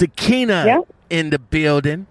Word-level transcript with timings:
Sakina 0.00 0.64
Yeah. 0.66 0.80
in 1.10 1.28
the 1.30 1.38
building. 1.38 2.06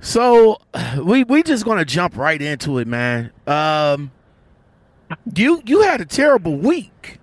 So 0.00 0.58
we 1.02 1.22
we 1.24 1.42
just 1.42 1.64
gonna 1.64 1.84
jump 1.84 2.16
right 2.16 2.40
into 2.42 2.78
it, 2.78 2.86
man. 2.88 3.30
Um, 3.46 4.10
you 5.34 5.62
you 5.64 5.82
had 5.82 6.00
a 6.00 6.04
terrible 6.04 6.56
week, 6.56 7.18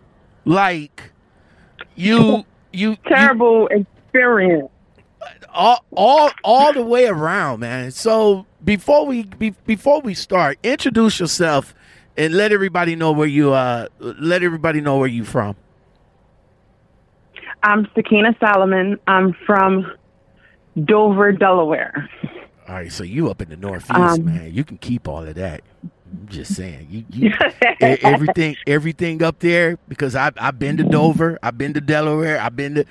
like 0.46 1.12
you 1.96 2.46
you 2.72 2.96
Terrible 3.08 3.68
experience. 3.68 4.70
all 5.54 5.84
all 5.96 6.32
all 6.44 6.72
the 6.74 6.82
way 6.84 7.08
around, 7.08 7.60
man. 7.60 7.92
So 7.92 8.46
before 8.64 9.06
we 9.06 9.24
be, 9.26 9.50
before 9.66 10.00
we 10.02 10.14
start, 10.14 10.58
introduce 10.64 11.20
yourself 11.20 11.76
and 12.16 12.34
let 12.36 12.52
everybody 12.54 12.96
know 12.96 13.12
where 13.12 13.28
you 13.28 13.52
uh 13.52 13.88
let 14.00 14.44
everybody 14.44 14.80
know 14.82 14.98
where 14.98 15.10
you 15.10 15.26
from. 15.26 15.56
I'm 17.64 17.88
Sakina 17.96 18.36
Solomon. 18.40 19.00
I'm 19.08 19.34
from 19.46 19.92
Dover, 20.84 21.32
Delaware. 21.32 22.10
All 22.68 22.76
right, 22.76 22.92
so 22.92 23.04
you 23.04 23.30
up 23.30 23.42
in 23.42 23.50
the 23.50 23.58
northeast, 23.58 23.92
Um, 23.96 24.26
man. 24.26 24.54
You 24.54 24.64
can 24.64 24.78
keep 24.78 25.08
all 25.08 25.26
of 25.26 25.36
that. 25.36 25.62
I'm 25.84 26.28
just 26.30 26.56
saying, 26.56 26.88
you, 26.90 27.06
you 27.10 27.34
everything 27.82 28.56
everything 28.68 29.24
up 29.24 29.40
there 29.40 29.78
because 29.88 30.16
I 30.16 30.32
I've 30.38 30.60
been 30.60 30.78
to 30.78 30.84
Dover, 30.84 31.40
I've 31.42 31.58
been 31.58 31.74
to 31.74 31.82
Delaware, 31.82 32.40
I've 32.40 32.56
been 32.56 32.76
to 32.76 32.86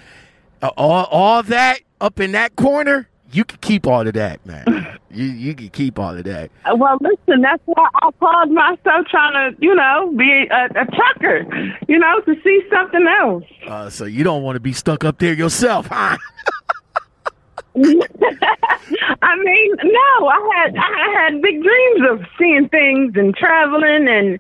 uh, 0.61 0.71
all 0.77 1.05
all 1.11 1.43
that 1.45 1.81
up 2.01 2.19
in 2.19 2.33
that 2.33 2.57
corner. 2.57 3.09
You 3.31 3.45
can 3.45 3.59
keep 3.61 3.87
all 3.87 4.07
of 4.07 4.13
that, 4.15 4.45
man. 4.45 4.92
You 5.13 5.27
you 5.27 5.55
can 5.55 5.69
keep 5.69 5.99
all 5.99 6.17
of 6.17 6.25
that. 6.25 6.51
Well, 6.77 6.99
listen, 7.01 7.43
that's 7.43 7.63
why 7.67 7.89
I 7.95 8.11
called 8.19 8.51
myself 8.51 9.07
trying 9.11 9.55
to, 9.55 9.57
you 9.61 9.75
know, 9.75 10.13
be 10.17 10.47
a, 10.51 10.65
a 10.65 10.87
trucker, 10.87 11.77
you 11.89 11.99
know, 11.99 12.21
to 12.21 12.35
see 12.43 12.63
something 12.73 13.07
else. 13.21 13.45
Uh, 13.67 13.91
so 13.91 14.05
you 14.05 14.25
don't 14.25 14.43
want 14.43 14.57
to 14.57 14.61
be 14.61 14.73
stuck 14.73 15.05
up 15.05 15.19
there 15.19 15.35
yourself, 15.35 15.87
huh? 15.87 16.17
I 17.75 19.37
mean, 19.37 19.75
no, 19.83 20.29
I 20.29 20.51
had 20.57 20.77
I 20.77 21.15
had 21.23 21.41
big 21.41 21.63
dreams 21.63 22.01
of 22.11 22.21
seeing 22.39 22.69
things 22.69 23.15
and 23.17 23.35
traveling, 23.35 24.09
and 24.09 24.39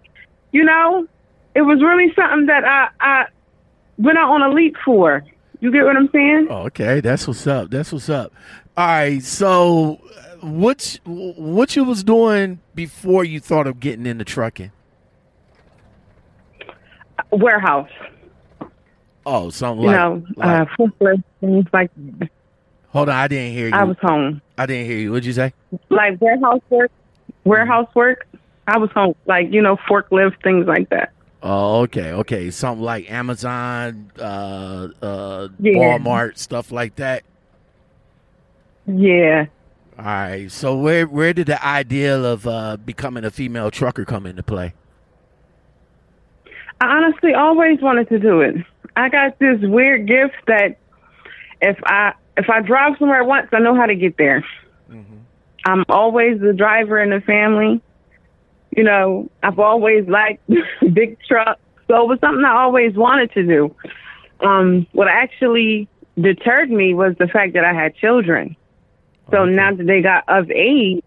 you 0.52 0.62
know, 0.64 1.06
it 1.54 1.62
was 1.62 1.80
really 1.82 2.12
something 2.14 2.46
that 2.46 2.64
I 2.64 2.88
I 3.00 3.24
went 3.96 4.18
out 4.18 4.30
on 4.32 4.42
a 4.42 4.50
leap 4.50 4.76
for. 4.84 5.24
You 5.60 5.72
get 5.72 5.84
what 5.84 5.96
I'm 5.96 6.10
saying? 6.12 6.48
Oh, 6.50 6.66
okay, 6.66 7.00
that's 7.00 7.26
what's 7.26 7.46
up. 7.46 7.70
That's 7.70 7.90
what's 7.90 8.10
up. 8.10 8.34
All 8.76 8.86
right, 8.86 9.22
so 9.22 10.00
uh, 10.18 10.31
what 10.42 10.98
what 11.04 11.76
you 11.76 11.84
was 11.84 12.02
doing 12.04 12.60
before 12.74 13.24
you 13.24 13.40
thought 13.40 13.66
of 13.66 13.80
getting 13.80 14.06
into 14.06 14.24
trucking? 14.24 14.72
Warehouse, 17.30 17.88
Oh, 19.24 19.50
something 19.50 19.82
you 19.84 19.90
like, 19.90 19.96
know, 19.96 20.26
like 20.36 20.60
uh, 20.60 20.64
forklift 20.78 21.22
things 21.40 21.64
like. 21.72 21.90
hold 22.88 23.08
on, 23.08 23.14
I 23.14 23.28
didn't 23.28 23.52
hear 23.52 23.68
you. 23.68 23.74
I 23.74 23.84
was 23.84 23.96
home, 24.02 24.42
I 24.58 24.66
didn't 24.66 24.86
hear 24.86 24.98
you. 24.98 25.10
What'd 25.12 25.24
you 25.24 25.32
say? 25.32 25.54
like 25.88 26.20
warehouse 26.20 26.60
work, 26.68 26.90
warehouse 27.44 27.88
work. 27.94 28.26
I 28.66 28.78
was 28.78 28.90
home, 28.90 29.14
like 29.26 29.52
you 29.52 29.62
know, 29.62 29.76
forklift 29.88 30.42
things 30.42 30.66
like 30.66 30.90
that. 30.90 31.12
Oh, 31.42 31.80
okay, 31.82 32.12
okay, 32.12 32.50
something 32.50 32.84
like 32.84 33.10
Amazon, 33.10 34.10
uh, 34.18 34.88
uh, 35.02 35.48
Yeah. 35.58 35.72
Walmart, 35.74 36.36
stuff 36.38 36.70
like 36.70 36.96
that. 36.96 37.22
Yeah. 38.86 39.46
All 40.02 40.08
right, 40.08 40.50
so 40.50 40.76
where 40.76 41.06
where 41.06 41.32
did 41.32 41.46
the 41.46 41.64
idea 41.64 42.20
of 42.20 42.44
uh, 42.44 42.76
becoming 42.76 43.24
a 43.24 43.30
female 43.30 43.70
trucker 43.70 44.04
come 44.04 44.26
into 44.26 44.42
play? 44.42 44.74
I 46.80 46.86
honestly 46.86 47.34
always 47.34 47.80
wanted 47.80 48.08
to 48.08 48.18
do 48.18 48.40
it. 48.40 48.56
I 48.96 49.08
got 49.10 49.38
this 49.38 49.60
weird 49.62 50.08
gift 50.08 50.34
that 50.48 50.78
if 51.60 51.78
I 51.84 52.14
if 52.36 52.50
I 52.50 52.62
drive 52.62 52.94
somewhere 52.98 53.22
once, 53.22 53.46
I 53.52 53.60
know 53.60 53.76
how 53.76 53.86
to 53.86 53.94
get 53.94 54.16
there. 54.16 54.44
I'm 55.66 55.84
always 55.88 56.40
the 56.40 56.52
driver 56.52 57.00
in 57.00 57.10
the 57.10 57.20
family. 57.20 57.80
You 58.76 58.82
know, 58.82 59.30
I've 59.44 59.60
always 59.60 60.08
liked 60.08 60.42
big 60.92 61.16
trucks, 61.28 61.60
so 61.86 62.02
it 62.02 62.08
was 62.08 62.18
something 62.18 62.44
I 62.44 62.56
always 62.56 62.96
wanted 62.96 63.30
to 63.34 63.44
do. 63.44 63.76
Um, 64.40 64.84
what 64.90 65.06
actually 65.06 65.86
deterred 66.20 66.72
me 66.72 66.92
was 66.92 67.14
the 67.20 67.28
fact 67.28 67.52
that 67.52 67.64
I 67.64 67.72
had 67.72 67.94
children. 67.94 68.56
So 69.32 69.44
now 69.46 69.74
that 69.74 69.86
they 69.86 70.02
got 70.02 70.24
of 70.28 70.50
age, 70.50 71.02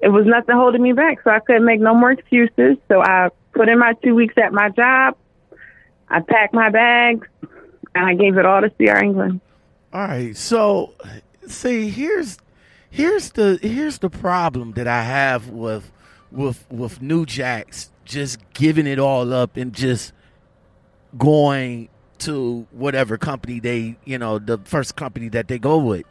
it 0.00 0.08
was 0.08 0.26
nothing 0.26 0.56
holding 0.56 0.82
me 0.82 0.92
back. 0.92 1.22
So 1.22 1.30
I 1.30 1.38
couldn't 1.40 1.64
make 1.64 1.80
no 1.80 1.94
more 1.94 2.10
excuses. 2.10 2.76
So 2.88 3.02
I 3.02 3.28
put 3.52 3.68
in 3.68 3.78
my 3.78 3.92
two 4.02 4.14
weeks 4.14 4.34
at 4.42 4.52
my 4.52 4.70
job. 4.70 5.16
I 6.08 6.20
packed 6.20 6.54
my 6.54 6.70
bags 6.70 7.26
and 7.94 8.04
I 8.04 8.14
gave 8.14 8.36
it 8.36 8.46
all 8.46 8.60
to 8.60 8.70
CR 8.70 9.04
England. 9.04 9.40
All 9.92 10.02
right, 10.02 10.36
so 10.36 10.92
see, 11.46 11.88
here's 11.88 12.38
here's 12.90 13.30
the 13.32 13.58
here's 13.62 13.98
the 13.98 14.10
problem 14.10 14.72
that 14.72 14.88
I 14.88 15.02
have 15.02 15.50
with 15.50 15.92
with 16.32 16.66
with 16.70 17.00
New 17.00 17.26
Jacks 17.26 17.90
just 18.04 18.38
giving 18.54 18.86
it 18.86 18.98
all 18.98 19.32
up 19.32 19.56
and 19.56 19.72
just 19.72 20.12
going 21.16 21.88
to 22.18 22.66
whatever 22.72 23.16
company 23.18 23.60
they 23.60 23.96
you 24.04 24.18
know 24.18 24.38
the 24.38 24.58
first 24.64 24.96
company 24.96 25.28
that 25.28 25.46
they 25.48 25.58
go 25.58 25.78
with. 25.78 26.04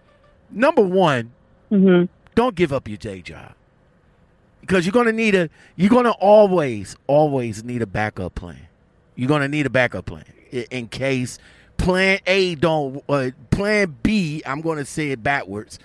Number 0.54 0.82
one, 0.82 1.32
hmm 1.70 2.04
don't 2.36 2.56
give 2.56 2.74
up 2.74 2.88
your 2.88 2.98
day 2.98 3.22
job. 3.22 3.54
Because 4.62 4.86
you're 4.86 4.94
gonna 4.94 5.12
need 5.12 5.36
a 5.36 5.50
you're 5.76 5.90
gonna 5.90 6.12
always 6.12 6.96
always 7.08 7.64
need 7.64 7.82
a 7.82 7.88
backup 7.88 8.36
plan. 8.36 8.68
You're 9.16 9.28
gonna 9.28 9.48
need 9.48 9.66
a 9.66 9.70
backup 9.70 10.06
plan. 10.06 10.26
In 10.72 10.88
case 10.88 11.38
plan 11.78 12.20
a 12.28 12.56
don't 12.56 13.04
uh, 13.10 13.32
plan 13.50 13.98
b 14.04 14.42
i'm 14.46 14.62
gonna 14.62 14.86
say 14.86 15.10
it 15.12 15.22
backwards. 15.24 15.80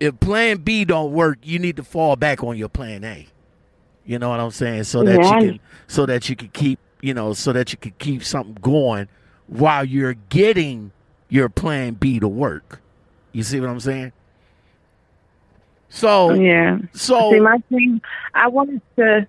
If 0.00 0.18
plan 0.20 0.58
b 0.58 0.84
don't 0.84 1.12
work 1.12 1.38
you 1.42 1.58
need 1.58 1.76
to 1.76 1.84
fall 1.84 2.16
back 2.16 2.42
on 2.42 2.56
your 2.56 2.68
plan 2.70 3.04
a. 3.04 3.26
You 4.04 4.18
know 4.18 4.30
what 4.30 4.40
i'm 4.40 4.50
saying? 4.50 4.84
So 4.84 5.02
that 5.04 5.20
Yeah. 5.22 5.30
you 5.30 5.36
can 5.50 5.60
so 5.86 6.06
that 6.06 6.28
you 6.28 6.36
can 6.36 6.48
keep 6.48 6.78
you 7.02 7.14
know 7.14 7.34
so 7.34 7.52
that 7.52 7.72
you 7.72 7.78
can 7.78 7.92
keep 7.98 8.24
something 8.24 8.56
going 8.60 9.08
while 9.46 9.84
you're 9.84 10.14
getting 10.14 10.90
your 11.28 11.48
plan 11.48 11.94
b 11.94 12.18
to 12.18 12.28
work 12.28 12.80
you 13.34 13.42
see 13.42 13.60
what 13.60 13.68
i'm 13.68 13.80
saying 13.80 14.10
so 15.90 16.32
Yeah. 16.32 16.78
so 16.92 17.30
See, 17.32 17.40
my 17.40 17.58
thing, 17.68 18.00
I 18.34 18.48
wanted 18.48 18.80
to 18.96 19.28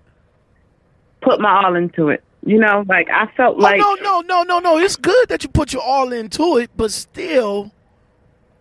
put 1.22 1.40
my 1.40 1.64
all 1.64 1.76
into 1.76 2.10
it. 2.10 2.24
You 2.44 2.60
know, 2.60 2.84
like 2.88 3.08
I 3.12 3.28
felt 3.38 3.58
like 3.60 3.80
oh, 3.84 3.98
no, 4.02 4.22
no, 4.22 4.44
no, 4.44 4.44
no, 4.44 4.60
no. 4.60 4.78
It's 4.80 4.96
good 4.96 5.30
that 5.30 5.44
you 5.44 5.50
put 5.50 5.74
your 5.74 5.82
all 5.84 6.12
into 6.14 6.58
it, 6.58 6.72
but 6.76 6.92
still 6.92 7.72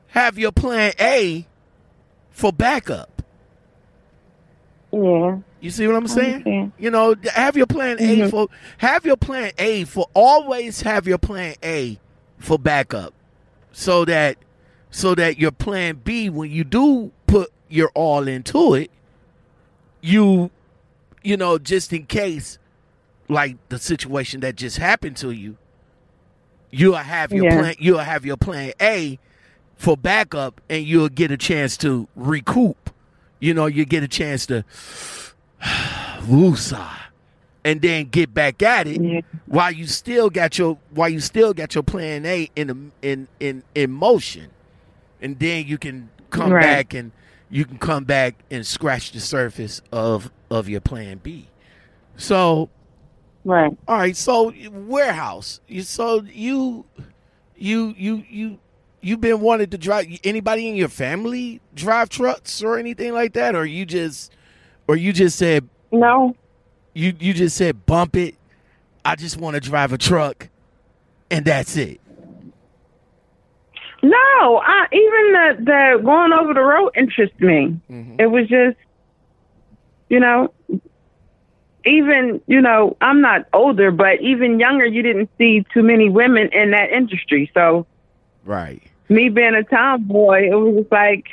have 0.09 0.39
your 0.39 0.53
plan 0.53 0.93
A 1.01 1.47
for 2.31 2.53
backup. 2.53 3.23
yeah, 4.93 5.39
You 5.61 5.71
see 5.71 5.87
what 5.87 5.97
I'm 5.97 6.07
saying? 6.09 6.73
You 6.79 6.91
know, 6.91 7.15
have 7.33 7.57
your 7.57 7.67
plan 7.67 7.97
A 8.01 8.17
Mhm. 8.19 8.31
for 8.31 8.49
have 8.79 9.05
your 9.07 9.17
plan 9.17 9.53
A 9.59 9.85
for 9.85 10.07
always 10.15 10.83
have 10.83 11.07
your 11.07 11.19
plan 11.19 11.55
A 11.65 11.99
for 12.39 12.59
backup, 12.59 13.15
so 13.73 14.05
that 14.05 14.37
so 14.95 15.13
that 15.17 15.39
your 15.39 15.51
plan 15.51 16.01
B 16.05 16.31
when 16.31 16.53
you 16.53 16.63
do 16.63 17.11
put 17.27 17.51
your 17.69 17.91
all 17.97 18.29
into 18.29 18.75
it, 18.75 18.93
you 20.01 20.53
you 21.25 21.37
know 21.37 21.59
just 21.59 21.93
in 21.93 22.07
case 22.07 22.59
like 23.29 23.57
the 23.71 23.79
situation 23.81 24.39
that 24.41 24.55
just 24.55 24.77
happened 24.79 25.17
to 25.17 25.33
you, 25.33 25.57
you'll 26.71 26.95
have 26.95 27.33
your 27.33 27.45
Yeah. 27.47 27.59
plan 27.59 27.75
you'll 27.81 27.99
have 27.99 28.25
your 28.25 28.37
plan 28.37 28.73
A 28.81 29.19
for 29.75 29.97
backup 29.97 30.61
and 30.71 30.85
you'll 30.85 31.09
get 31.09 31.33
a 31.33 31.37
chance 31.37 31.77
to 31.79 32.07
recoup. 32.15 32.91
You 33.41 33.53
know, 33.53 33.67
you 33.67 33.85
get 33.85 34.05
a 34.05 34.09
chance 34.09 34.47
to 34.47 34.65
woosah 36.21 36.89
and 37.65 37.83
then 37.83 38.05
get 38.11 38.33
back 38.33 38.63
at 38.63 38.87
it 38.87 39.01
Yeah. 39.03 39.21
while 39.47 39.73
you 39.73 39.89
still 39.89 40.31
got 40.31 40.57
your 40.57 40.79
while 40.91 41.09
you 41.09 41.19
still 41.19 41.53
got 41.53 41.75
your 41.75 41.83
plan 41.83 42.25
A 42.27 42.49
in 42.55 42.93
in 43.03 43.27
in 43.41 43.65
in 43.75 43.91
motion. 43.91 44.51
And 45.25 45.39
then 45.39 45.67
you 45.67 45.79
can 45.79 46.11
come 46.31 46.53
Right. 46.53 46.63
back 46.63 46.95
and 46.95 47.11
you 47.51 47.65
can 47.65 47.79
come 47.79 48.05
back 48.05 48.37
and 48.51 48.67
scratch 48.67 49.13
the 49.13 49.21
surface 49.21 49.81
of 49.91 50.31
of 50.51 50.69
your 50.69 50.81
plan 50.83 51.19
B. 51.23 51.49
So 52.17 52.69
right. 53.45 53.77
all 53.89 53.97
right, 53.99 54.17
so 54.17 54.53
warehouse. 54.71 55.61
You 55.67 55.83
so 55.83 56.23
you 56.31 56.85
you 57.57 57.95
you 57.97 58.25
you 58.29 58.59
you 59.01 59.17
been 59.17 59.41
wanted 59.41 59.71
to 59.71 59.79
drive 59.79 60.07
anybody 60.25 60.69
in 60.69 60.77
your 60.77 60.89
family 60.89 61.61
drive 61.75 62.09
trucks 62.11 62.63
or 62.63 62.79
anything 62.79 63.13
like 63.13 63.33
that 63.35 63.55
or 63.55 63.65
you 63.65 63.87
just 63.87 64.33
or 64.89 64.97
you 64.97 65.13
just 65.13 65.39
said 65.39 65.69
No, 65.91 66.37
you 66.95 67.15
you 67.19 67.33
just 67.33 67.57
said 67.57 67.87
bump 67.87 68.15
it. 68.17 68.35
I 69.07 69.17
just 69.17 69.39
want 69.39 69.55
to 69.55 69.61
drive 69.61 69.93
a 69.93 69.99
truck 69.99 70.49
and 71.31 71.45
that's 71.47 71.77
it. 71.77 72.01
No. 74.05 74.63
I 74.65 74.87
even 74.93 75.33
the 75.33 75.65
the 75.65 76.03
going 76.05 76.33
over 76.33 76.55
the 76.55 76.61
road 76.63 76.91
interests 76.97 77.39
me. 77.41 77.81
Mhm. 77.91 78.21
It 78.21 78.27
was 78.27 78.49
just, 78.49 78.77
you 80.09 80.21
know, 80.21 80.53
even 81.85 82.41
you 82.47 82.61
know, 82.61 82.97
I'm 83.01 83.21
not 83.21 83.47
older, 83.53 83.91
but 83.91 84.21
even 84.21 84.59
younger, 84.59 84.87
you 84.87 85.03
didn't 85.03 85.31
see 85.39 85.65
too 85.75 85.83
many 85.83 86.09
women 86.09 86.49
in 86.53 86.71
that 86.71 86.91
industry. 86.91 87.51
So 87.55 87.87
Right. 88.45 88.83
me 89.09 89.29
being 89.29 89.55
a 89.55 89.63
tomboy, 89.65 90.49
it 90.51 90.55
was 90.55 90.77
just 90.77 90.93
like 90.93 91.27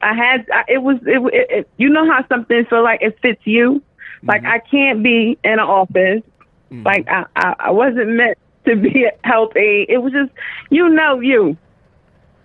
I 0.00 0.14
had. 0.14 0.46
I, 0.52 0.64
it 0.68 0.78
was. 0.82 0.96
It, 1.06 1.20
it, 1.34 1.50
it. 1.50 1.68
You 1.76 1.88
know 1.90 2.10
how 2.10 2.26
something 2.28 2.64
feel 2.66 2.82
like 2.82 3.02
it 3.02 3.18
fits 3.20 3.42
you. 3.44 3.82
Like 4.22 4.42
Mm-hmm. 4.42 4.52
I 4.52 4.58
can't 4.60 5.02
be 5.02 5.38
in 5.44 5.52
an 5.52 5.58
office. 5.60 6.22
Like 6.70 7.06
I, 7.08 7.26
I, 7.36 7.54
I 7.58 7.70
wasn't 7.70 8.08
meant 8.10 8.38
to 8.64 8.74
be 8.74 9.04
a 9.04 9.12
aid. 9.56 9.86
It 9.90 9.98
was 9.98 10.12
just, 10.12 10.32
you 10.70 10.88
know, 10.88 11.20
you. 11.20 11.56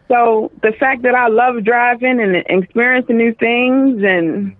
So 0.09 0.51
the 0.63 0.71
fact 0.71 1.03
that 1.03 1.13
I 1.13 1.27
love 1.27 1.63
driving 1.63 2.19
and 2.19 2.35
experiencing 2.35 3.17
new 3.17 3.33
things, 3.35 4.01
and 4.03 4.55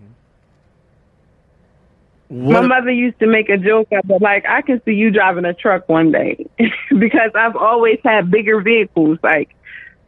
my 2.30 2.62
mother 2.62 2.92
used 2.92 3.20
to 3.20 3.28
make 3.28 3.50
a 3.50 3.58
joke 3.58 3.88
it, 3.90 4.06
like 4.22 4.46
I 4.48 4.62
can 4.62 4.80
see 4.86 4.94
you 4.94 5.10
driving 5.10 5.46
a 5.46 5.54
truck 5.56 5.90
one 5.90 6.12
day 6.12 6.46
because 6.90 7.32
I've 7.34 7.56
always 7.56 8.00
had 8.04 8.30
bigger 8.30 8.62
vehicles. 8.62 9.18
Like, 9.24 9.50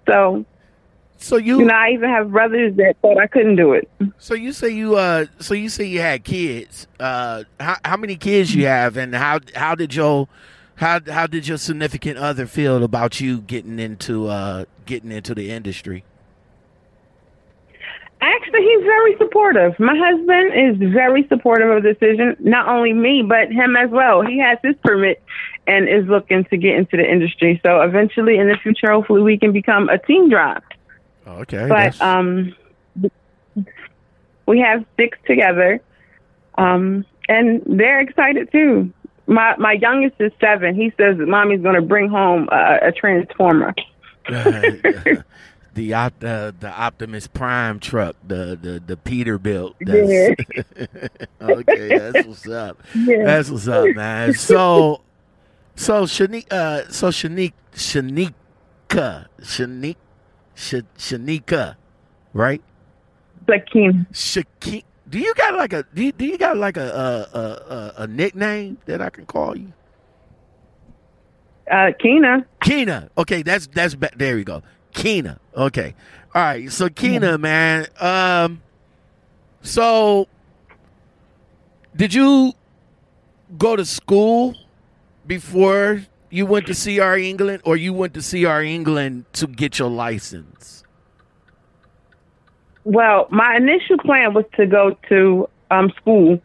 so 0.08 0.46
so 1.18 1.38
you, 1.38 1.60
you 1.60 1.66
know, 1.66 1.74
I 1.74 1.90
even 1.92 2.10
have 2.10 2.32
brothers 2.32 2.76
that 2.76 2.98
thought 3.02 3.18
I 3.18 3.26
couldn't 3.26 3.56
do 3.56 3.74
it. 3.74 3.90
so 4.20 4.36
you 4.36 4.54
say 4.54 4.70
you 4.70 4.96
uh 4.96 5.26
so 5.40 5.56
you 5.56 5.70
say 5.70 5.86
you 5.86 6.02
had 6.02 6.24
kids. 6.24 6.86
Uh 7.00 7.46
how 7.60 7.78
how 7.84 7.98
many 7.98 8.16
kids 8.16 8.54
you 8.54 8.68
have 8.68 8.96
and 8.96 9.16
how 9.16 9.40
how 9.56 9.74
did 9.74 9.96
your 9.96 10.28
how 10.76 11.00
how 11.08 11.28
did 11.28 11.48
your 11.48 11.58
significant 11.58 12.18
other 12.18 12.48
feel 12.48 12.84
about 12.84 13.20
you 13.20 13.42
getting 13.42 13.80
into 13.80 14.28
uh 14.28 14.66
getting 14.86 15.12
into 15.12 15.36
the 15.36 15.52
industry? 15.52 16.04
Actually, 18.24 18.62
he's 18.62 18.84
very 18.84 19.18
supportive. 19.18 19.80
My 19.80 19.96
husband 19.98 20.54
is 20.54 20.92
very 20.94 21.28
supportive 21.28 21.72
of 21.72 21.82
the 21.82 21.94
decision. 21.94 22.36
Not 22.40 22.68
only 22.68 22.94
me, 22.94 23.24
but 23.28 23.52
him 23.52 23.76
as 23.76 23.90
well. 23.90 24.22
He 24.24 24.38
has 24.38 24.60
his 24.64 24.76
permit 24.84 25.24
and 25.66 25.90
is 25.90 26.08
looking 26.08 26.44
to 26.46 26.58
get 26.58 26.76
into 26.76 26.98
the 26.98 27.12
industry. 27.12 27.60
So 27.64 27.82
eventually, 27.82 28.38
in 28.38 28.48
the 28.48 28.58
future, 28.62 28.92
hopefully, 28.92 29.24
we 29.24 29.40
can 29.40 29.52
become 29.52 29.90
a 29.90 29.98
team 29.98 30.30
drive. 30.30 30.62
Okay. 31.26 31.68
But 31.68 32.00
um, 32.00 32.56
we 34.46 34.60
have 34.60 34.86
six 34.98 35.18
together, 35.26 35.82
um, 36.60 37.06
and 37.28 37.64
they're 37.66 38.02
excited 38.02 38.52
too. 38.52 38.94
My 39.32 39.56
my 39.58 39.74
youngest 39.74 40.16
is 40.20 40.34
seven. 40.42 40.76
He 40.76 40.92
says 40.98 41.18
that 41.18 41.28
mommy's 41.28 41.62
going 41.62 41.76
to 41.76 41.82
bring 41.82 42.10
home 42.10 42.50
a, 42.52 42.88
a 42.88 42.92
transformer. 42.92 43.74
the 45.74 45.94
op- 45.94 46.24
uh, 46.24 46.52
the 46.60 46.70
Optimus 46.70 47.28
Prime 47.28 47.80
truck, 47.80 48.18
the 48.28 48.60
the 48.62 48.84
the 48.86 48.98
Peterbilt. 48.98 49.76
That's, 49.80 51.18
okay, 51.42 51.88
that's 51.98 52.26
what's 52.26 52.48
up. 52.50 52.84
Yeah. 52.94 53.24
That's 53.24 53.50
what's 53.50 53.70
up, 53.70 53.96
man. 53.96 54.34
So, 54.34 55.02
so 55.76 56.04
Shanique, 56.04 56.52
uh, 56.52 56.90
so 56.90 57.08
Shanique, 57.08 57.54
Shanika, 57.74 59.28
Shanique, 59.40 59.96
Sh- 60.56 60.76
Shanika, 60.98 61.76
right? 62.34 62.62
Lakeem. 63.48 64.08
Shaki. 64.12 64.84
Do 65.12 65.20
you 65.20 65.34
got 65.36 65.56
like 65.56 65.74
a 65.74 65.84
do 65.94 66.06
you, 66.06 66.12
do 66.14 66.26
you 66.26 66.38
got 66.38 66.56
like 66.56 66.78
a 66.78 67.28
a, 67.34 67.38
a 67.40 67.94
a 68.04 68.08
nickname 68.08 68.78
that 68.86 69.02
I 69.02 69.10
can 69.10 69.26
call 69.26 69.58
you? 69.58 69.74
Uh, 71.70 71.92
Keena. 72.00 72.46
Keena. 72.64 73.10
Okay, 73.18 73.44
that's 73.44 73.68
that's 73.68 73.94
ba- 73.94 74.12
there 74.16 74.36
we 74.38 74.46
go. 74.46 74.64
Keena. 74.94 75.38
Okay. 75.56 75.96
All 76.34 76.42
right. 76.42 76.72
So 76.72 76.88
Keena, 76.90 77.38
man. 77.38 77.88
Um. 78.00 78.62
So, 79.64 80.28
did 81.96 82.14
you 82.14 82.54
go 83.58 83.76
to 83.76 83.86
school 83.86 84.56
before 85.28 86.04
you 86.30 86.46
went 86.46 86.68
to 86.68 86.74
CR 86.74 87.18
England, 87.18 87.62
or 87.66 87.76
you 87.76 87.92
went 87.94 88.14
to 88.14 88.22
CR 88.22 88.62
England 88.62 89.26
to 89.34 89.46
get 89.46 89.78
your 89.78 89.90
license? 89.90 90.81
Well, 92.84 93.28
my 93.30 93.56
initial 93.56 93.98
plan 93.98 94.34
was 94.34 94.46
to 94.56 94.66
go 94.66 94.98
to 95.10 95.50
um, 95.70 95.92
school 95.98 96.42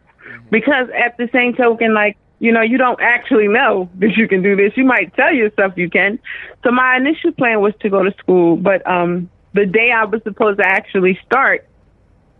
because, 0.51 0.87
at 0.89 1.17
the 1.17 1.29
same 1.33 1.55
token, 1.55 1.93
like 1.93 2.17
you 2.39 2.51
know, 2.51 2.61
you 2.61 2.77
don't 2.77 2.99
actually 3.01 3.47
know 3.47 3.89
that 3.95 4.15
you 4.15 4.27
can 4.27 4.43
do 4.43 4.55
this. 4.55 4.73
You 4.75 4.85
might 4.85 5.15
tell 5.15 5.33
yourself 5.33 5.73
you 5.75 5.89
can. 5.89 6.19
So 6.63 6.71
my 6.71 6.97
initial 6.97 7.31
plan 7.31 7.61
was 7.61 7.73
to 7.81 7.89
go 7.89 8.03
to 8.03 8.13
school, 8.19 8.57
but 8.57 8.87
um, 8.87 9.29
the 9.53 9.65
day 9.65 9.91
I 9.91 10.05
was 10.05 10.21
supposed 10.23 10.59
to 10.59 10.65
actually 10.65 11.19
start, 11.25 11.67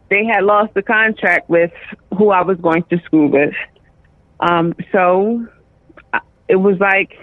they 0.09 0.23
had 0.23 0.43
lost 0.43 0.73
the 0.75 0.83
contract 0.83 1.49
with 1.49 1.71
who 2.15 2.29
I 2.29 2.41
was 2.43 2.57
going 2.59 2.83
to 2.91 2.99
school 3.05 3.29
with. 3.29 3.53
Um, 4.39 4.75
so 4.91 5.47
it 6.47 6.57
was 6.57 6.77
like, 6.79 7.17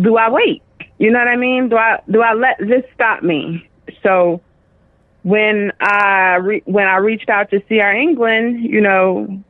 do 0.00 0.16
I 0.16 0.28
wait? 0.30 0.62
You 0.98 1.12
know 1.12 1.20
what 1.20 1.28
I 1.28 1.36
mean? 1.36 1.68
Do 1.68 1.76
I 1.76 2.00
do 2.10 2.22
I 2.22 2.34
let 2.34 2.58
this 2.58 2.82
stop 2.94 3.22
me? 3.22 3.68
So 4.02 4.40
when 5.24 5.72
I 5.80 6.36
re- 6.36 6.62
when 6.66 6.86
I 6.86 6.96
reached 6.98 7.28
out 7.28 7.50
to 7.50 7.60
CR 7.60 7.90
England, 7.90 8.60
you 8.62 8.80
know, 8.80 9.42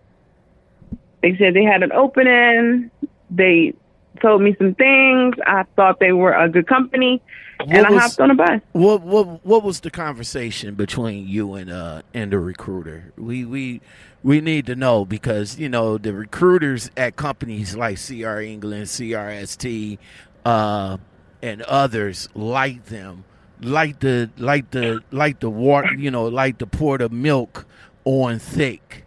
they 1.21 1.37
said 1.37 1.53
they 1.55 1.65
had 1.65 1.83
an 1.83 1.93
opening. 1.93 2.91
They 3.31 3.75
told 4.23 4.41
me 4.41 4.55
some 4.57 4.75
things. 4.75 5.35
I 5.47 5.65
thought 5.77 5.99
they 5.99 6.13
were 6.13 6.33
a 6.33 6.49
good 6.49 6.69
company, 6.69 7.21
and 7.59 7.85
I 7.87 7.91
was- 7.91 8.03
hopped 8.03 8.21
on 8.21 8.31
a 8.31 8.35
bus. 8.37 8.61
What 8.73 9.03
what 9.03 9.45
what 9.45 9.63
was 9.65 9.81
the 9.81 9.91
conversation 9.91 10.75
between 10.77 11.27
you 11.27 11.55
and 11.55 11.71
uh 11.71 12.03
and 12.15 12.31
the 12.33 12.39
recruiter? 12.39 13.13
We 13.19 13.45
we 13.45 13.81
we 14.23 14.41
need 14.41 14.67
to 14.67 14.77
know 14.77 15.05
because 15.05 15.59
you 15.59 15.69
know 15.69 15.99
the 15.99 16.13
recruiters 16.13 16.89
at 16.97 17.17
companies 17.17 17.75
like 17.77 17.99
CR 17.99 18.39
England, 18.41 18.85
CRST, 18.87 19.99
uh, 20.45 20.99
and 21.43 21.63
others 21.63 22.29
like 22.35 22.85
them, 22.85 23.25
like 23.61 24.01
the 24.01 24.31
like 24.39 24.71
the 24.71 25.03
like 25.11 25.41
the 25.41 25.51
water, 25.51 25.95
you 25.97 26.11
know, 26.11 26.27
like 26.27 26.59
the 26.59 26.67
pour 26.67 26.99
the 26.99 27.09
milk 27.09 27.67
on 28.05 28.39
thick, 28.39 29.05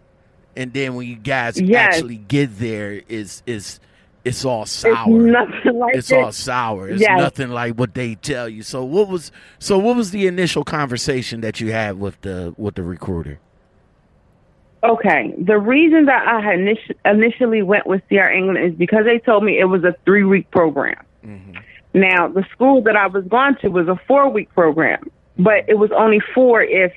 and 0.56 0.72
then 0.72 0.94
when 0.94 1.06
you 1.06 1.16
guys 1.16 1.60
Yes. 1.60 1.94
actually 1.96 2.16
get 2.16 2.58
there, 2.58 3.02
is 3.08 3.42
is 3.46 3.80
it's 4.24 4.44
all 4.44 4.62
It's 4.62 4.72
sour 4.72 5.08
nothing 5.08 5.78
like 5.78 5.94
it's 5.96 6.08
this. 6.08 6.16
all 6.18 6.32
sour. 6.32 6.88
It's 6.88 7.00
Yes. 7.00 7.18
nothing 7.18 7.50
like 7.50 7.74
what 7.74 7.94
they 7.94 8.14
tell 8.16 8.48
you. 8.48 8.62
So 8.62 8.84
what 8.84 9.08
was 9.08 9.30
so 9.58 9.78
what 9.78 9.96
was 9.96 10.10
the 10.10 10.26
initial 10.26 10.64
conversation 10.64 11.40
that 11.42 11.60
you 11.60 11.72
had 11.72 11.98
with 12.00 12.20
the 12.22 12.54
with 12.56 12.74
the 12.74 12.82
recruiter? 12.82 13.38
Okay. 14.84 15.34
The 15.38 15.58
reason 15.58 16.04
that 16.06 16.26
I 16.26 17.10
initially 17.10 17.62
went 17.62 17.86
with 17.86 18.02
CR 18.08 18.28
England 18.30 18.58
is 18.64 18.74
because 18.78 19.04
they 19.04 19.18
told 19.18 19.42
me 19.44 19.58
it 19.58 19.64
was 19.64 19.82
a 19.84 19.94
three 20.04 20.24
week 20.24 20.50
program. 20.50 21.04
Mm-hmm. 21.26 21.56
Now, 21.94 22.28
the 22.28 22.44
school 22.52 22.82
that 22.82 22.96
I 22.96 23.06
was 23.06 23.24
going 23.24 23.56
to 23.62 23.68
was 23.68 23.88
a 23.88 23.98
four 24.06 24.28
week 24.28 24.52
program, 24.54 25.10
but 25.38 25.64
it 25.68 25.78
was 25.78 25.90
only 25.96 26.20
four 26.34 26.62
if 26.62 26.92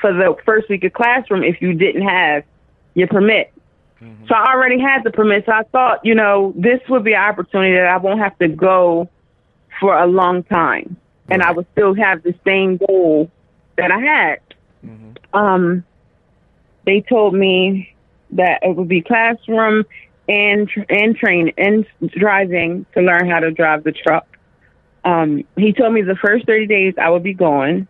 for 0.00 0.12
the 0.12 0.36
first 0.44 0.68
week 0.68 0.84
of 0.84 0.92
classroom 0.92 1.42
if 1.42 1.60
you 1.60 1.72
didn't 1.74 2.06
have 2.06 2.44
your 2.94 3.08
permit. 3.08 3.52
So 4.28 4.34
I 4.34 4.52
already 4.52 4.78
had 4.78 5.04
the 5.04 5.10
permit. 5.10 5.44
So 5.46 5.52
I 5.52 5.62
thought, 5.64 6.04
you 6.04 6.14
know, 6.14 6.52
this 6.56 6.80
would 6.88 7.02
be 7.02 7.14
an 7.14 7.22
opportunity 7.22 7.74
that 7.74 7.86
I 7.86 7.96
won't 7.96 8.20
have 8.20 8.38
to 8.38 8.48
go 8.48 9.08
for 9.80 9.96
a 9.96 10.06
long 10.06 10.42
time. 10.44 10.96
And 11.30 11.42
I 11.42 11.50
would 11.52 11.66
still 11.72 11.94
have 11.94 12.22
the 12.22 12.34
same 12.44 12.76
goal 12.76 13.30
that 13.76 13.90
I 13.90 13.98
had. 13.98 14.40
Um, 15.32 15.84
they 16.84 17.00
told 17.00 17.34
me 17.34 17.94
that 18.32 18.60
it 18.62 18.76
would 18.76 18.88
be 18.88 19.02
classroom 19.02 19.84
and 20.28 20.68
tr- 20.68 20.84
and 20.88 21.16
train 21.16 21.52
and 21.56 21.86
driving 22.08 22.86
to 22.94 23.00
learn 23.00 23.28
how 23.28 23.40
to 23.40 23.50
drive 23.50 23.84
the 23.84 23.92
truck. 23.92 24.26
Um, 25.06 25.44
he 25.56 25.72
told 25.72 25.94
me 25.94 26.02
the 26.02 26.16
first 26.16 26.44
thirty 26.46 26.66
days 26.66 26.94
I 27.00 27.08
would 27.10 27.22
be 27.22 27.32
going. 27.32 27.86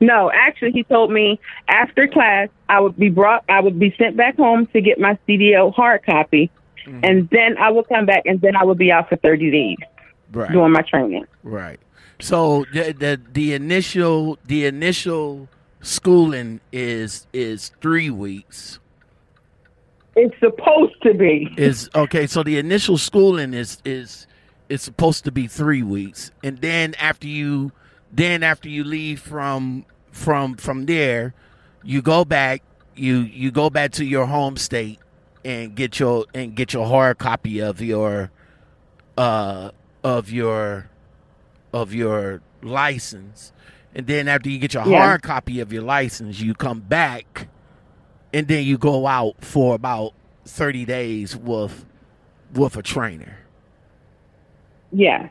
No, 0.00 0.32
actually, 0.34 0.72
he 0.72 0.82
told 0.82 1.12
me 1.12 1.38
after 1.68 2.08
class 2.08 2.48
I 2.68 2.80
would 2.80 2.98
be 2.98 3.08
brought, 3.08 3.44
I 3.48 3.60
would 3.60 3.78
be 3.78 3.94
sent 3.96 4.16
back 4.16 4.36
home 4.36 4.66
to 4.72 4.80
get 4.80 4.98
my 4.98 5.16
CDL 5.28 5.72
hard 5.72 6.04
copy, 6.04 6.50
and 7.04 7.28
then 7.30 7.56
I 7.56 7.70
would 7.70 7.88
come 7.88 8.04
back, 8.04 8.22
and 8.26 8.40
then 8.40 8.56
I 8.56 8.64
would 8.64 8.78
be 8.78 8.90
out 8.90 9.08
for 9.08 9.14
thirty 9.16 9.50
days 9.52 9.76
Right. 10.32 10.50
doing 10.50 10.72
my 10.72 10.82
training. 10.82 11.26
Right. 11.44 11.78
So 12.18 12.64
the, 12.72 12.92
the 12.92 13.20
the 13.32 13.54
initial 13.54 14.38
the 14.44 14.66
initial 14.66 15.48
schooling 15.82 16.60
is 16.72 17.28
is 17.32 17.70
three 17.80 18.10
weeks. 18.10 18.80
It's 20.16 20.34
supposed 20.40 21.00
to 21.04 21.14
be. 21.14 21.48
Is 21.56 21.88
okay. 21.94 22.26
So 22.26 22.42
the 22.42 22.58
initial 22.58 22.98
schooling 22.98 23.54
is 23.54 23.78
is 23.84 24.26
is 24.72 24.82
supposed 24.82 25.24
to 25.24 25.30
be 25.32 25.46
three 25.46 25.82
weeks, 25.82 26.30
and 26.42 26.58
then 26.58 26.94
after 26.98 27.26
you 27.28 27.72
then 28.10 28.42
after 28.42 28.68
you 28.68 28.84
leave 28.84 29.20
from 29.20 29.84
from 30.10 30.56
from 30.56 30.86
there, 30.86 31.34
you 31.82 32.02
go 32.02 32.24
back 32.24 32.62
you 32.96 33.18
you 33.20 33.50
go 33.50 33.70
back 33.70 33.92
to 33.92 34.04
your 34.04 34.26
home 34.26 34.56
state 34.56 34.98
and 35.44 35.74
get 35.74 35.98
your 36.00 36.24
and 36.34 36.54
get 36.54 36.72
your 36.72 36.86
hard 36.86 37.18
copy 37.18 37.60
of 37.60 37.80
your 37.80 38.30
uh 39.16 39.70
of 40.04 40.30
your 40.30 40.88
of 41.72 41.94
your 41.94 42.40
license. 42.62 43.52
And 43.94 44.06
then 44.06 44.26
after 44.28 44.48
you 44.48 44.58
get 44.58 44.74
your 44.74 44.86
Yeah. 44.86 44.98
hard 45.06 45.22
copy 45.22 45.60
of 45.60 45.72
your 45.72 45.82
license 45.82 46.40
you 46.40 46.54
come 46.54 46.80
back 46.80 47.48
and 48.32 48.48
then 48.48 48.64
you 48.64 48.78
go 48.78 49.06
out 49.06 49.36
for 49.44 49.74
about 49.74 50.12
30 50.46 50.84
days 50.86 51.36
with 51.36 51.84
with 52.54 52.76
a 52.76 52.82
trainer 52.82 53.38
Yeah. 54.92 55.28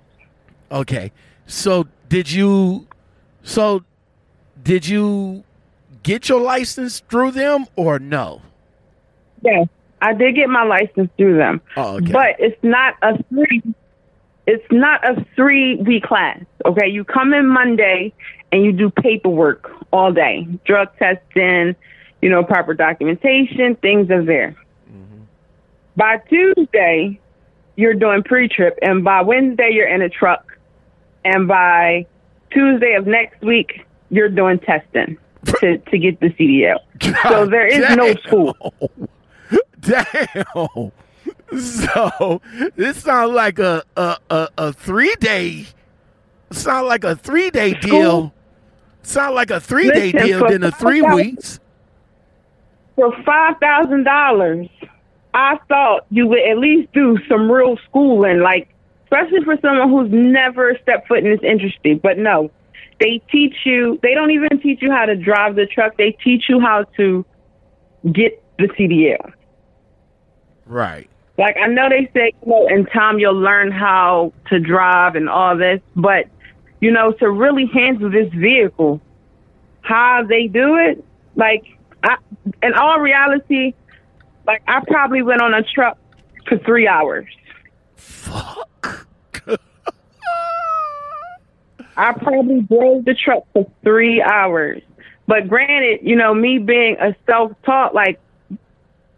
okay 0.72 1.12
So 1.48 1.86
did 2.12 2.30
you? 2.30 2.88
So 3.44 3.84
did 4.62 4.86
you 4.88 5.44
get 6.04 6.28
your 6.28 6.42
license 6.42 7.00
through 7.10 7.32
them 7.32 7.66
or 7.78 8.00
no? 8.00 8.42
Yes, 9.42 9.68
I 10.02 10.14
did 10.14 10.36
get 10.36 10.50
my 10.50 10.64
license 10.64 11.10
through 11.18 11.38
them. 11.38 11.62
Oh, 11.78 11.96
okay. 11.96 12.12
But 12.12 12.36
it's 12.38 12.62
not 12.64 12.96
a 13.02 13.24
three. 13.30 13.64
It's 14.46 14.66
not 14.72 15.08
a 15.08 15.26
three 15.36 15.78
week 15.78 16.04
class. 16.04 16.44
Okay, 16.66 16.90
you 16.90 17.06
come 17.06 17.34
in 17.34 17.48
Monday 17.48 18.14
and 18.52 18.66
you 18.66 18.74
do 18.74 18.90
paperwork 18.90 19.72
all 19.94 20.12
day, 20.12 20.48
drug 20.66 20.90
testing, 20.98 21.76
you 22.22 22.30
know, 22.30 22.44
proper 22.44 22.74
documentation, 22.74 23.76
things 23.76 24.12
are 24.12 24.24
there. 24.24 24.56
Mm-hmm. 24.92 25.22
By 25.96 26.18
Tuesday, 26.30 27.20
you're 27.76 27.94
doing 27.94 28.24
pre-trip, 28.24 28.78
and 28.82 29.04
by 29.04 29.22
Wednesday, 29.22 29.70
you're 29.72 29.88
in 29.88 30.02
a 30.02 30.10
truck, 30.10 30.58
and 31.24 31.48
by 31.48 32.06
Tuesday 32.52 32.94
of 32.94 33.08
next 33.08 33.42
week, 33.42 33.86
you're 34.10 34.30
doing 34.30 34.60
testing 34.60 35.18
to 35.46 35.78
to 35.78 35.98
get 35.98 36.20
the 36.20 36.28
CDL. 36.30 36.80
so 37.30 37.46
there 37.46 37.68
is 37.68 37.96
no 37.96 38.14
school. 38.16 38.74
Damn. 39.82 40.92
So 41.60 42.42
this 42.76 43.04
sounds 43.04 43.34
like 43.34 43.60
a 43.60 43.84
a, 43.98 44.18
a, 44.30 44.50
a 44.58 44.74
three 44.74 45.16
day 45.20 45.66
sound 46.52 46.88
like 46.88 47.04
a 47.04 47.16
three 47.16 47.50
day 47.50 47.74
deal. 47.74 48.34
Sound 49.04 49.36
like 49.36 49.50
a 49.50 49.60
three 49.60 49.90
day 49.90 50.12
Listen, 50.12 50.28
deal 50.28 50.48
than 50.48 50.64
a 50.64 50.72
three 50.72 51.02
5,000 51.02 51.16
weeks. 51.16 51.60
For 52.96 53.12
five 53.24 53.58
thousand 53.60 54.04
dollars, 54.04 54.68
I 55.34 55.58
thought 55.68 56.06
you 56.10 56.28
would 56.28 56.42
at 56.42 56.58
least 56.58 56.92
do 56.94 57.18
some 57.30 57.52
real 57.52 57.78
schooling, 57.90 58.40
like 58.40 58.68
especially 59.04 59.44
for 59.44 59.58
someone 59.62 59.90
who's 59.90 60.12
never 60.12 60.78
stepped 60.82 61.08
foot 61.08 61.20
in 61.20 61.32
this 61.32 61.44
industry. 61.44 61.96
But 61.96 62.18
no, 62.18 62.52
they 63.00 63.22
teach 63.32 63.56
you. 63.66 64.00
They 64.02 64.14
don't 64.14 64.32
even 64.32 64.60
teach 64.62 64.82
you 64.82 64.92
how 64.92 65.06
to 65.06 65.16
drive 65.16 65.56
the 65.56 65.66
truck. 65.66 65.98
They 65.98 66.12
teach 66.24 66.46
you 66.50 66.60
how 66.60 66.84
to 66.98 67.26
get 68.12 68.42
the 68.58 68.68
CDL. 68.68 69.34
Right. 70.66 71.10
Like 71.38 71.56
I 71.58 71.68
know 71.68 71.90
they 71.90 72.10
say, 72.14 72.34
you 72.46 72.52
know, 72.52 72.68
in 72.68 72.86
time 72.86 73.20
you'll 73.20 73.40
learn 73.40 73.72
how 73.72 74.34
to 74.50 74.60
drive 74.60 75.16
and 75.16 75.30
all 75.30 75.58
this, 75.58 75.82
but 75.96 76.28
you 76.80 76.92
know, 76.92 77.12
to 77.14 77.30
really 77.30 77.68
handle 77.68 78.10
this 78.10 78.32
vehicle, 78.34 79.02
how 79.82 80.24
they 80.28 80.48
do 80.48 80.78
it, 80.78 81.04
like 81.36 81.66
I, 82.04 82.18
in 82.64 82.74
all 82.74 83.00
reality, 83.00 83.74
like 84.46 84.64
I 84.68 84.82
probably 84.88 85.22
went 85.22 85.42
on 85.42 85.54
a 85.54 85.64
truck 85.64 85.98
for 86.48 86.58
three 86.60 86.88
hours. 86.88 87.28
Fuck. 87.96 88.68
I 91.98 92.14
probably 92.14 92.62
drove 92.62 93.06
the 93.06 93.14
truck 93.14 93.44
for 93.54 93.70
three 93.84 94.22
hours. 94.22 94.82
But 95.28 95.48
granted, 95.48 96.00
you 96.02 96.16
know, 96.16 96.34
me 96.34 96.58
being 96.58 96.98
a 97.00 97.16
self-taught, 97.26 97.94
like, 97.94 98.20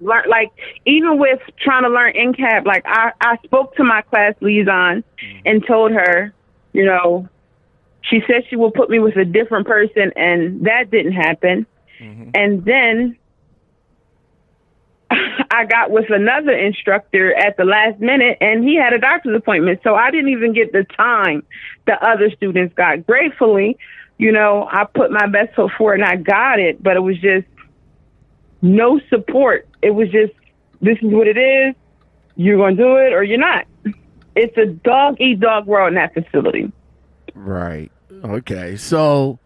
learn, 0.01 0.24
like 0.30 0.51
even 0.86 1.18
with 1.18 1.39
trying 1.60 1.84
to 1.84 1.89
learn 1.89 2.13
NCAP, 2.13 2.65
like 2.65 2.84
I, 2.86 3.13
I 3.22 3.38
spoke 3.46 3.75
to 3.77 3.84
my 3.84 4.01
class 4.01 4.36
liaison 4.42 5.03
mm. 5.03 5.42
and 5.46 5.65
told 5.65 5.92
her, 5.92 6.34
you 6.74 6.86
know, 6.86 7.30
she 8.01 8.22
said 8.27 8.44
she 8.50 8.56
will 8.56 8.72
put 8.72 8.89
me 8.89 9.00
with 9.00 9.15
a 9.15 9.25
different 9.25 9.65
person, 9.65 10.12
and 10.15 10.65
that 10.65 10.92
didn't 10.92 11.13
happen. 11.13 11.65
Mm-hmm. 12.00 12.32
And 12.36 12.65
then 12.65 13.18
I 15.51 15.65
got 15.65 15.91
with 15.91 16.10
another 16.10 16.51
instructor 16.51 17.34
at 17.36 17.58
the 17.58 17.65
last 17.65 18.00
minute, 18.00 18.38
and 18.41 18.63
he 18.63 18.75
had 18.75 18.93
a 18.93 19.00
doctor's 19.00 19.36
appointment. 19.36 19.82
So 19.84 19.96
I 19.96 20.12
didn't 20.12 20.29
even 20.29 20.53
get 20.53 20.72
the 20.72 20.84
time 20.84 21.43
the 21.86 21.93
other 21.93 22.32
students 22.32 22.74
got. 22.75 23.05
Gratefully, 23.05 23.77
you 24.17 24.32
know, 24.32 24.67
I 24.72 24.86
put 24.86 25.12
my 25.12 25.27
best 25.27 25.55
foot 25.55 25.72
forward 25.77 26.00
and 26.00 26.05
I 26.05 26.15
got 26.15 26.60
it, 26.60 26.82
but 26.82 26.96
it 26.96 27.01
was 27.01 27.20
just 27.20 27.48
no 28.62 29.00
support. 29.10 29.67
It 29.82 29.91
was 29.91 30.10
just, 30.10 30.34
this 30.82 30.98
is 31.01 31.12
what 31.12 31.27
it 31.27 31.38
is. 31.38 31.75
You're 32.36 32.58
going 32.58 32.77
to 32.77 32.84
do 32.84 32.96
it 32.98 33.13
or 33.13 33.24
you're 33.24 33.38
not. 33.38 33.65
It's 34.36 34.58
a 34.58 34.65
dog 34.65 35.17
eat 35.20 35.39
dog 35.39 35.67
world 35.67 35.89
in 35.89 35.96
that 35.96 36.13
facility. 36.13 36.72
Right. 37.36 37.91
Okay. 38.24 38.77
So, 38.77 39.39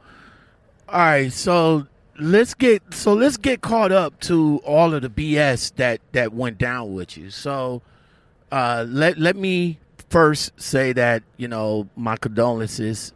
all 0.88 1.00
right. 1.00 1.32
So 1.32 1.88
let's 2.20 2.54
get 2.54 2.82
so 2.94 3.14
let's 3.14 3.38
get 3.38 3.62
caught 3.62 3.92
up 3.92 4.20
to 4.22 4.60
all 4.66 4.94
of 4.94 5.02
the 5.02 5.10
BS 5.10 5.76
that 5.76 6.02
that 6.14 6.34
went 6.34 6.58
down 6.58 6.94
with 6.94 7.18
you. 7.18 7.30
So, 7.30 7.82
uh, 8.52 8.86
let 8.88 9.18
let 9.18 9.36
me 9.36 9.80
first 10.10 10.60
say 10.60 10.94
that 10.94 11.24
you 11.38 11.48
know 11.48 11.88
my 11.96 12.16
condolences, 12.18 13.14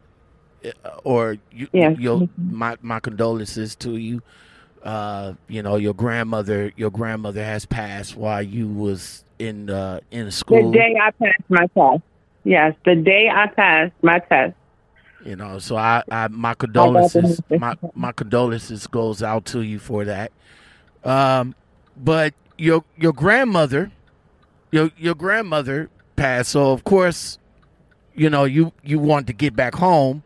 uh, 0.65 0.89
or 1.03 1.37
you, 1.51 1.67
Yes. 1.73 1.97
your 1.99 2.27
my 2.37 2.77
my 2.81 2.99
condolences 2.99 3.75
to 3.77 3.97
you. 3.97 4.21
Uh, 4.83 5.33
you 5.47 5.61
know 5.61 5.75
your 5.75 5.93
grandmother 5.93 6.71
your 6.75 6.89
grandmother 6.89 7.43
has 7.43 7.65
passed 7.65 8.15
while 8.15 8.41
you 8.41 8.67
was 8.67 9.23
in 9.37 9.69
uh 9.69 9.99
in 10.09 10.29
school. 10.31 10.71
The 10.71 10.77
day 10.77 10.95
I 11.01 11.11
passed 11.11 11.49
my 11.49 11.67
test. 11.67 12.03
Yes, 12.43 12.73
the 12.85 12.95
day 12.95 13.29
I 13.31 13.47
passed 13.47 13.93
my 14.01 14.19
test. 14.19 14.55
You 15.25 15.35
know, 15.35 15.59
so 15.59 15.77
I, 15.77 16.03
I 16.09 16.27
my 16.29 16.53
condolences, 16.55 17.41
my 17.55 17.75
my 17.93 18.11
condolences 18.11 18.87
goes 18.87 19.21
out 19.21 19.45
to 19.47 19.61
you 19.61 19.79
for 19.79 20.05
that. 20.05 20.31
Um, 21.03 21.55
but 21.95 22.33
your 22.57 22.83
your 22.95 23.13
grandmother, 23.13 23.91
your 24.71 24.91
your 24.97 25.15
grandmother 25.15 25.89
passed, 26.15 26.51
so 26.51 26.71
of 26.71 26.83
course, 26.83 27.37
you 28.13 28.29
know 28.29 28.45
you 28.45 28.73
you 28.83 28.99
want 28.99 29.27
to 29.27 29.33
get 29.33 29.55
back 29.55 29.75
home 29.75 30.23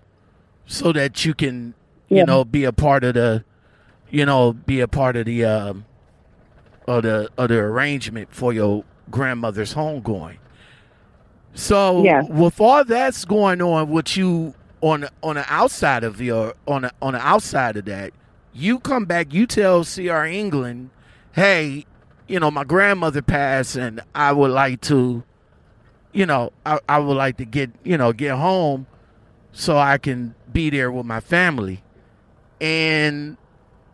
so 0.65 0.91
that 0.93 1.25
you 1.25 1.33
can 1.33 1.75
you 2.11 2.21
Yeah. 2.21 2.25
know 2.25 2.45
be 2.45 2.63
a 2.63 2.73
part 2.73 3.03
of 3.03 3.15
the, 3.15 3.43
you 4.09 4.25
know, 4.25 4.53
be 4.53 4.79
a 4.81 4.87
part 4.87 5.15
of 5.17 5.25
the 5.25 5.45
um, 5.45 5.85
of 6.87 7.03
the 7.03 7.29
of 7.37 7.49
the 7.49 7.57
arrangement 7.59 8.33
for 8.33 8.53
your 8.53 8.85
grandmother's 9.09 9.73
homegoing. 9.75 10.39
So 11.53 12.01
Yeah. 12.03 12.21
with 12.21 12.59
all 12.61 12.83
that's 12.85 13.25
going 13.25 13.61
on 13.61 13.89
with 13.89 14.17
you 14.17 14.55
on 14.85 15.07
on 15.23 15.33
the 15.35 15.45
outside 15.51 16.03
of 16.03 16.21
your 16.21 16.53
on 16.67 16.87
on 17.01 17.13
the 17.13 17.27
outside 17.27 17.75
of 17.75 17.85
that, 17.85 18.13
you 18.53 18.79
come 18.79 19.05
back, 19.05 19.33
you 19.33 19.47
tell 19.47 19.83
CR 19.83 20.25
England, 20.25 20.91
hey, 21.31 21.85
you 22.27 22.39
know, 22.39 22.51
my 22.51 22.63
grandmother 22.63 23.23
passed 23.23 23.75
and 23.77 23.99
I 24.13 24.31
would 24.31 24.51
like 24.51 24.81
to, 24.81 25.23
you 26.13 26.27
know, 26.27 26.53
I, 26.67 26.79
I 26.87 26.99
would 26.99 27.17
like 27.17 27.37
to 27.37 27.45
get, 27.45 27.71
you 27.83 27.97
know, 27.97 28.13
get 28.13 28.35
home 28.35 28.85
so 29.51 29.75
I 29.75 29.97
can 29.97 30.35
be 30.53 30.69
there 30.69 30.91
with 30.91 31.07
my 31.07 31.19
family. 31.19 31.81
And 32.61 33.37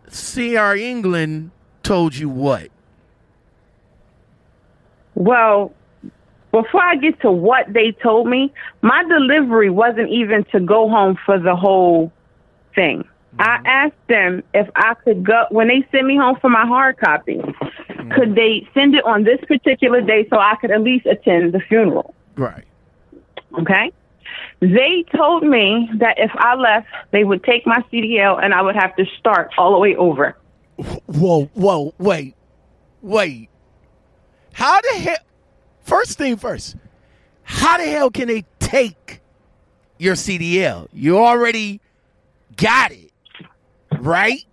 CR 0.10 0.76
England 0.76 1.52
told 1.84 2.18
you 2.18 2.28
what? 2.28 2.70
Well, 5.16 5.74
before 6.52 6.84
I 6.84 6.96
get 6.96 7.20
to 7.22 7.32
what 7.32 7.72
they 7.72 7.92
told 7.92 8.28
me, 8.28 8.54
my 8.82 9.04
delivery 9.04 9.70
wasn't 9.70 10.10
even 10.10 10.44
to 10.52 10.60
go 10.60 10.90
home 10.90 11.18
for 11.26 11.40
the 11.40 11.56
whole 11.56 12.12
thing. 12.76 13.08
I 13.40 13.58
mm-hmm. 13.58 13.66
asked 13.66 14.08
them 14.10 14.44
if 14.54 14.70
I 14.76 14.94
could 14.96 15.26
go 15.26 15.46
when 15.50 15.70
they 15.70 15.88
sent 15.92 16.06
me 16.06 16.18
home 16.18 16.38
for 16.42 16.50
my 16.50 16.66
hard 16.66 16.98
copy. 16.98 17.38
Mm-hmm. 17.38 18.12
Could 18.12 18.36
they 18.36 18.68
send 18.74 18.96
it 18.96 19.06
on 19.06 19.24
this 19.24 19.40
particular 19.48 20.02
day 20.02 20.28
so 20.30 20.38
I 20.38 20.56
could 20.60 20.72
at 20.72 20.82
least 20.82 21.06
attend 21.06 21.54
the 21.54 21.62
funeral? 21.62 22.14
Right. 22.36 22.66
Okay. 23.60 23.92
They 24.60 25.06
told 25.16 25.44
me 25.44 25.90
that 25.96 26.20
if 26.20 26.32
I 26.36 26.56
left, 26.56 26.88
they 27.12 27.24
would 27.24 27.44
take 27.44 27.66
my 27.66 27.84
CDL 27.92 28.44
and 28.44 28.54
I 28.54 28.62
would 28.62 28.76
have 28.76 28.96
to 28.98 29.06
start 29.18 29.52
all 29.58 29.72
the 29.72 29.80
way 29.80 29.96
over. 29.96 30.38
Whoa, 31.08 31.46
whoa, 31.54 31.94
wait, 31.98 32.36
wait. 33.02 33.50
How 34.54 34.80
the 34.82 35.00
hell? 35.00 35.18
First 35.84 36.18
thing 36.18 36.38
first, 36.38 36.76
how 37.44 37.78
the 37.78 37.86
hell 37.86 38.10
can 38.12 38.28
they 38.28 38.46
take 38.60 39.20
your 39.98 40.16
CDL? 40.16 40.88
You 40.94 41.18
already 41.18 41.82
got 42.56 42.92
it, 42.92 43.12
right? 44.00 44.44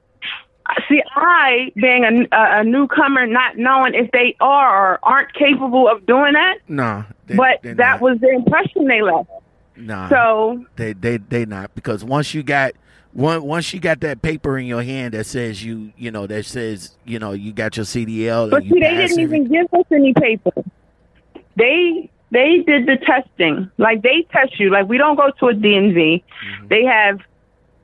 Uh, 0.66 0.75
see, 0.88 1.02
I, 1.14 1.73
being 1.76 2.04
a, 2.04 2.61
a, 2.61 2.64
newcomer, 2.64 3.26
not 3.26 3.56
knowing 3.56 3.94
if 3.94 4.11
they 4.12 4.37
are 4.40 4.94
or 4.94 4.99
aren't 5.02 5.32
capable 5.35 5.88
of 5.88 6.04
doing 6.06 6.35
that, 6.35 6.58
Nah, 6.68 7.04
they, 7.26 7.37
but 7.37 7.61
that 7.62 7.76
not. 7.76 8.00
was 8.00 8.18
the 8.20 8.28
impression 8.28 8.87
they 8.87 9.00
left. 9.00 9.30
nah. 9.76 10.08
So, 10.11 10.64
they 10.76 10.92
they 10.92 11.16
they 11.18 11.47
not 11.47 11.75
because 11.75 12.04
once 12.04 12.35
you 12.35 12.42
got 12.42 12.73
one 13.12 13.42
once 13.44 13.73
you 13.73 13.80
got 13.80 14.00
that 14.00 14.20
paper 14.20 14.58
in 14.58 14.66
your 14.66 14.82
hand 14.82 15.14
that 15.14 15.25
says 15.25 15.64
you 15.64 15.92
you 15.97 16.11
know 16.11 16.26
that 16.26 16.44
says 16.44 16.97
you 17.06 17.18
know 17.18 17.32
you 17.32 17.52
got 17.52 17.76
your 17.78 17.87
CDL 17.87 18.50
but 18.50 18.64
you 18.64 18.73
see, 18.75 18.80
they 18.80 18.90
didn't 18.94 19.12
every- 19.12 19.23
even 19.23 19.44
give 19.50 19.66
us 19.73 19.87
any 19.90 20.12
paper. 20.12 20.52
They 21.58 22.08
they 22.30 22.58
did 22.66 22.86
the 22.86 22.96
testing. 23.04 23.70
Like 23.78 24.02
they 24.02 24.22
test 24.30 24.58
you. 24.60 24.70
Like 24.70 24.88
we 24.88 24.96
don't 24.98 25.16
go 25.16 25.30
to 25.40 25.46
a 25.48 25.54
DMV. 25.54 26.22
They 26.68 26.84
have 26.84 27.20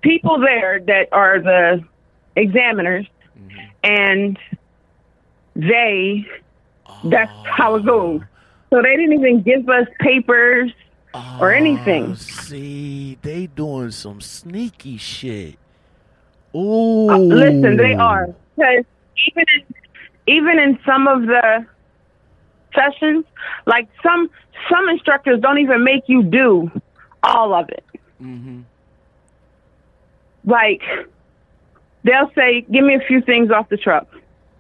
people 0.03 0.39
there 0.39 0.81
that 0.87 1.09
are 1.13 1.41
the 1.41 1.85
examiners, 2.37 3.07
and 3.83 4.39
they 5.57 6.27
that's 7.05 7.33
how 7.59 7.75
it 7.77 7.85
goes. 7.85 8.21
So 8.71 8.83
they 8.83 8.97
didn't 8.97 9.13
even 9.15 9.43
give 9.43 9.69
us 9.69 9.87
papers 10.01 10.71
or 11.41 11.53
anything. 11.53 12.13
Oh, 12.13 12.15
See, 12.15 13.19
they 13.23 13.47
doing 13.47 13.91
some 13.93 14.21
sneaky 14.21 14.97
shit. 14.99 15.57
Oh, 16.53 17.11
Uh, 17.11 17.19
listen, 17.19 17.77
they 17.77 17.95
are 17.95 18.29
because 18.57 18.85
even 19.29 19.45
in, 19.57 19.75
even 20.27 20.59
in 20.59 20.79
some 20.87 21.07
of 21.09 21.23
the 21.23 21.67
sessions, 22.75 23.25
like 23.67 23.89
some 24.03 24.31
some 24.71 24.89
instructors 24.89 25.41
don't 25.41 25.59
even 25.59 25.85
make 25.85 26.05
you 26.07 26.23
do 26.23 26.71
all 27.23 27.55
of 27.55 27.69
it. 27.69 27.85
Mm-hmm. 28.23 28.61
Like 30.45 30.83
they'll 32.03 32.31
say, 32.35 32.63
"Give 32.71 32.85
me 32.85 32.95
a 32.95 33.01
few 33.07 33.21
things 33.21 33.51
off 33.51 33.69
the 33.69 33.77
truck." 33.77 34.07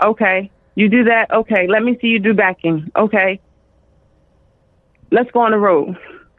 Okay, 0.02 0.50
you 0.74 0.88
do 0.88 1.04
that. 1.04 1.30
Okay, 1.30 1.66
let 1.68 1.82
me 1.82 1.98
see 2.00 2.08
you 2.08 2.18
do 2.18 2.34
backing. 2.34 2.90
Okay, 2.96 3.40
let's 5.10 5.30
go 5.30 5.40
on 5.40 5.52
the 5.52 5.58
road. 5.58 5.96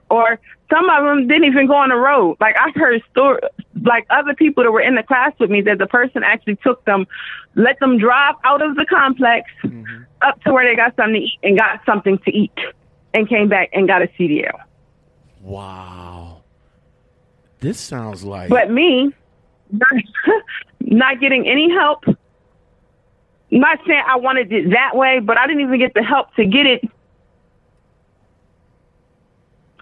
Or 0.10 0.40
some 0.70 0.90
of 0.90 1.04
them 1.04 1.28
didn't 1.28 1.46
even 1.46 1.68
go 1.68 1.76
on 1.76 1.90
the 1.90 1.96
road. 1.96 2.38
Like 2.40 2.56
I 2.58 2.72
heard 2.76 3.02
story, 3.12 3.40
like 3.84 4.06
other 4.10 4.34
people 4.34 4.64
that 4.64 4.72
were 4.72 4.82
in 4.82 4.96
the 4.96 5.04
class 5.04 5.34
with 5.40 5.50
me, 5.50 5.62
that 5.62 5.78
the 5.78 5.88
person 5.88 6.24
actually 6.24 6.58
took 6.58 6.84
them, 6.86 7.06
let 7.56 7.80
them 7.80 7.98
drive 7.98 8.36
out 8.44 8.62
of 8.62 8.76
the 8.76 8.86
complex 8.86 9.50
mm-hmm. 9.64 10.04
up 10.22 10.42
to 10.44 10.54
where 10.54 10.68
they 10.68 10.76
got 10.76 10.96
something 10.96 11.14
to 11.14 11.20
eat 11.20 11.40
and 11.44 11.58
got 11.58 11.82
something 11.86 12.18
to 12.20 12.32
eat, 12.32 12.58
and 13.14 13.30
came 13.30 13.48
back 13.48 13.70
and 13.74 13.88
got 13.88 14.02
a 14.02 14.08
CDL. 14.08 14.60
Wow. 15.42 16.44
This 17.60 17.80
sounds 17.80 18.24
like 18.24 18.50
But 18.50 18.72
me, 18.72 19.14
not, 19.72 19.90
not 20.80 21.20
getting 21.20 21.48
any 21.48 21.72
help. 21.72 22.04
Not 23.52 23.80
saying 23.88 24.04
I 24.06 24.18
wanted 24.18 24.52
it 24.52 24.72
that 24.72 24.96
way, 24.96 25.20
but 25.20 25.38
I 25.38 25.48
didn't 25.48 25.62
even 25.62 25.80
get 25.80 25.94
the 25.94 26.04
help 26.04 26.34
to 26.36 26.46
get 26.46 26.66
it 26.66 26.82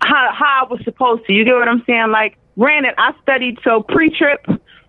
how 0.04 0.30
how 0.34 0.66
I 0.66 0.68
was 0.70 0.82
supposed 0.84 1.26
to. 1.28 1.34
You 1.34 1.46
get 1.46 1.54
what 1.56 1.68
I'm 1.68 1.84
saying? 1.88 2.12
Like, 2.12 2.38
granted, 2.58 2.94
I 2.98 3.14
studied 3.22 3.58
so 3.64 3.82
pre-trip, 3.82 4.46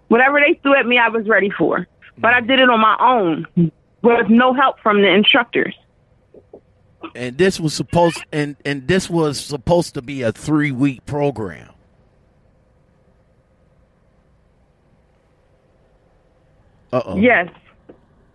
whatever 0.09 0.40
they 0.40 0.59
threw 0.62 0.76
at 0.76 0.87
me, 0.87 0.99
I 0.99 1.09
was 1.09 1.26
ready 1.28 1.50
for. 1.50 1.87
But 2.18 2.35
I 2.35 2.40
did 2.40 2.61
it 2.61 2.68
on 2.71 2.80
my 2.80 2.97
own 3.00 3.47
with 4.02 4.28
no 4.28 4.54
help 4.54 4.78
from 4.80 5.02
the 5.02 5.09
instructors. 5.09 5.75
and 7.14 7.37
this 7.38 7.61
was 7.61 7.75
supposed 7.75 8.25
and 8.33 8.56
and 8.64 8.88
this 8.88 9.09
was 9.11 9.38
supposed 9.40 9.94
to 9.94 10.02
be 10.02 10.23
a 10.23 10.33
3-week 10.33 11.04
program. 11.06 11.71
Uh-oh. 16.92 17.16
Yes. 17.16 17.49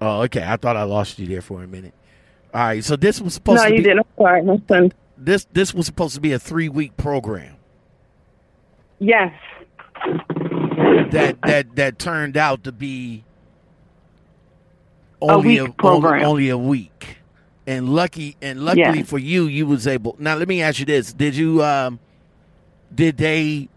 Oh, 0.01 0.21
okay. 0.24 0.43
I 0.45 0.57
thought 0.57 0.75
I 0.75 0.83
lost 0.83 1.19
you 1.19 1.27
there 1.27 1.41
for 1.41 1.63
a 1.63 1.67
minute. 1.67 1.93
All 2.53 2.62
right. 2.62 2.83
So 2.83 2.95
this 2.95 3.21
was 3.21 3.33
supposed 3.33 3.63
No, 3.63 3.69
to 3.69 3.71
you 3.71 3.77
be 3.77 3.83
didn't. 3.83 4.00
I'm 4.00 4.05
sorry, 4.17 4.43
my 4.43 4.62
son. 4.67 4.91
This 5.19 5.45
this 5.51 5.73
was 5.73 5.85
supposed 5.85 6.15
to 6.15 6.21
be 6.21 6.31
a 6.33 6.39
3-week 6.39 6.97
program. 6.97 7.55
Yes. 8.99 9.33
that 11.11 11.38
that 11.43 11.75
that 11.75 11.99
turned 11.99 12.38
out 12.38 12.63
to 12.63 12.71
be 12.71 13.23
only 15.21 15.59
week 15.59 15.69
a, 15.69 15.73
program. 15.73 16.13
Only, 16.13 16.25
only 16.25 16.49
a 16.49 16.57
week. 16.57 17.17
And 17.67 17.89
lucky 17.89 18.35
and 18.41 18.61
luckily 18.65 18.99
Yeah. 18.99 19.03
for 19.03 19.19
you, 19.19 19.45
you 19.45 19.67
was 19.67 19.85
able. 19.88 20.15
Now 20.19 20.35
let 20.35 20.47
me 20.47 20.61
ask 20.61 20.79
you 20.79 20.85
this: 20.85 21.13
Did 21.13 21.35
you 21.35 21.63
um, 21.63 21.99
did 22.93 23.17
they 23.17 23.69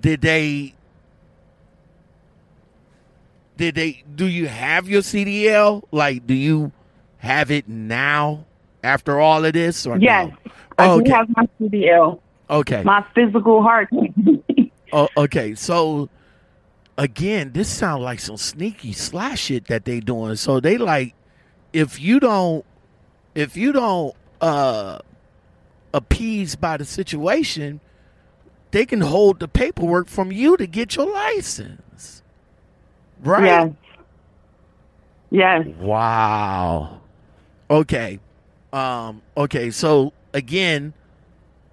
did 0.00 0.20
they 0.22 0.74
did 3.56 3.74
they 3.74 4.04
do 4.14 4.26
you 4.26 4.46
have 4.48 4.88
your 4.88 5.02
CDL? 5.02 5.82
Like, 5.92 6.26
do 6.26 6.34
you 6.34 6.72
have 7.18 7.50
it 7.50 7.68
now 7.68 8.46
after 8.82 9.20
all 9.20 9.44
of 9.44 9.52
this? 9.52 9.86
Or 9.86 9.98
no? 9.98 10.02
Yes. 10.04 10.32
I 10.78 10.88
Oh, 10.88 10.96
do 10.96 11.02
okay. 11.02 11.12
have 11.12 11.28
my 11.36 11.48
CDL, 11.60 12.20
Okay. 12.50 12.82
my 12.84 13.04
physical 13.14 13.62
heart. 13.62 13.88
Oh, 14.90 15.06
okay. 15.18 15.54
So 15.54 16.08
again, 16.96 17.52
this 17.52 17.68
sounds 17.68 18.00
like 18.02 18.20
some 18.20 18.38
sneaky 18.38 18.94
slash 18.94 19.42
shit 19.42 19.66
that 19.66 19.84
they 19.84 20.00
doing. 20.00 20.36
So 20.36 20.60
they 20.60 20.78
like, 20.78 21.14
if 21.74 22.00
you 22.00 22.18
don't, 22.20 22.64
if 23.34 23.54
you 23.54 23.72
don't 23.72 24.14
uh 24.40 25.00
appease 25.92 26.56
by 26.56 26.78
the 26.78 26.86
situation, 26.86 27.80
they 28.70 28.86
can 28.86 29.02
hold 29.02 29.40
the 29.40 29.48
paperwork 29.48 30.08
from 30.08 30.32
you 30.32 30.56
to 30.56 30.66
get 30.66 30.96
your 30.96 31.12
license. 31.12 32.22
Right? 33.22 33.44
Yes. 33.44 33.72
Yes. 35.66 35.76
Wow. 35.78 37.00
Okay. 37.70 38.20
Um, 38.78 39.22
okay, 39.36 39.70
so 39.70 40.12
again, 40.32 40.92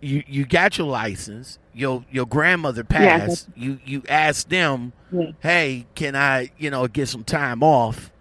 you 0.02 0.24
you 0.28 0.46
got 0.46 0.78
your 0.78 0.88
license. 0.88 1.60
Your 1.74 2.04
your 2.12 2.26
grandmother 2.26 2.84
passed. 2.84 3.50
You 3.56 3.80
you 3.86 4.02
asked 4.10 4.50
them, 4.50 4.94
Yeah. 5.12 5.32
"Hey, 5.41 5.86
can 5.96 6.15
I, 6.15 6.52
you 6.58 6.70
know, 6.70 6.88
get 6.88 7.08
some 7.10 7.24
time 7.24 7.62
off?" 7.63 8.12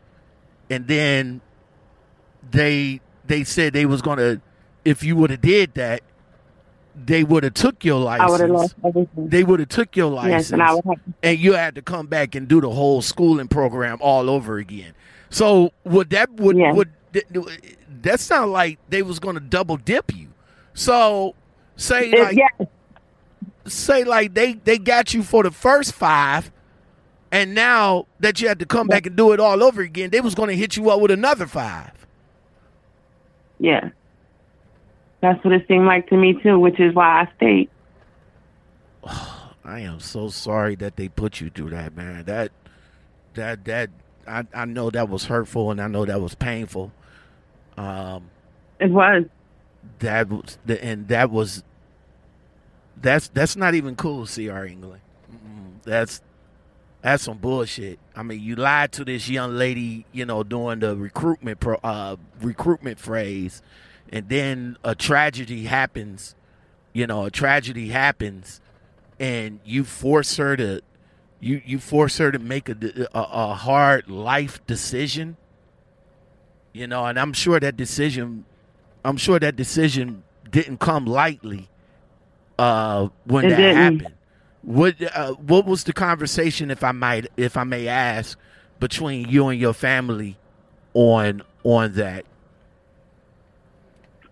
And 0.70 0.86
then 0.88 1.40
they 2.50 3.00
they 3.26 3.44
said 3.44 3.72
they 3.72 3.86
was 3.86 4.02
going 4.02 4.18
to 4.18 4.40
if 4.84 5.02
you 5.02 5.16
would 5.16 5.30
have 5.30 5.40
did 5.40 5.74
that, 5.74 6.02
they 6.94 7.24
would 7.24 7.42
have 7.44 7.54
took 7.54 7.84
your 7.84 8.06
I 8.08 8.28
would 8.28 8.40
have 8.40 8.50
license. 8.50 8.52
lost 8.52 8.74
everything. 8.84 9.28
They 9.28 9.44
would 9.44 9.60
have 9.60 9.68
took 9.68 9.96
your 9.96 10.10
license 10.10 10.30
Yes, 10.32 10.50
and 10.52 10.62
I 10.62 10.74
would 10.74 10.84
have. 10.84 10.98
and 11.22 11.38
you 11.38 11.52
had 11.54 11.74
to 11.76 11.82
come 11.82 12.06
back 12.06 12.34
and 12.34 12.46
do 12.48 12.60
the 12.60 12.70
whole 12.70 13.02
schooling 13.02 13.48
program 13.48 13.98
all 14.00 14.28
over 14.28 14.58
again. 14.58 14.92
So 15.30 15.72
would 15.84 16.10
that 16.10 16.30
would 16.34 16.56
Yeah. 16.58 16.72
would 16.72 16.90
that 18.02 18.20
sound 18.20 18.52
like 18.52 18.78
they 18.88 19.02
was 19.02 19.18
going 19.18 19.34
to 19.34 19.40
double 19.40 19.76
dip 19.76 20.14
you? 20.14 20.28
So 20.74 21.34
say 21.76 22.10
It- 22.10 22.20
like 22.20 22.68
say 23.66 24.04
like 24.04 24.34
they 24.34 24.54
they 24.54 24.78
got 24.78 25.14
you 25.14 25.22
for 25.22 25.42
the 25.42 25.50
first 25.50 25.92
five, 25.92 26.50
and 27.32 27.54
now 27.54 28.06
that 28.20 28.40
you 28.40 28.48
had 28.48 28.58
to 28.58 28.66
come 28.66 28.86
back 28.88 29.06
and 29.06 29.16
do 29.16 29.32
it 29.32 29.40
all 29.40 29.62
over 29.62 29.80
again, 29.82 30.10
they 30.10 30.20
was 30.20 30.34
going 30.34 30.48
to 30.50 30.56
hit 30.56 30.76
you 30.76 30.90
up 30.90 31.00
with 31.00 31.10
another 31.10 31.46
five. 31.46 31.92
Yeah. 33.58 33.90
That's 35.20 35.42
what 35.42 35.54
it 35.54 35.66
seemed 35.68 35.86
like 35.86 36.08
to 36.08 36.16
me 36.16 36.34
too, 36.42 36.58
which 36.58 36.78
is 36.78 36.94
why 36.94 37.22
I 37.22 37.28
stayed. 37.36 37.70
I 39.64 39.80
am 39.80 39.98
so 40.00 40.28
sorry 40.28 40.74
that 40.76 40.96
they 40.96 41.08
put 41.08 41.40
you 41.40 41.48
through 41.48 41.70
that, 41.70 41.96
man. 41.96 42.24
That 42.24 42.52
that 43.34 43.64
that 43.64 43.90
I 44.28 44.44
I 44.52 44.64
know 44.66 44.90
that 44.90 45.08
was 45.08 45.24
hurtful 45.24 45.70
and 45.70 45.80
I 45.80 45.86
know 45.88 46.04
that 46.04 46.20
was 46.20 46.34
painful. 46.34 46.92
Um. 47.76 48.30
It 48.80 48.90
was. 48.90 49.24
that 50.00 50.28
was 50.28 50.58
the 50.66 50.82
and 50.84 51.08
that 51.08 51.30
was 51.30 51.62
that's 53.00 53.28
that's 53.28 53.56
not 53.56 53.74
even 53.74 53.96
cool 53.96 54.26
cr 54.26 54.64
england 54.64 55.00
Mm-mm. 55.32 55.82
that's 55.82 56.22
that's 57.02 57.24
some 57.24 57.38
bullshit 57.38 57.98
i 58.16 58.22
mean 58.22 58.40
you 58.40 58.56
lied 58.56 58.92
to 58.92 59.04
this 59.04 59.28
young 59.28 59.54
lady 59.54 60.06
you 60.12 60.24
know 60.24 60.42
during 60.42 60.80
the 60.80 60.96
recruitment 60.96 61.60
pro, 61.60 61.76
uh 61.84 62.16
recruitment 62.40 62.98
phrase 62.98 63.62
and 64.10 64.28
then 64.28 64.76
a 64.84 64.94
tragedy 64.94 65.64
happens 65.64 66.34
you 66.92 67.06
know 67.06 67.24
a 67.26 67.30
tragedy 67.30 67.88
happens 67.88 68.60
and 69.20 69.60
you 69.64 69.84
force 69.84 70.36
her 70.36 70.56
to 70.56 70.80
you 71.40 71.60
you 71.64 71.78
force 71.78 72.18
her 72.18 72.32
to 72.32 72.38
make 72.38 72.68
a 72.68 72.76
a, 73.14 73.20
a 73.20 73.54
hard 73.54 74.08
life 74.08 74.64
decision 74.66 75.36
you 76.74 76.86
know 76.86 77.06
and 77.06 77.18
i'm 77.18 77.32
sure 77.32 77.58
that 77.58 77.76
decision 77.78 78.44
I'm 79.04 79.18
sure 79.18 79.38
that 79.38 79.54
decision 79.54 80.22
didn't 80.50 80.78
come 80.80 81.04
lightly 81.04 81.68
uh, 82.58 83.08
when 83.26 83.44
It 83.44 83.50
that 83.50 83.56
didn't. 83.58 83.76
happened. 83.76 84.14
What 84.62 84.94
uh, 85.14 85.32
what 85.34 85.66
was 85.66 85.84
the 85.84 85.92
conversation, 85.92 86.70
if 86.70 86.82
I 86.82 86.92
might, 86.92 87.26
if 87.36 87.58
I 87.58 87.64
may 87.64 87.86
ask, 87.86 88.38
between 88.80 89.28
you 89.28 89.48
and 89.48 89.60
your 89.60 89.74
family 89.74 90.38
on 90.94 91.42
on 91.64 91.92
that? 91.92 92.24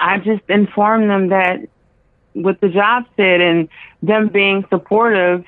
I 0.01 0.17
just 0.21 0.41
informed 0.49 1.11
them 1.11 1.29
that 1.29 1.69
what 2.33 2.59
the 2.63 2.71
job 2.71 3.05
said 3.19 3.43
and 3.43 3.69
them 4.03 4.29
being 4.29 4.65
supportive, 4.71 5.45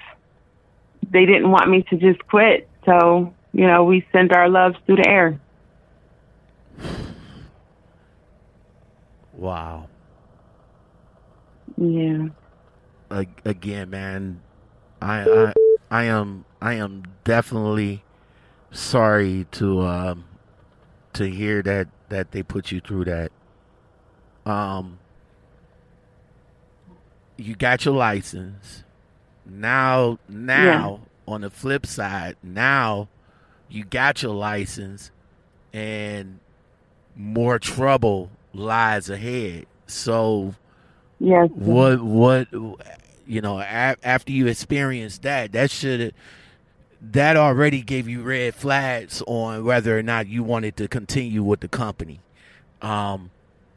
they 1.11 1.24
didn't 1.24 1.50
want 1.50 1.70
me 1.70 1.83
to 1.88 1.96
just 1.96 2.26
quit. 2.26 2.68
So, 2.85 3.33
you 3.54 3.66
know, 3.66 3.85
we 3.85 4.07
sent 4.12 4.33
our 4.37 4.50
loves 4.50 4.76
through 4.85 4.96
the 4.96 5.09
air. 5.09 5.40
Wow. 9.33 9.89
Yeah. 11.77 12.29
Again, 13.45 13.91
man, 13.91 14.41
I, 15.01 15.23
I 15.23 15.53
I 15.91 16.05
am 16.05 16.45
I 16.61 16.75
am 16.75 17.05
definitely 17.25 18.03
sorry 18.71 19.47
to 19.53 19.83
um 19.83 20.25
to 21.13 21.31
hear 21.31 21.63
that 21.63 21.89
that 22.09 22.33
they 22.33 22.43
put 22.43 22.73
you 22.73 22.81
through 22.81 23.05
that. 23.05 23.33
Um, 24.47 24.99
you 27.37 27.55
got 27.55 27.85
your 27.85 27.95
license. 27.95 28.85
Now, 29.47 30.19
now 30.29 31.01
on 31.27 31.43
the 31.43 31.51
flip 31.51 31.87
side, 31.87 32.37
now 32.43 33.09
you 33.69 33.85
got 33.85 34.23
your 34.23 34.35
license, 34.35 35.11
and 35.73 36.41
more 37.16 37.59
trouble 37.59 38.31
lies 38.53 39.11
ahead. 39.11 39.66
So, 39.87 40.55
Yes. 41.20 41.48
What 41.55 42.03
what 42.03 42.48
you 43.27 43.40
know 43.40 43.61
after 43.61 44.33
you 44.33 44.46
experienced 44.46 45.22
that, 45.22 45.53
that 45.53 45.70
should 45.70 46.12
that 47.00 47.37
already 47.37 47.83
gave 47.83 48.09
you 48.09 48.22
red 48.22 48.55
flags 48.55 49.22
on 49.27 49.64
whether 49.64 49.98
or 49.98 50.03
not 50.03 50.27
you 50.27 50.42
wanted 50.42 50.77
to 50.79 50.88
continue 50.88 51.42
with 51.42 51.61
the 51.61 51.68
company. 51.68 52.20
Um, 52.83 53.31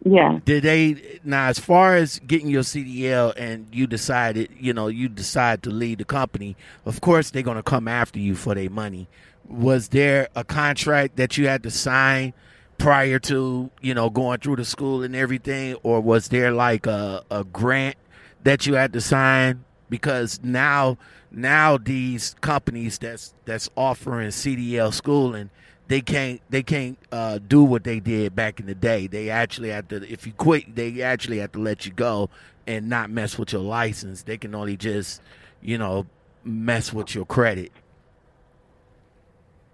Yeah. 0.03 0.39
did 0.45 0.63
they 0.63 1.19
now 1.23 1.47
as 1.47 1.59
far 1.59 1.95
as 1.95 2.19
getting 2.19 2.49
your 2.49 2.63
CDL 2.63 3.33
and 3.37 3.67
you 3.71 3.87
decided, 3.87 4.49
you 4.59 4.73
know, 4.73 4.87
you 4.87 5.07
decide 5.07 5.63
to 5.63 5.69
leave 5.69 5.99
the 5.99 6.05
company, 6.05 6.55
of 6.85 7.01
course 7.01 7.29
they're 7.29 7.43
gonna 7.43 7.63
come 7.63 7.87
after 7.87 8.19
you 8.19 8.35
for 8.35 8.55
their 8.55 8.69
money. 8.69 9.07
Was 9.47 9.89
there 9.89 10.27
a 10.35 10.43
contract 10.43 11.15
that 11.17 11.37
you 11.37 11.47
had 11.47 11.63
to 11.63 11.71
sign 11.71 12.33
prior 12.77 13.19
to, 13.19 13.69
you 13.81 13.93
know, 13.93 14.09
going 14.09 14.39
through 14.39 14.57
the 14.57 14.65
school 14.65 15.03
and 15.03 15.15
everything, 15.15 15.75
or 15.83 16.01
was 16.01 16.29
there 16.29 16.51
like 16.51 16.85
a, 16.85 17.23
a 17.31 17.43
grant 17.43 17.95
that 18.43 18.65
you 18.65 18.75
had 18.75 18.93
to 18.93 19.01
sign? 19.01 19.63
Because 19.89 20.39
now 20.43 20.97
now 21.31 21.77
these 21.77 22.35
companies 22.41 22.97
that's 22.97 23.33
that's 23.45 23.69
offering 23.75 24.29
CDL 24.29 24.93
schooling 24.93 25.49
they 25.87 26.01
can't 26.01 26.41
they 26.49 26.63
can't 26.63 26.97
uh, 27.11 27.39
do 27.39 27.63
what 27.63 27.83
they 27.83 27.99
did 27.99 28.35
back 28.35 28.59
in 28.59 28.65
the 28.65 28.75
day. 28.75 29.07
They 29.07 29.29
actually 29.29 29.69
have 29.69 29.87
to 29.89 30.11
if 30.11 30.27
you 30.27 30.33
quit, 30.33 30.75
they 30.75 31.01
actually 31.01 31.39
have 31.39 31.53
to 31.53 31.59
let 31.59 31.85
you 31.85 31.93
go 31.93 32.29
and 32.65 32.89
not 32.89 33.09
mess 33.09 33.37
with 33.37 33.53
your 33.53 33.61
license. 33.61 34.23
They 34.23 34.37
can 34.37 34.53
only 34.53 34.77
just 34.77 35.21
you 35.61 35.77
know 35.77 36.05
mess 36.43 36.93
with 36.93 37.15
your 37.15 37.25
credit. 37.25 37.71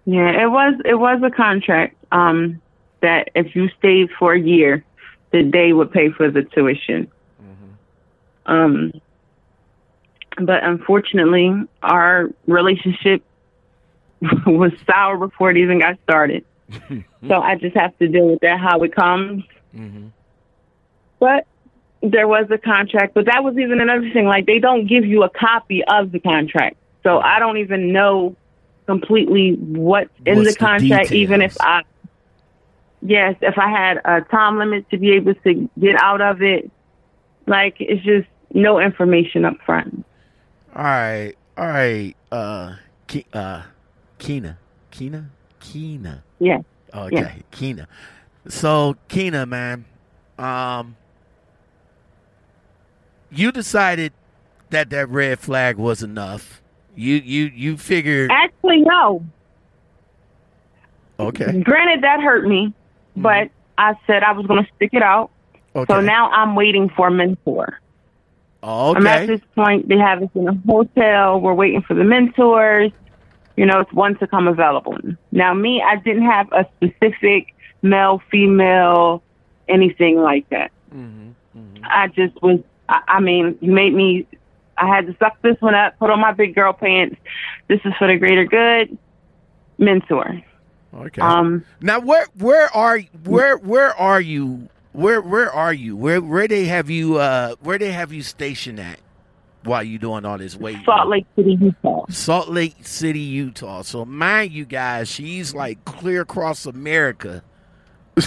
Yeah, 0.04 0.42
it 0.42 0.50
was 0.50 0.74
it 0.84 0.94
was 0.94 1.20
a 1.24 1.30
contract 1.30 1.96
um, 2.12 2.60
that 3.04 3.28
if 3.34 3.54
you 3.54 3.68
stayed 3.78 4.10
for 4.18 4.32
a 4.32 4.40
year, 4.40 4.82
that 5.30 5.50
they 5.52 5.72
would 5.72 5.92
pay 5.92 6.10
for 6.10 6.30
the 6.30 6.42
tuition. 6.42 7.10
Um, 8.46 8.92
but 10.38 10.64
unfortunately, 10.64 11.52
our 11.82 12.30
relationship 12.46 13.22
was 14.46 14.72
sour 14.86 15.16
before 15.18 15.50
it 15.50 15.58
even 15.58 15.80
got 15.80 15.98
started. 16.02 16.44
so 17.28 17.40
I 17.40 17.56
just 17.56 17.76
have 17.76 17.96
to 17.98 18.08
deal 18.08 18.26
with 18.28 18.40
that 18.40 18.58
how 18.58 18.82
it 18.82 18.94
comes. 18.94 19.44
Mm-hmm. 19.74 20.08
But 21.20 21.46
there 22.02 22.26
was 22.26 22.46
a 22.50 22.58
contract, 22.58 23.14
but 23.14 23.26
that 23.26 23.44
was 23.44 23.56
even 23.58 23.80
another 23.80 24.10
thing. 24.12 24.26
Like 24.26 24.46
they 24.46 24.58
don't 24.58 24.86
give 24.86 25.04
you 25.04 25.22
a 25.24 25.30
copy 25.30 25.84
of 25.84 26.10
the 26.10 26.20
contract, 26.20 26.76
so 27.02 27.18
I 27.18 27.38
don't 27.38 27.58
even 27.58 27.92
know 27.92 28.36
completely 28.86 29.54
what's 29.54 30.10
in 30.26 30.38
What's 30.38 30.48
the 30.48 30.52
the 30.52 30.58
contract. 30.58 31.12
even 31.12 31.40
if? 31.42 31.56
I, 31.60 31.82
yes, 33.04 33.36
if 33.40 33.56
I 33.58 33.68
had 33.70 33.98
a 34.04 34.22
time 34.22 34.58
limit 34.58 34.88
to 34.90 34.98
be 34.98 35.12
able 35.12 35.34
to 35.34 35.70
get 35.78 36.00
out 36.02 36.20
of 36.20 36.42
it, 36.42 36.70
like 37.46 37.76
it's 37.78 38.02
just 38.04 38.26
no 38.52 38.80
information 38.80 39.44
up 39.44 39.56
front. 39.64 40.04
All 40.74 40.82
right, 40.82 41.34
all 41.56 41.68
right. 41.68 42.16
Uh, 42.32 42.74
Ke- 43.06 43.26
uh, 43.32 43.62
Keena, 44.18 44.58
Keena, 44.90 45.30
Keena. 45.60 46.24
Yeah, 46.40 46.58
Okay, 46.92 47.16
Yeah. 47.16 47.32
Keena. 47.52 47.88
So 48.48 48.96
Keena, 49.08 49.46
man, 49.46 49.84
um, 50.38 50.96
you 53.30 53.52
decided 53.52 54.12
that 54.70 54.90
that 54.90 55.08
red 55.08 55.38
flag 55.38 55.76
was 55.76 56.02
enough. 56.02 56.60
You 56.96 57.16
you 57.16 57.44
you 57.54 57.76
figured 57.76 58.30
actually, 58.32 58.80
no. 58.80 59.24
okay. 61.18 61.60
Granted, 61.62 62.02
that 62.02 62.20
hurt 62.20 62.46
me, 62.46 62.72
but 63.16 63.50
I 63.78 63.94
said 64.06 64.22
I 64.22 64.32
was 64.32 64.46
going 64.46 64.64
to 64.64 64.70
stick 64.76 64.90
it 64.92 65.02
out. 65.02 65.30
Okay. 65.74 65.92
So 65.92 66.00
now 66.00 66.30
I'm 66.30 66.54
waiting 66.54 66.88
for 66.88 67.08
a 67.08 67.10
mentor. 67.10 67.80
I'm 68.96 69.06
at 69.06 69.26
this 69.26 69.40
point. 69.54 69.88
They 69.88 69.98
have 69.98 70.22
us 70.22 70.30
in 70.34 70.48
a 70.48 70.54
hotel. 70.66 71.40
We're 71.40 71.54
waiting 71.54 71.82
for 71.82 71.94
the 71.94 72.04
mentors. 72.04 72.92
You 73.56 73.66
know, 73.66 73.80
it's 73.80 73.92
one 73.92 74.16
to 74.18 74.26
come 74.26 74.48
available. 74.48 74.96
Now, 75.32 75.52
me, 75.54 75.82
I 75.82 75.96
didn't 75.96 76.24
have 76.24 76.50
a 76.52 76.66
specific 76.76 77.54
male, 77.82 78.22
female, 78.30 79.22
anything 79.68 80.20
like 80.20 80.48
that. 80.48 80.72
Mhm, 80.94 81.34
mhm. 81.56 81.80
I 81.84 82.08
just 82.08 82.40
was. 82.42 82.60
I, 82.88 83.00
I 83.06 83.20
mean, 83.20 83.58
you 83.60 83.72
made 83.72 83.94
me. 83.94 84.26
I 84.76 84.88
had 84.88 85.06
to 85.06 85.16
suck 85.18 85.40
this 85.42 85.60
one 85.60 85.74
up. 85.74 85.98
Put 85.98 86.10
on 86.10 86.20
my 86.20 86.32
big 86.32 86.54
girl 86.54 86.72
pants. 86.72 87.16
This 87.68 87.80
is 87.84 87.92
for 87.98 88.08
the 88.08 88.16
greater 88.16 88.44
good. 88.44 88.96
Mentor. 89.78 90.42
Okay. 90.94 91.20
Um, 91.22 91.64
now 91.80 91.98
where 92.00 92.26
where 92.38 92.74
are 92.74 92.98
where 93.24 93.56
where 93.56 93.94
are 93.94 94.20
you? 94.20 94.68
Where 94.92 95.20
where 95.20 95.50
are 95.52 95.72
you? 95.72 95.96
Where 95.96 96.20
where 96.20 96.46
they 96.46 96.66
have 96.66 96.88
you 96.90 97.16
uh 97.16 97.56
where 97.60 97.78
they 97.78 97.90
have 97.92 98.12
you 98.12 98.22
stationed 98.22 98.78
at 98.78 99.00
while 99.64 99.82
you 99.82 99.98
doing 99.98 100.24
all 100.24 100.38
this 100.38 100.56
waiting? 100.56 100.84
Salt 100.84 101.08
Lake 101.08 101.26
City, 101.34 101.58
Utah. 101.60 102.04
Salt 102.10 102.48
Lake 102.48 102.76
City, 102.82 103.20
Utah. 103.20 103.82
So 103.82 104.04
mind 104.04 104.52
you 104.52 104.64
guys, 104.64 105.08
she's 105.08 105.52
like 105.54 105.84
clear 105.84 106.20
across 106.20 106.64
America. 106.66 107.42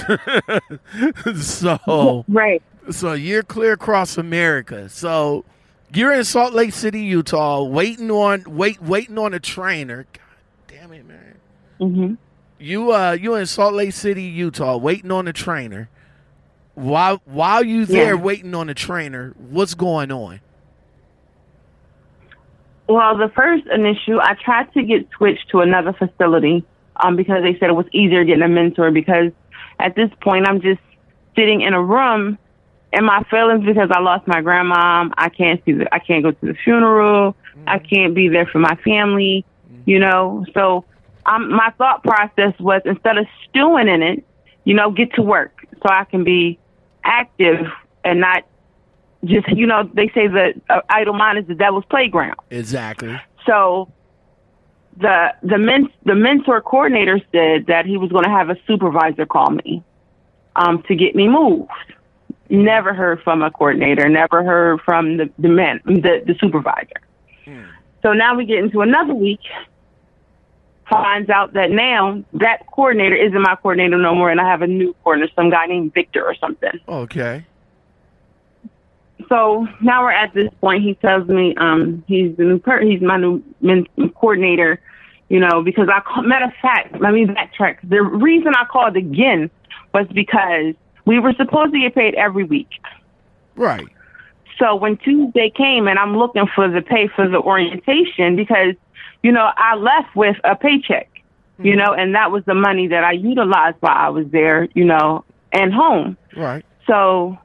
so 1.41 2.25
Right. 2.27 2.61
so 2.89 3.13
you're 3.13 3.43
clear 3.43 3.73
across 3.73 4.17
America. 4.17 4.89
So 4.89 5.45
you're 5.93 6.11
in 6.13 6.25
Salt 6.25 6.53
Lake 6.53 6.73
City, 6.73 7.01
Utah, 7.01 7.63
waiting 7.63 8.11
on 8.11 8.43
wait 8.47 8.81
waiting 8.81 9.17
on 9.17 9.33
a 9.33 9.39
trainer. 9.39 10.05
God 10.11 10.21
damn 10.67 10.91
it, 10.91 11.05
man. 11.07 11.35
hmm 11.79 12.13
You 12.59 12.91
uh 12.91 13.11
you 13.11 13.35
in 13.35 13.45
Salt 13.45 13.73
Lake 13.73 13.93
City, 13.93 14.23
Utah, 14.23 14.77
waiting 14.77 15.11
on 15.11 15.27
a 15.27 15.33
trainer. 15.33 15.89
While 16.73 17.21
while 17.25 17.63
you 17.63 17.85
there 17.85 18.15
Yeah. 18.15 18.21
waiting 18.21 18.55
on 18.55 18.69
a 18.69 18.73
trainer, 18.73 19.33
what's 19.37 19.73
going 19.73 20.11
on? 20.11 20.39
Well, 22.87 23.17
the 23.17 23.29
first 23.29 23.65
initial, 23.67 24.21
I 24.21 24.35
tried 24.35 24.71
to 24.73 24.83
get 24.83 25.07
switched 25.17 25.49
to 25.51 25.59
another 25.59 25.93
facility 25.93 26.63
um, 26.95 27.15
because 27.15 27.43
they 27.43 27.57
said 27.59 27.69
it 27.69 27.75
was 27.75 27.85
easier 27.91 28.23
getting 28.23 28.43
a 28.43 28.47
mentor. 28.47 28.91
Because 28.91 29.31
at 29.79 29.95
this 29.95 30.09
point, 30.21 30.47
I'm 30.47 30.61
just 30.61 30.79
sitting 31.35 31.61
in 31.61 31.73
a 31.73 31.83
room 31.83 32.37
in 32.93 33.03
my 33.03 33.23
feelings 33.29 33.65
because 33.65 33.89
I 33.91 33.99
lost 33.99 34.25
my 34.25 34.41
grandma. 34.41 35.09
I 35.17 35.29
can't 35.29 35.61
see 35.65 35.73
the, 35.73 35.93
I 35.93 35.99
can't 35.99 36.23
go 36.23 36.31
to 36.31 36.45
the 36.45 36.55
funeral. 36.63 37.35
I 37.67 37.79
can't 37.79 38.15
be 38.15 38.29
there 38.29 38.45
for 38.45 38.59
my 38.59 38.75
family. 38.85 39.45
You 39.85 39.99
know, 39.99 40.45
so 40.53 40.85
um, 41.27 41.51
my 41.51 41.71
thought 41.77 42.03
process 42.03 42.53
was 42.59 42.81
instead 42.85 43.17
of 43.17 43.25
stewing 43.47 43.87
in 43.87 44.01
it, 44.01 44.25
you 44.63 44.73
know, 44.73 44.91
get 44.91 45.13
to 45.15 45.21
work 45.21 45.65
so 45.73 45.89
I 45.89 46.05
can 46.05 46.23
be 46.23 46.57
active 47.03 47.67
and 48.03 48.19
not 48.19 48.43
just 49.23 49.47
you 49.49 49.65
know 49.65 49.89
they 49.93 50.07
say 50.09 50.27
that 50.27 50.53
uh, 50.69 50.81
idle 50.89 51.13
mind 51.13 51.39
is 51.39 51.47
the 51.47 51.55
devil's 51.55 51.85
playground. 51.89 52.37
Exactly. 52.49 53.19
So 53.45 53.91
the 54.97 55.33
the 55.43 55.57
men 55.57 55.89
the 56.05 56.15
mentor 56.15 56.61
coordinator 56.61 57.19
said 57.31 57.67
that 57.67 57.85
he 57.85 57.97
was 57.97 58.11
going 58.11 58.23
to 58.23 58.29
have 58.29 58.49
a 58.49 58.57
supervisor 58.67 59.25
call 59.25 59.51
me 59.51 59.83
um, 60.55 60.83
to 60.87 60.95
get 60.95 61.15
me 61.15 61.27
moved. 61.27 61.71
Never 62.49 62.93
heard 62.93 63.21
from 63.23 63.41
a 63.41 63.51
coordinator. 63.51 64.07
Never 64.07 64.43
heard 64.43 64.81
from 64.81 65.17
the 65.17 65.29
the 65.37 65.49
men 65.49 65.81
the 65.85 66.23
the 66.25 66.35
supervisor. 66.39 67.01
So 68.03 68.13
now 68.13 68.35
we 68.35 68.45
get 68.45 68.59
into 68.59 68.81
another 68.81 69.13
week. 69.13 69.39
Finds 70.89 71.29
out 71.29 71.53
that 71.53 71.69
now 71.69 72.23
that 72.33 72.65
coordinator 72.67 73.15
isn't 73.15 73.41
my 73.41 73.55
coordinator 73.55 73.97
no 73.97 74.15
more, 74.15 74.29
and 74.29 74.39
I 74.39 74.49
have 74.49 74.61
a 74.61 74.67
new 74.67 74.95
coordinator, 75.03 75.33
some 75.35 75.49
guy 75.49 75.65
named 75.65 75.93
Victor 75.93 76.23
or 76.25 76.33
something. 76.35 76.79
Okay. 76.87 77.45
so 79.27 79.67
now 79.81 80.03
we're 80.03 80.11
at 80.11 80.33
this 80.33 80.49
point. 80.61 80.83
He 80.83 80.93
tells 80.95 81.27
me 81.27 81.55
um, 81.57 82.03
he's 82.07 82.35
the 82.37 82.43
new 82.43 82.59
per- 82.59 82.81
he's 82.85 83.01
my 83.01 83.17
new 83.17 83.43
men- 83.61 83.87
coordinator. 84.15 84.79
You 85.29 85.41
know, 85.41 85.61
because 85.61 85.89
I 85.93 85.99
call- 85.99 86.23
matter 86.23 86.45
of 86.45 86.53
fact, 86.61 87.01
let 87.01 87.13
me 87.13 87.25
backtrack. 87.25 87.79
The 87.83 88.01
reason 88.01 88.53
I 88.55 88.63
called 88.63 88.95
again 88.95 89.49
was 89.93 90.07
because 90.13 90.73
we 91.05 91.19
were 91.19 91.33
supposed 91.33 91.73
to 91.73 91.79
get 91.81 91.95
paid 91.95 92.13
every 92.15 92.45
week. 92.45 92.69
Right. 93.57 93.87
So 94.57 94.75
when 94.75 94.95
Tuesday 94.97 95.49
came 95.49 95.87
and 95.89 95.99
I'm 95.99 96.15
looking 96.17 96.47
for 96.55 96.69
the 96.69 96.81
pay 96.81 97.09
for 97.09 97.27
the 97.27 97.39
orientation 97.39 98.37
because, 98.37 98.75
you 99.27 99.33
know, 99.33 99.51
I 99.57 99.75
left 99.75 100.15
with 100.15 100.37
a 100.45 100.55
paycheck, 100.55 101.09
you 101.59 101.73
hmm. 101.73 101.79
know, 101.79 101.93
and 101.93 102.15
that 102.15 102.31
was 102.31 102.45
the 102.45 102.53
money 102.53 102.87
that 102.87 103.03
I 103.03 103.11
utilized 103.11 103.75
while 103.81 103.97
I 103.97 104.07
was 104.07 104.25
there, 104.31 104.69
you 104.73 104.85
know, 104.85 105.25
and 105.51 105.73
home. 105.73 106.15
Right. 106.33 106.63
So 106.87 107.37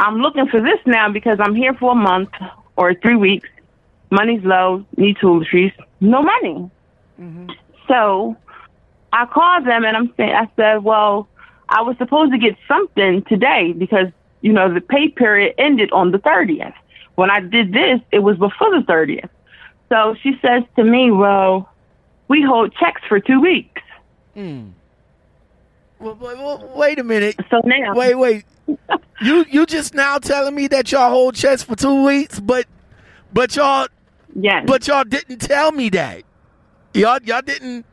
I'm 0.00 0.16
looking 0.16 0.48
for 0.48 0.60
this 0.60 0.80
now 0.84 1.08
because 1.08 1.38
I'm 1.38 1.54
here 1.54 1.72
for 1.74 1.92
a 1.92 1.94
month 1.94 2.30
or 2.74 2.94
three 2.94 3.14
weeks. 3.14 3.48
Money's 4.10 4.42
low, 4.42 4.84
need 4.96 5.18
toiletries, 5.18 5.72
no 6.00 6.20
money. 6.20 6.68
Mm-hmm. 7.20 7.50
So 7.86 8.36
I 9.12 9.26
called 9.26 9.68
them 9.68 9.84
and 9.84 9.96
I'm 9.96 10.12
saying, 10.16 10.34
I 10.34 10.50
said, 10.56 10.82
well, 10.82 11.28
I 11.68 11.82
was 11.82 11.96
supposed 11.98 12.32
to 12.32 12.38
get 12.38 12.56
something 12.66 13.22
today 13.28 13.72
because, 13.72 14.08
you 14.40 14.52
know, 14.52 14.74
the 14.74 14.80
pay 14.80 15.10
period 15.10 15.54
ended 15.58 15.92
on 15.92 16.10
the 16.10 16.18
30th. 16.18 16.74
When 17.14 17.30
I 17.30 17.38
did 17.38 17.72
this, 17.72 18.00
it 18.10 18.24
was 18.24 18.36
before 18.36 18.76
the 18.76 18.84
30th. 18.84 19.28
So 19.88 20.14
she 20.22 20.32
says 20.42 20.62
to 20.76 20.84
me, 20.84 21.10
well, 21.10 21.68
we 22.28 22.42
hold 22.42 22.74
checks 22.74 23.02
for 23.08 23.20
two 23.20 23.40
weeks. 23.40 23.82
Hmm. 24.34 24.68
Well, 25.98 26.16
well, 26.20 26.36
well, 26.36 26.72
wait 26.76 26.98
a 26.98 27.04
minute. 27.04 27.36
So 27.50 27.60
now, 27.64 27.94
Wait, 27.94 28.14
wait. 28.16 28.44
you 29.22 29.44
you 29.48 29.64
just 29.64 29.94
now 29.94 30.18
telling 30.18 30.54
me 30.54 30.66
that 30.68 30.90
y'all 30.92 31.08
hold 31.08 31.34
checks 31.36 31.62
for 31.62 31.76
two 31.76 32.04
weeks, 32.04 32.38
but 32.40 32.66
but 33.32 33.54
y'all 33.56 33.86
Yes. 34.34 34.64
but 34.66 34.86
y'all 34.86 35.04
didn't 35.04 35.38
tell 35.38 35.72
me 35.72 35.88
that. 35.90 36.22
Y'all 36.92 37.20
y'all 37.24 37.40
didn't 37.42 37.86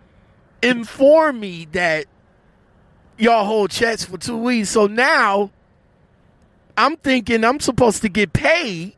inform 0.61 1.39
me 1.39 1.67
that 1.71 2.05
y'all 3.17 3.45
hold 3.45 3.69
checks 3.71 4.03
for 4.03 4.17
two 4.17 4.35
weeks. 4.37 4.69
So 4.69 4.87
now 4.87 5.51
I'm 6.75 6.97
thinking 6.97 7.45
I'm 7.45 7.59
supposed 7.61 8.01
to 8.01 8.09
get 8.09 8.33
paid 8.33 8.95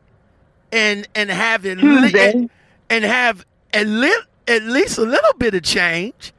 and 0.72 1.06
and 1.14 1.30
have 1.30 1.64
it 1.66 1.78
Tuesday. 1.78 2.32
and, 2.32 2.50
and 2.90 3.04
have 3.04 3.44
at, 3.72 3.86
li- 3.86 4.22
at 4.48 4.62
least 4.62 4.98
a 4.98 5.02
little 5.02 5.32
bit 5.38 5.54
of 5.54 5.62
change. 5.62 6.32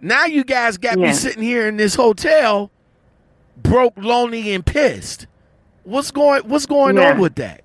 Now 0.00 0.26
you 0.26 0.44
guys 0.44 0.76
got 0.76 0.98
me 0.98 1.12
sitting 1.12 1.42
here 1.42 1.66
in 1.66 1.76
this 1.78 1.94
hotel, 1.94 2.70
broke, 3.56 3.94
lonely, 3.96 4.52
and 4.54 4.64
pissed. 4.64 5.26
What's 5.84 6.10
going 6.10 6.42
What's 6.48 6.66
going 6.66 6.96
Yeah. 6.96 7.12
on 7.12 7.18
with 7.20 7.34
that? 7.36 7.62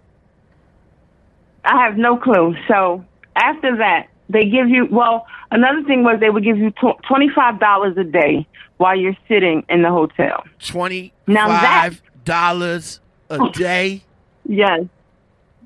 I 1.66 1.84
have 1.84 1.98
no 1.98 2.18
clue. 2.18 2.56
So 2.68 3.04
after 3.36 3.78
that, 3.78 4.08
they 4.30 4.46
give 4.46 4.70
you. 4.70 4.88
Well, 4.90 5.26
another 5.52 5.84
thing 5.84 6.04
was 6.04 6.20
they 6.20 6.30
would 6.30 6.44
give 6.44 6.58
you 6.58 6.72
tw- 6.72 7.02
twenty 7.08 7.30
five 7.30 7.60
dollars 7.60 7.98
a 7.98 8.04
day 8.04 8.48
while 8.78 8.98
you're 8.98 9.18
sitting 9.28 9.66
in 9.70 9.82
the 9.82 9.90
hotel. 9.90 10.44
Twenty 10.60 11.14
five 11.28 12.02
dollars 12.26 13.00
a 13.30 13.50
day. 13.54 14.04
Yes. 14.48 14.82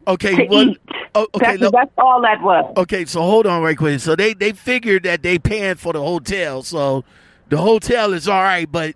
Okay, 0.08 0.36
To 0.36 0.46
what? 0.46 0.68
eat. 0.68 0.80
Oh, 1.16 1.28
okay, 1.36 1.46
that's, 1.52 1.62
look, 1.62 1.74
that's 1.74 1.92
all 1.98 2.22
that 2.24 2.42
was. 2.42 2.74
okay. 2.78 3.06
So 3.06 3.22
hold 3.22 3.46
on, 3.46 3.62
right 3.62 3.78
quick. 3.78 4.00
So 4.00 4.16
they 4.16 4.34
they 4.34 4.52
figured 4.52 5.04
that 5.04 5.22
they 5.24 5.38
paying 5.40 5.76
for 5.76 5.94
the 5.94 6.02
hotel, 6.02 6.64
so 6.64 7.04
the 7.50 7.58
hotel 7.58 8.14
is 8.14 8.28
all 8.28 8.42
right, 8.42 8.70
but 8.70 8.96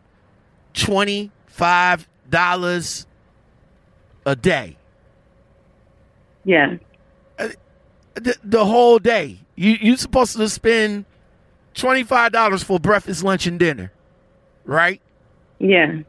twenty 0.73 1.31
five 1.47 2.07
dollars 2.29 3.05
a 4.25 4.35
day, 4.35 4.75
Yeah. 6.43 6.77
the, 8.15 8.35
the 8.43 8.65
whole 8.65 8.99
day. 8.99 9.37
You 9.55 9.77
you 9.79 9.95
supposed 9.97 10.35
to 10.37 10.49
spend 10.49 11.05
twenty 11.73 12.03
five 12.03 12.31
dollars 12.31 12.63
for 12.63 12.79
breakfast, 12.79 13.23
lunch, 13.23 13.45
and 13.47 13.59
dinner, 13.59 13.91
right? 14.65 15.01
Yeah. 15.59 15.99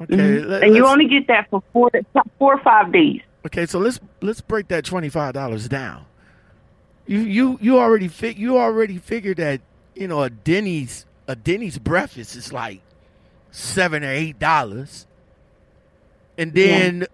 Okay, 0.00 0.14
Mhm. 0.14 0.46
let- 0.46 0.62
and 0.62 0.76
you 0.76 0.86
only 0.86 1.08
get 1.08 1.26
that 1.28 1.48
for 1.50 1.62
four, 1.72 1.90
four 2.38 2.54
or 2.54 2.60
five 2.62 2.92
days. 2.92 3.20
Okay, 3.46 3.66
so 3.66 3.78
let's 3.78 4.00
let's 4.20 4.40
break 4.40 4.68
that 4.68 4.84
twenty 4.84 5.08
five 5.08 5.34
dollars 5.34 5.68
down. 5.68 6.04
You 7.06 7.20
you 7.20 7.58
you 7.60 7.78
already 7.78 8.08
fi- 8.08 8.34
you 8.34 8.58
already 8.58 8.98
figured 8.98 9.36
that 9.36 9.60
you 9.94 10.08
know 10.08 10.22
a 10.22 10.30
Denny's 10.30 11.06
a 11.28 11.36
Denny's 11.36 11.78
breakfast 11.78 12.34
is 12.34 12.52
like 12.52 12.80
seven 13.52 14.02
or 14.02 14.10
eight 14.10 14.38
dollars, 14.40 15.06
and 16.36 16.52
then 16.54 17.06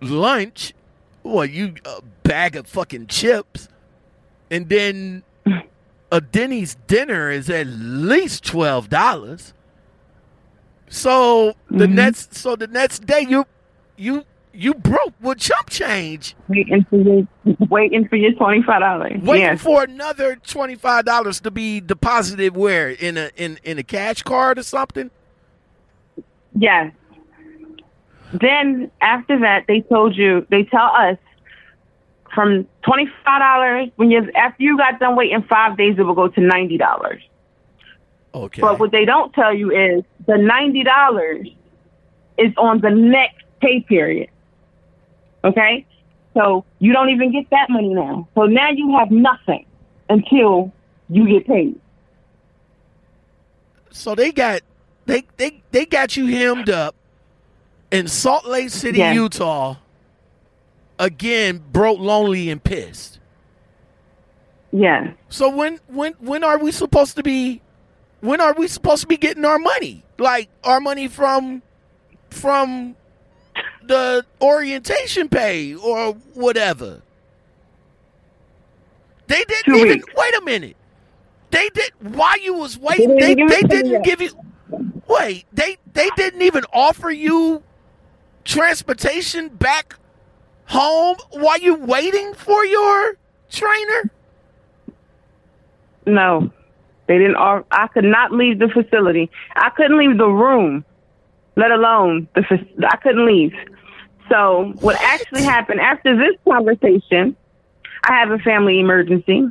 lunch, 0.00 0.74
what 1.22 1.50
you 1.50 1.74
a 1.84 2.02
bag 2.24 2.56
of 2.56 2.66
fucking 2.66 3.06
chips, 3.06 3.68
and 4.50 4.68
then 4.68 5.22
a 6.12 6.20
Denny's 6.20 6.76
dinner 6.88 7.30
is 7.30 7.48
at 7.48 7.68
least 7.68 8.44
twelve 8.44 8.88
dollars. 8.88 9.54
So 10.88 11.54
the 11.70 11.86
Mhm. 11.86 11.92
next 11.94 12.34
so 12.34 12.56
the 12.56 12.66
next 12.66 13.06
day 13.06 13.24
you 13.28 13.46
you 13.96 14.24
you 14.54 14.74
broke 14.74 15.14
with 15.20 15.38
chump 15.38 15.70
change, 15.70 16.34
Waiting 16.48 16.84
for 16.90 16.96
your 16.96 17.26
waiting 17.70 18.06
for 18.08 18.16
your 18.16 18.32
twenty 18.32 18.62
five 18.62 18.80
dollars. 18.80 19.20
waiting 19.22 19.42
Yes. 19.46 19.62
for 19.62 19.84
another 19.84 20.36
twenty 20.36 20.74
five 20.74 21.04
dollars 21.04 21.40
to 21.40 21.50
be 21.50 21.80
deposited 21.80 22.56
where 22.56 22.90
in 22.90 23.16
a 23.16 23.30
in 23.36 23.58
in 23.64 23.78
a 23.78 23.82
cash 23.82 24.22
card 24.22 24.58
or 24.58 24.62
something. 24.62 25.10
Yes. 26.54 26.92
Then 28.34 28.90
after 29.00 29.38
that, 29.40 29.64
they 29.68 29.80
told 29.82 30.16
you 30.16 30.46
they 30.50 30.64
tell 30.64 30.90
us 30.94 31.18
from 32.34 32.66
twenty 32.82 33.06
five 33.24 33.40
dollars 33.40 33.88
when 33.96 34.10
you 34.10 34.30
after 34.34 34.62
you 34.62 34.76
got 34.76 34.98
done 35.00 35.16
waiting 35.16 35.42
five 35.48 35.76
days, 35.76 35.96
it 35.98 36.02
will 36.02 36.14
go 36.14 36.28
to 36.28 36.40
ninety 36.40 36.76
dollars. 36.78 37.22
Okay, 38.34 38.62
But 38.62 38.78
what 38.78 38.92
they 38.92 39.04
don't 39.04 39.32
tell 39.34 39.54
you 39.54 39.70
is 39.70 40.04
the 40.26 40.38
ninety 40.38 40.82
dollars 40.84 41.48
is 42.38 42.52
on 42.56 42.80
the 42.80 42.88
next 42.90 43.44
pay 43.60 43.80
period. 43.80 44.30
Okay, 45.44 45.84
so 46.34 46.64
you 46.78 46.92
don't 46.92 47.10
even 47.10 47.32
get 47.32 47.48
that 47.50 47.68
money 47.70 47.92
now. 47.94 48.28
So 48.34 48.46
now 48.46 48.70
you 48.70 48.96
have 48.96 49.10
nothing 49.10 49.66
until 50.08 50.72
you 51.08 51.28
get 51.28 51.46
paid. 51.46 51.78
so 53.90 54.14
they 54.14 54.32
got 54.32 54.62
they 55.06 55.22
they 55.36 55.62
they 55.70 55.84
got 55.84 56.16
you 56.16 56.26
hemmed 56.26 56.70
up 56.70 56.94
in 57.90 58.08
Salt 58.08 58.46
Lake 58.46 58.70
City, 58.70 58.98
Yeah. 58.98 59.12
Utah. 59.12 59.76
Again, 60.98 61.62
broke, 61.72 61.98
lonely, 61.98 62.48
and 62.48 62.62
pissed. 62.62 63.18
Yeah. 64.70 65.12
So 65.28 65.48
when 65.54 65.80
when 65.88 66.12
when 66.20 66.44
are 66.44 66.58
we 66.58 66.70
supposed 66.72 67.16
to 67.16 67.22
be 67.22 67.60
when 68.20 68.40
are 68.40 68.54
we 68.54 68.68
supposed 68.68 69.02
to 69.02 69.06
be 69.08 69.16
getting 69.16 69.44
our 69.44 69.58
money? 69.58 70.04
Like 70.18 70.48
our 70.64 70.80
money 70.80 71.08
from 71.08 71.62
from 72.30 72.94
the 73.88 74.24
orientation 74.40 75.28
pay 75.28 75.74
or 75.74 76.14
whatever. 76.34 77.02
They 79.28 79.44
didn't 79.44 79.74
Two 79.74 79.74
even 79.74 79.98
weeks. 79.98 80.08
wait 80.16 80.34
a 80.36 80.42
minute. 80.42 80.76
They 81.50 81.68
did 81.70 81.92
while 82.00 82.38
you 82.40 82.54
was 82.54 82.78
waiting. 82.78 83.16
They 83.16 83.20
They, 83.20 83.34
didn't 83.34 83.48
they, 83.48 83.60
give 83.60 83.70
it 83.70 83.76
to 83.78 83.84
me 83.86 83.98
didn't 84.00 84.02
give 84.02 84.20
you 84.20 84.30
wait. 85.08 85.46
They 85.52 85.78
they 85.92 86.10
didn't 86.16 86.42
even 86.42 86.64
offer 86.72 87.10
you 87.10 87.62
transportation 88.44 89.48
back 89.48 89.96
home 90.66 91.16
while 91.30 91.58
you 91.58 91.74
waiting 91.76 92.34
for 92.34 92.64
your 92.64 93.16
trainer. 93.50 94.10
No, 96.06 96.50
they 97.06 97.18
didn't. 97.18 97.36
I 97.36 97.88
could 97.88 98.04
not 98.04 98.32
leave 98.32 98.58
the 98.58 98.68
facility. 98.68 99.30
I 99.54 99.70
couldn't 99.70 99.98
leave 99.98 100.18
the 100.18 100.28
room, 100.28 100.84
let 101.56 101.70
alone 101.70 102.28
the. 102.34 102.42
I 102.88 102.96
couldn't 102.96 103.26
leave. 103.26 103.52
So 104.30 104.72
what 104.80 104.96
actually 105.00 105.44
happened 105.44 105.80
after 105.80 106.16
this 106.16 106.36
conversation? 106.48 107.36
I 108.04 108.14
have 108.18 108.30
a 108.30 108.38
family 108.38 108.80
emergency. 108.80 109.44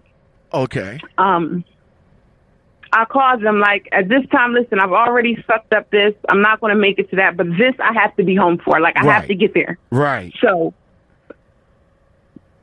Okay. 0.53 0.99
Um, 1.17 1.63
I 2.93 3.05
called 3.05 3.41
them 3.41 3.59
like 3.59 3.87
at 3.91 4.09
this 4.09 4.23
time. 4.31 4.53
Listen, 4.53 4.79
I've 4.79 4.91
already 4.91 5.41
sucked 5.47 5.73
up 5.73 5.89
this. 5.91 6.13
I'm 6.29 6.41
not 6.41 6.59
going 6.59 6.73
to 6.73 6.79
make 6.79 6.99
it 6.99 7.09
to 7.11 7.15
that, 7.17 7.37
but 7.37 7.47
this 7.57 7.73
I 7.79 7.93
have 7.93 8.15
to 8.17 8.23
be 8.23 8.35
home 8.35 8.59
for. 8.63 8.79
Like 8.81 8.97
I 8.97 9.05
Right. 9.05 9.13
have 9.19 9.27
to 9.27 9.35
get 9.35 9.53
there. 9.53 9.77
Right. 9.91 10.33
So, 10.41 10.73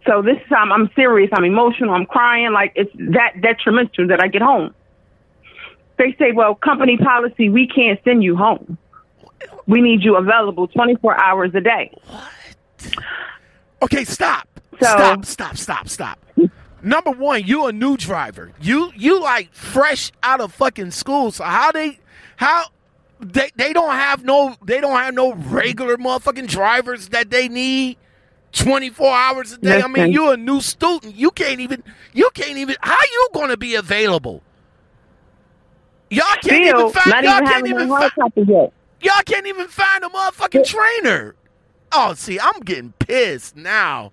so 0.07 0.20
this 0.22 0.38
time 0.48 0.72
I'm 0.72 0.90
serious. 0.94 1.31
I'm 1.33 1.44
emotional. 1.44 1.94
I'm 1.94 2.07
crying. 2.07 2.53
Like 2.53 2.72
it's 2.74 2.90
that 3.12 3.40
detrimental 3.40 4.09
that 4.09 4.20
I 4.20 4.29
get 4.29 4.42
home. 4.42 4.74
They 5.96 6.14
say, 6.18 6.33
well, 6.33 6.55
company 6.55 6.96
policy, 6.96 7.48
we 7.48 7.66
can't 7.66 7.98
send 8.05 8.22
you 8.22 8.37
home. 8.37 8.79
We 9.66 9.81
need 9.81 10.03
you 10.03 10.16
available 10.16 10.68
24 10.68 11.20
hours 11.20 11.55
a 11.55 11.61
day. 11.61 11.92
What? 12.07 12.94
Okay, 13.83 14.05
stop. 14.05 14.48
So- 14.81 14.87
stop, 14.87 15.24
stop, 15.24 15.57
stop, 15.57 15.88
stop. 15.88 16.18
Number 16.83 17.11
one, 17.11 17.42
you're 17.44 17.70
a 17.70 17.72
new 17.72 17.96
driver. 17.96 18.53
You 18.61 18.92
you 18.94 19.20
like 19.20 19.53
fresh 19.53 20.12
out 20.22 20.40
of 20.40 20.53
fucking 20.55 20.92
school. 20.92 21.33
So 21.33 21.42
how 21.42 21.72
they 21.72 21.98
how 22.37 22.66
they 23.18 23.51
they 23.57 23.72
don't 23.72 23.90
have 23.90 24.24
no 24.24 24.55
they 24.64 24.81
don't 24.81 24.96
have 24.96 25.12
no 25.12 25.35
regular 25.35 25.96
motherfucking 25.96 26.46
drivers 26.46 27.09
that 27.09 27.31
they 27.31 27.48
need 27.48 27.96
24 28.53 29.12
hours 29.12 29.53
a 29.55 29.59
day. 29.59 29.83
I 29.83 29.88
mean, 29.88 29.94
Listen. 29.94 30.12
you 30.12 30.31
a 30.31 30.37
new 30.37 30.61
student. 30.61 31.16
You 31.16 31.33
can't 31.33 31.59
even 31.59 31.83
you 32.12 32.31
can't 32.33 32.57
even 32.57 32.77
how 32.81 32.96
you 33.12 33.29
gonna 33.35 33.57
be 33.57 33.74
available? 33.74 34.42
Y'all 36.11 36.24
can't 36.42 36.64
even 36.64 36.77
Still, 36.77 36.90
find 36.90 37.11
not 37.11 37.24
y'all 37.24 37.35
even 37.38 37.48
can't 37.48 37.66
even 37.66 37.88
find 37.88 38.48
yet. 38.48 38.72
Y'all 39.00 39.22
can't 39.24 39.46
even 39.46 39.68
find 39.68 40.04
a 40.04 40.08
motherfucking 40.08 40.64
trainer. 40.66 41.34
Oh, 41.92 42.14
see, 42.14 42.38
I'm 42.40 42.61
getting 42.61 42.92
pissed 42.98 43.56
now. 43.56 44.12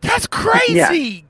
That's 0.00 0.26
crazy. 0.26 1.26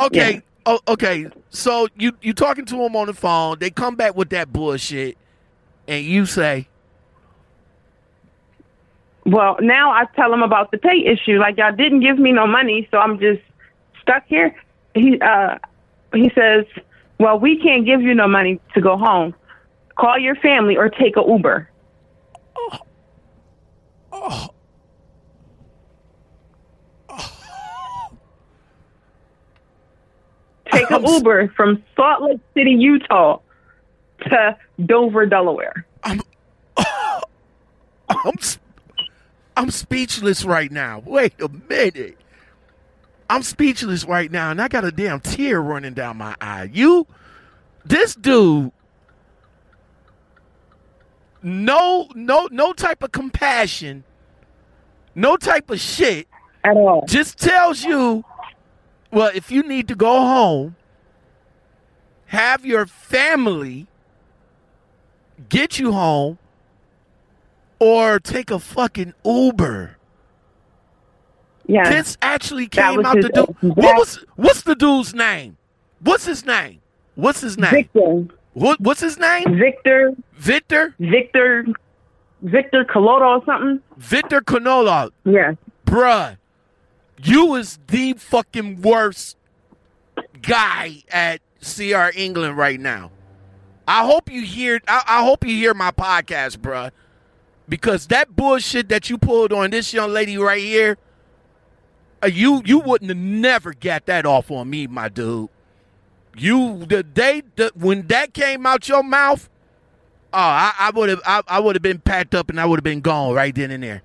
Okay. 0.00 0.34
Yeah. 0.34 0.40
Oh, 0.66 0.80
okay. 0.88 1.26
So 1.50 1.88
you 1.96 2.12
you 2.22 2.32
talking 2.32 2.64
to 2.66 2.76
them 2.76 2.96
on 2.96 3.06
the 3.06 3.14
phone. 3.14 3.58
They 3.58 3.70
come 3.70 3.94
back 3.96 4.16
with 4.16 4.30
that 4.30 4.52
bullshit, 4.52 5.16
and 5.86 6.04
you 6.04 6.26
say, 6.26 6.68
Well, 9.24 9.56
now 9.60 9.92
I 9.92 10.06
tell 10.16 10.30
them 10.30 10.42
about 10.42 10.70
the 10.70 10.78
pay 10.78 11.04
issue. 11.04 11.38
Like 11.38 11.56
y'all 11.58 11.74
didn't 11.74 12.00
give 12.00 12.18
me 12.18 12.32
no 12.32 12.46
money, 12.46 12.88
so 12.90 12.98
I'm 12.98 13.18
just 13.18 13.42
stuck 14.00 14.24
here. 14.26 14.54
He 14.94 15.20
uh 15.20 15.58
he 16.12 16.30
says, 16.34 16.64
"Well, 17.18 17.38
we 17.38 17.58
can't 17.60 17.86
give 17.86 18.02
you 18.02 18.14
no 18.14 18.26
money 18.28 18.60
to 18.74 18.80
go 18.80 18.96
home. 18.96 19.34
Call 19.96 20.18
your 20.18 20.34
family 20.36 20.76
or 20.76 20.88
take 20.88 21.16
a 21.16 21.22
Uber." 21.26 21.68
Take 30.70 30.90
I'm 30.90 31.04
an 31.04 31.10
Uber 31.10 31.48
from 31.48 31.82
Salt 31.94 32.22
Lake 32.22 32.40
City, 32.54 32.72
Utah 32.72 33.40
to 34.20 34.56
Dover, 34.86 35.26
Delaware. 35.26 35.86
"I'm 36.02 36.20
I'm 38.08 38.34
I'm 39.56 39.70
speechless 39.70 40.44
right 40.44 40.70
now. 40.70 41.02
Wait 41.04 41.34
a 41.40 41.48
minute. 41.48 42.18
I'm 43.28 43.42
speechless 43.42 44.04
right 44.04 44.30
now, 44.30 44.50
and 44.50 44.60
I 44.60 44.68
got 44.68 44.84
a 44.84 44.92
damn 44.92 45.20
tear 45.20 45.60
running 45.60 45.94
down 45.94 46.18
my 46.18 46.36
eye. 46.40 46.70
You, 46.72 47.06
this 47.84 48.14
dude, 48.14 48.72
no, 51.42 52.08
no, 52.14 52.48
no 52.50 52.72
type 52.72 53.02
of 53.02 53.12
compassion, 53.12 54.04
no 55.14 55.36
type 55.36 55.70
of 55.70 55.80
shit 55.80 56.28
at 56.64 56.76
all. 56.76 57.04
Just 57.06 57.38
tells 57.38 57.82
you, 57.84 58.24
well, 59.10 59.30
if 59.34 59.50
you 59.50 59.62
need 59.62 59.88
to 59.88 59.94
go 59.94 60.12
home, 60.20 60.76
have 62.26 62.64
your 62.64 62.86
family 62.86 63.86
get 65.48 65.78
you 65.78 65.92
home, 65.92 66.38
or 67.78 68.20
take 68.20 68.50
a 68.50 68.58
fucking 68.58 69.12
Uber. 69.24 69.96
Yeah. 71.66 71.90
This 71.90 72.16
actually 72.22 72.68
came 72.68 73.04
out 73.04 73.20
the 73.20 73.28
dude. 73.28 73.76
What 73.76 73.96
was 73.96 74.24
what's 74.36 74.62
the 74.62 74.74
dude's 74.74 75.14
name? 75.14 75.56
What's 76.00 76.24
his 76.24 76.44
name? 76.44 76.80
What's 77.14 77.40
his 77.40 77.58
name? 77.58 77.70
Victor. 77.70 78.26
What 78.54 78.80
what's 78.80 79.00
his 79.00 79.18
name? 79.18 79.58
Victor. 79.58 80.14
Victor. 80.34 80.94
Victor. 80.98 81.66
Victor 82.42 82.84
Coloto 82.84 83.40
or 83.40 83.44
something. 83.44 83.80
Victor 83.96 84.40
Canola. 84.40 85.10
Yeah. 85.24 85.54
Bruh, 85.86 86.36
you 87.22 87.46
was 87.46 87.78
the 87.86 88.14
fucking 88.14 88.82
worst 88.82 89.36
guy 90.42 91.02
at 91.10 91.40
CR 91.60 92.10
England 92.14 92.56
right 92.56 92.80
now. 92.80 93.10
I 93.86 94.04
hope 94.04 94.30
you 94.30 94.42
hear. 94.42 94.80
I, 94.88 95.02
I 95.06 95.22
hope 95.24 95.46
you 95.46 95.54
hear 95.54 95.74
my 95.74 95.90
podcast, 95.90 96.58
bruh, 96.58 96.90
because 97.68 98.06
that 98.08 98.34
bullshit 98.34 98.88
that 98.88 99.08
you 99.10 99.18
pulled 99.18 99.52
on 99.52 99.70
this 99.70 99.92
young 99.92 100.10
lady 100.10 100.36
right 100.36 100.62
here, 100.62 100.98
uh, 102.22 102.26
you 102.26 102.62
you 102.64 102.78
wouldn't 102.78 103.10
have 103.10 103.18
never 103.18 103.72
got 103.74 104.06
that 104.06 104.26
off 104.26 104.50
on 104.50 104.68
me, 104.70 104.86
my 104.86 105.08
dude. 105.08 105.48
You 106.36 106.84
the 106.86 107.02
day 107.02 107.42
the, 107.56 107.72
when 107.74 108.06
that 108.08 108.32
came 108.32 108.64
out 108.66 108.88
your 108.88 109.02
mouth, 109.02 109.48
oh, 110.32 110.38
I 110.38 110.90
would 110.94 111.08
have 111.10 111.20
I, 111.26 111.42
I 111.46 111.60
would 111.60 111.76
have 111.76 111.82
been 111.82 111.98
packed 111.98 112.34
up 112.34 112.48
and 112.50 112.60
I 112.60 112.64
would 112.64 112.78
have 112.78 112.84
been 112.84 113.00
gone 113.00 113.34
right 113.34 113.54
then 113.54 113.70
and 113.70 113.82
there. 113.82 114.02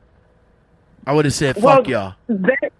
I 1.05 1.13
would 1.13 1.25
have 1.25 1.33
said, 1.33 1.55
"Fuck 1.55 1.63
well, 1.63 1.87
y'all." 1.87 2.15
That, 2.27 2.71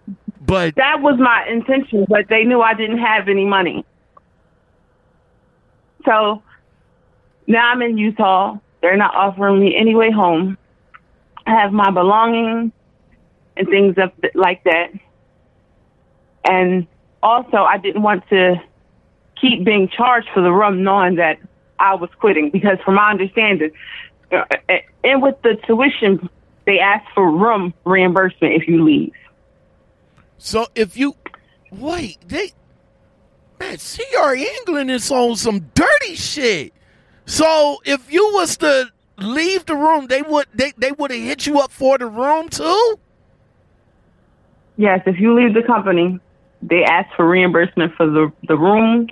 but 0.44 0.74
that 0.76 1.00
was 1.00 1.18
my 1.18 1.46
intention, 1.48 2.06
but 2.08 2.28
they 2.28 2.44
knew 2.44 2.60
I 2.60 2.74
didn't 2.74 2.98
have 2.98 3.28
any 3.28 3.46
money. 3.46 3.86
So 6.04 6.42
now 7.46 7.70
I'm 7.70 7.82
in 7.82 7.96
Utah. 7.96 8.58
They're 8.82 8.96
not 8.96 9.14
offering 9.14 9.60
me 9.60 9.74
any 9.76 9.94
way 9.94 10.10
home. 10.10 10.56
I 11.46 11.50
have 11.52 11.72
my 11.72 11.90
belongings 11.90 12.72
and 13.56 13.68
things 13.68 13.96
of 13.96 14.12
like 14.34 14.62
that. 14.64 14.92
And 16.44 16.86
also, 17.22 17.56
I 17.56 17.78
didn't 17.78 18.02
want 18.02 18.28
to 18.28 18.62
keep 19.40 19.64
being 19.64 19.88
charged 19.88 20.28
for 20.32 20.42
the 20.42 20.52
room 20.52 20.82
knowing 20.82 21.16
that 21.16 21.38
I 21.78 21.94
was 21.94 22.10
quitting 22.18 22.50
because, 22.50 22.78
from 22.84 22.94
my 22.94 23.10
understanding, 23.10 23.70
uh, 24.32 24.44
and 25.04 25.22
with 25.22 25.40
the 25.42 25.56
tuition, 25.66 26.28
they 26.66 26.78
ask 26.80 27.04
for 27.14 27.30
room 27.30 27.72
reimbursement 27.84 28.54
if 28.54 28.68
you 28.68 28.84
leave. 28.84 29.12
So 30.38 30.66
if 30.74 30.96
you 30.96 31.14
wait, 31.72 32.18
they 32.26 32.52
man, 33.58 33.78
CR 33.78 34.34
England 34.34 34.90
is 34.90 35.10
on 35.10 35.36
some 35.36 35.70
dirty 35.74 36.14
shit. 36.14 36.72
So 37.26 37.78
if 37.84 38.12
you 38.12 38.30
was 38.34 38.56
to 38.58 38.90
leave 39.18 39.66
the 39.66 39.76
room, 39.76 40.06
they 40.06 40.22
would 40.22 40.46
they, 40.54 40.72
they 40.76 40.92
would 40.92 41.10
have 41.10 41.20
hit 41.20 41.46
you 41.46 41.58
up 41.60 41.72
for 41.72 41.98
the 41.98 42.06
room 42.06 42.48
too? 42.48 42.98
Yes, 44.76 45.00
if 45.06 45.18
you 45.18 45.34
leave 45.34 45.54
the 45.54 45.62
company, 45.62 46.20
they 46.62 46.84
ask 46.84 47.14
for 47.16 47.28
reimbursement 47.28 47.94
for 47.96 48.06
the 48.06 48.32
the 48.46 48.56
room 48.56 49.08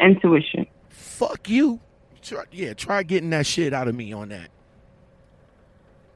and 0.00 0.20
tuition. 0.20 0.66
Fuck 0.88 1.48
you. 1.48 1.80
Try, 2.22 2.44
yeah, 2.52 2.74
try 2.74 3.02
getting 3.02 3.30
that 3.30 3.46
shit 3.46 3.72
out 3.72 3.88
of 3.88 3.94
me 3.94 4.12
on 4.12 4.30
that. 4.30 4.50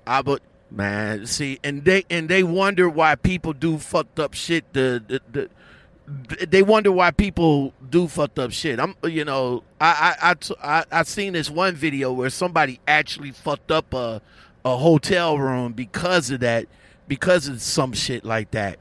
I 0.07 0.23
but 0.23 0.42
man, 0.71 1.27
see, 1.27 1.59
and 1.62 1.85
they 1.85 2.05
and 2.11 2.29
they 2.29 2.42
wonder 2.42 2.88
why 2.88 3.14
people 3.14 3.53
do 3.53 3.79
fucked 3.79 4.18
up 4.18 4.35
shit. 4.35 4.73
The 4.73 5.03
the, 5.07 5.21
the 5.31 6.47
they 6.47 6.62
wonder 6.62 6.90
why 6.90 7.12
people 7.12 7.73
do 7.88 8.09
fucked 8.09 8.38
up 8.38 8.51
shit. 8.53 8.81
I'm, 8.81 8.97
you 9.05 9.25
know, 9.25 9.62
I 9.81 10.16
I 10.21 10.35
I 10.62 10.85
I 10.90 11.03
seen 11.05 11.35
this 11.35 11.49
one 11.49 11.75
video 11.75 12.12
where 12.12 12.31
somebody 12.31 12.81
actually 12.88 13.31
fucked 13.31 13.71
up 13.71 13.95
a 13.95 14.21
a 14.64 14.77
hotel 14.77 15.38
room 15.38 15.73
because 15.73 16.31
of 16.31 16.40
that, 16.40 16.66
because 17.09 17.49
of 17.49 17.61
some 17.62 17.92
shit 17.92 18.25
like 18.25 18.51
that. 18.53 18.79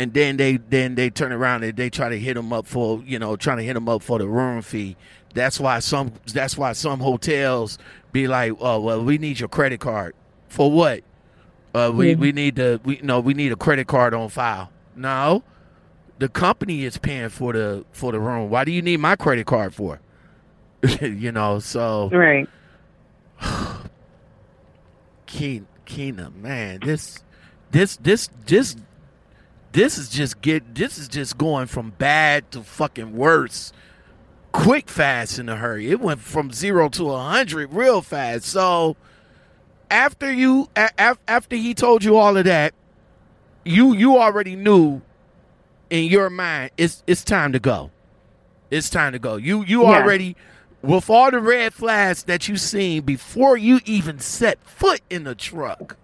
And 0.00 0.14
then 0.14 0.36
they 0.36 0.56
then 0.56 0.94
they 0.94 1.10
turn 1.10 1.32
around 1.32 1.62
and 1.62 1.76
they 1.76 1.90
try 1.90 2.08
to 2.08 2.18
hit 2.18 2.34
them 2.34 2.52
up 2.52 2.66
for 2.66 3.02
you 3.04 3.18
know 3.18 3.36
trying 3.36 3.58
to 3.58 3.62
hit 3.62 3.74
them 3.74 3.88
up 3.88 4.02
for 4.02 4.18
the 4.18 4.26
room 4.26 4.62
fee. 4.62 4.96
That's 5.34 5.60
why 5.60 5.78
some 5.80 6.12
that's 6.32 6.56
why 6.56 6.72
some 6.72 7.00
hotels 7.00 7.78
be 8.12 8.26
like, 8.26 8.54
oh 8.60 8.80
well, 8.80 9.04
we 9.04 9.18
need 9.18 9.40
your 9.40 9.48
credit 9.48 9.80
card 9.80 10.14
for 10.48 10.70
what? 10.70 11.02
Uh, 11.74 11.92
we 11.94 12.14
we 12.14 12.32
need 12.32 12.56
to 12.56 12.80
we 12.84 12.98
no 13.02 13.20
we 13.20 13.34
need 13.34 13.52
a 13.52 13.56
credit 13.56 13.86
card 13.86 14.14
on 14.14 14.28
file. 14.28 14.70
No, 14.96 15.42
the 16.18 16.28
company 16.28 16.84
is 16.84 16.96
paying 16.96 17.28
for 17.28 17.52
the 17.52 17.84
for 17.92 18.10
the 18.12 18.20
room. 18.20 18.48
Why 18.50 18.64
do 18.64 18.72
you 18.72 18.82
need 18.82 19.00
my 19.00 19.16
credit 19.16 19.46
card 19.46 19.74
for? 19.74 20.00
you 21.00 21.30
know, 21.30 21.58
so 21.58 22.08
right. 22.10 22.48
Keena, 25.26 25.66
Keena, 25.84 26.30
man, 26.30 26.80
this, 26.82 27.22
this, 27.70 27.96
this, 27.96 28.28
this, 28.46 28.76
this 29.72 29.98
is 29.98 30.08
just 30.08 30.40
get. 30.40 30.74
This 30.74 30.98
is 30.98 31.08
just 31.08 31.38
going 31.38 31.66
from 31.66 31.90
bad 31.90 32.50
to 32.52 32.62
fucking 32.62 33.16
worse, 33.16 33.72
quick, 34.52 34.88
fast, 34.88 35.38
in 35.38 35.48
a 35.48 35.56
hurry. 35.56 35.90
It 35.90 36.00
went 36.00 36.20
from 36.20 36.52
zero 36.52 36.88
to 36.90 37.10
a 37.10 37.18
hundred 37.18 37.72
real 37.72 38.02
fast. 38.02 38.46
So 38.46 38.96
after 39.90 40.32
you, 40.32 40.68
a- 40.76 41.16
after 41.28 41.56
he 41.56 41.74
told 41.74 42.02
you 42.04 42.16
all 42.16 42.36
of 42.36 42.44
that, 42.44 42.74
you 43.64 43.94
you 43.94 44.16
already 44.18 44.56
knew 44.56 45.02
in 45.90 46.04
your 46.04 46.30
mind, 46.30 46.70
it's 46.76 47.02
it's 47.06 47.24
time 47.24 47.52
to 47.52 47.58
go. 47.58 47.90
It's 48.70 48.88
time 48.88 49.12
to 49.12 49.18
go. 49.18 49.36
You 49.36 49.64
you 49.64 49.82
yeah. 49.82 50.00
already 50.00 50.36
with 50.82 51.10
all 51.10 51.30
the 51.30 51.40
red 51.40 51.74
flags 51.74 52.22
that 52.24 52.48
you 52.48 52.56
seen 52.56 53.02
before 53.02 53.56
you 53.56 53.80
even 53.84 54.18
set 54.18 54.62
foot 54.64 55.00
in 55.10 55.24
the 55.24 55.34
truck. 55.34 55.96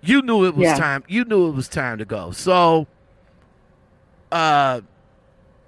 You 0.00 0.22
knew 0.22 0.44
it 0.44 0.54
was 0.54 0.64
yeah. 0.64 0.76
time. 0.76 1.04
You 1.08 1.24
knew 1.24 1.48
it 1.48 1.52
was 1.52 1.68
time 1.68 1.98
to 1.98 2.04
go. 2.04 2.30
So, 2.30 2.86
uh, 4.30 4.82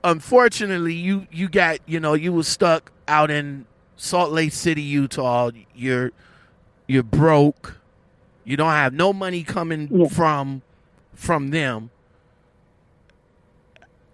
unfortunately, 0.05 0.95
you 0.95 1.27
you 1.31 1.49
got 1.49 1.79
you 1.87 2.01
know 2.01 2.15
you 2.15 2.33
was 2.33 2.47
stuck 2.47 2.93
out 3.09 3.31
in 3.31 3.67
Salt 3.97 4.33
Lake 4.33 4.53
City, 4.53 4.83
Utah. 4.83 5.51
You're 5.75 6.13
you're 6.87 7.03
broke. 7.03 7.79
You 8.45 8.57
don't 8.57 8.73
have 8.73 8.93
no 8.93 9.13
money 9.13 9.43
coming 9.43 9.89
yeah. 9.91 10.09
from 10.09 10.63
from 11.15 11.49
them 11.49 11.91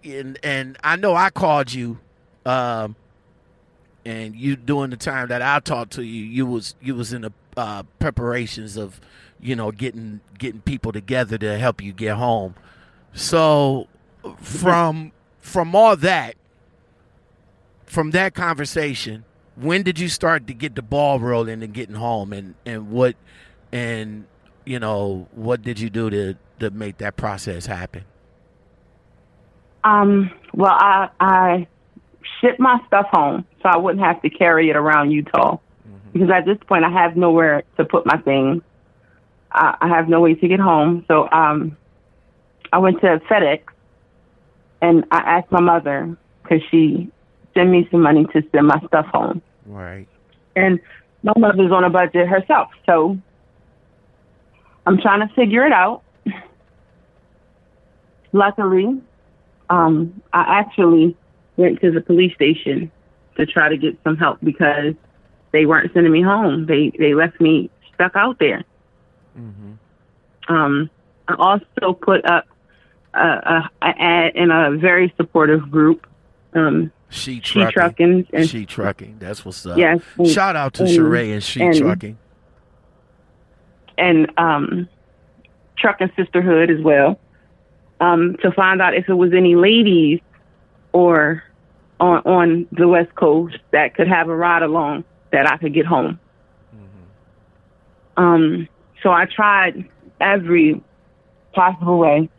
and 0.07 0.39
and 0.43 0.77
I 0.83 0.95
know 0.95 1.15
I 1.15 1.29
called 1.29 1.71
you, 1.71 1.99
um, 2.45 2.95
and 4.05 4.35
you 4.35 4.55
during 4.55 4.89
the 4.89 4.97
time 4.97 5.27
that 5.29 5.41
I 5.41 5.59
talked 5.59 5.93
to 5.93 6.03
you, 6.03 6.23
you 6.23 6.45
was 6.45 6.75
you 6.81 6.95
was 6.95 7.13
in 7.13 7.23
the 7.23 7.33
uh, 7.55 7.83
preparations 7.99 8.77
of, 8.77 9.01
you 9.39 9.55
know, 9.55 9.71
getting 9.71 10.21
getting 10.37 10.61
people 10.61 10.91
together 10.91 11.37
to 11.37 11.57
help 11.57 11.81
you 11.81 11.93
get 11.93 12.15
home. 12.15 12.55
So 13.13 13.87
from 14.41 15.11
from 15.39 15.75
all 15.75 15.95
that, 15.97 16.35
from 17.85 18.11
that 18.11 18.33
conversation, 18.33 19.25
when 19.55 19.83
did 19.83 19.99
you 19.99 20.09
start 20.09 20.47
to 20.47 20.53
get 20.53 20.75
the 20.75 20.81
ball 20.81 21.19
rolling 21.19 21.63
and 21.63 21.73
getting 21.73 21.95
home, 21.95 22.33
and 22.33 22.55
and 22.65 22.91
what, 22.91 23.15
and 23.71 24.25
you 24.65 24.79
know, 24.79 25.27
what 25.31 25.61
did 25.61 25.79
you 25.79 25.89
do 25.89 26.09
to 26.09 26.35
to 26.59 26.69
make 26.69 26.97
that 26.97 27.15
process 27.15 27.65
happen? 27.65 28.03
Um, 29.83 30.31
well, 30.53 30.75
I 30.77 31.09
I 31.19 31.67
shipped 32.41 32.59
my 32.59 32.79
stuff 32.87 33.07
home 33.11 33.45
so 33.61 33.69
I 33.69 33.77
wouldn't 33.77 34.03
have 34.03 34.21
to 34.21 34.29
carry 34.29 34.69
it 34.69 34.75
around 34.75 35.11
Utah 35.11 35.57
mm-hmm. 35.57 36.11
because 36.13 36.29
at 36.29 36.45
this 36.45 36.57
point 36.67 36.83
I 36.83 36.89
have 36.89 37.15
nowhere 37.15 37.63
to 37.77 37.85
put 37.85 38.05
my 38.05 38.17
things. 38.17 38.61
I, 39.51 39.77
I 39.81 39.87
have 39.87 40.09
no 40.09 40.21
way 40.21 40.35
to 40.35 40.47
get 40.47 40.59
home, 40.59 41.05
so 41.07 41.29
um, 41.31 41.77
I 42.71 42.79
went 42.79 43.01
to 43.01 43.19
FedEx 43.29 43.61
and 44.81 45.05
I 45.11 45.17
asked 45.17 45.51
my 45.51 45.61
mother 45.61 46.17
because 46.43 46.61
she 46.69 47.11
sent 47.53 47.69
me 47.69 47.87
some 47.89 48.01
money 48.01 48.25
to 48.33 48.43
send 48.51 48.67
my 48.67 48.79
stuff 48.87 49.05
home. 49.07 49.41
Right. 49.65 50.07
And 50.55 50.79
my 51.23 51.33
mother's 51.37 51.71
on 51.71 51.83
a 51.83 51.89
budget 51.89 52.27
herself, 52.27 52.69
so 52.85 53.17
I'm 54.85 54.97
trying 54.99 55.27
to 55.27 55.33
figure 55.33 55.65
it 55.65 55.73
out. 55.73 56.03
Luckily, 58.33 59.01
um, 59.69 60.21
I 60.33 60.59
actually 60.59 61.15
went 61.55 61.81
to 61.81 61.91
the 61.91 62.01
police 62.01 62.33
station 62.35 62.91
to 63.37 63.45
try 63.45 63.69
to 63.69 63.77
get 63.77 63.97
some 64.03 64.17
help 64.17 64.39
because 64.43 64.93
they 65.51 65.65
weren't 65.65 65.91
sending 65.93 66.11
me 66.11 66.21
home. 66.21 66.65
They 66.65 66.91
they 66.97 67.13
left 67.13 67.39
me 67.41 67.69
stuck 67.93 68.15
out 68.15 68.39
there. 68.39 68.63
Um, 70.49 70.89
I 71.27 71.35
also 71.37 71.93
put 71.93 72.25
up 72.25 72.45
a, 73.13 73.19
a, 73.19 73.69
a 73.81 73.85
ad 73.87 74.35
in 74.35 74.51
a 74.51 74.71
very 74.77 75.13
supportive 75.17 75.69
group. 75.69 76.07
Um, 76.53 76.91
She 77.09 77.41
She 77.43 77.59
trucking. 77.65 77.71
Trucking 77.71 78.27
and- 78.33 78.49
she 78.49 78.65
trucking. 78.65 79.17
That's 79.19 79.43
what's 79.45 79.65
up. 79.65 79.77
Yes, 79.77 79.99
and- 80.17 80.27
Shout 80.27 80.55
out 80.55 80.73
to 80.75 80.83
and- 80.83 80.91
Sheree 80.91 81.33
and 81.33 81.43
she 81.43 81.61
and- 81.61 81.75
trucking. 81.77 82.17
and 83.97 84.31
um, 84.37 84.87
Trucking 85.77 86.11
Sisterhood 86.15 86.69
as 86.71 86.81
well 86.81 87.19
um, 87.99 88.35
to 88.41 88.51
find 88.51 88.81
out 88.81 88.93
if 88.95 89.07
it 89.09 89.13
was 89.13 89.31
any 89.33 89.55
ladies 89.55 90.19
or 90.91 91.43
on 91.99 92.19
on 92.25 92.67
the 92.71 92.87
West 92.87 93.13
Coast 93.15 93.57
that 93.71 93.95
could 93.95 94.07
have 94.07 94.29
a 94.29 94.35
ride 94.35 94.63
along 94.63 95.03
that 95.31 95.49
I 95.51 95.57
could 95.57 95.73
get 95.73 95.85
home. 95.85 96.19
Um, 98.15 98.67
so 99.03 99.11
I 99.11 99.25
tried 99.25 99.87
every 100.19 100.81
possible 101.53 101.99
way. 101.99 102.29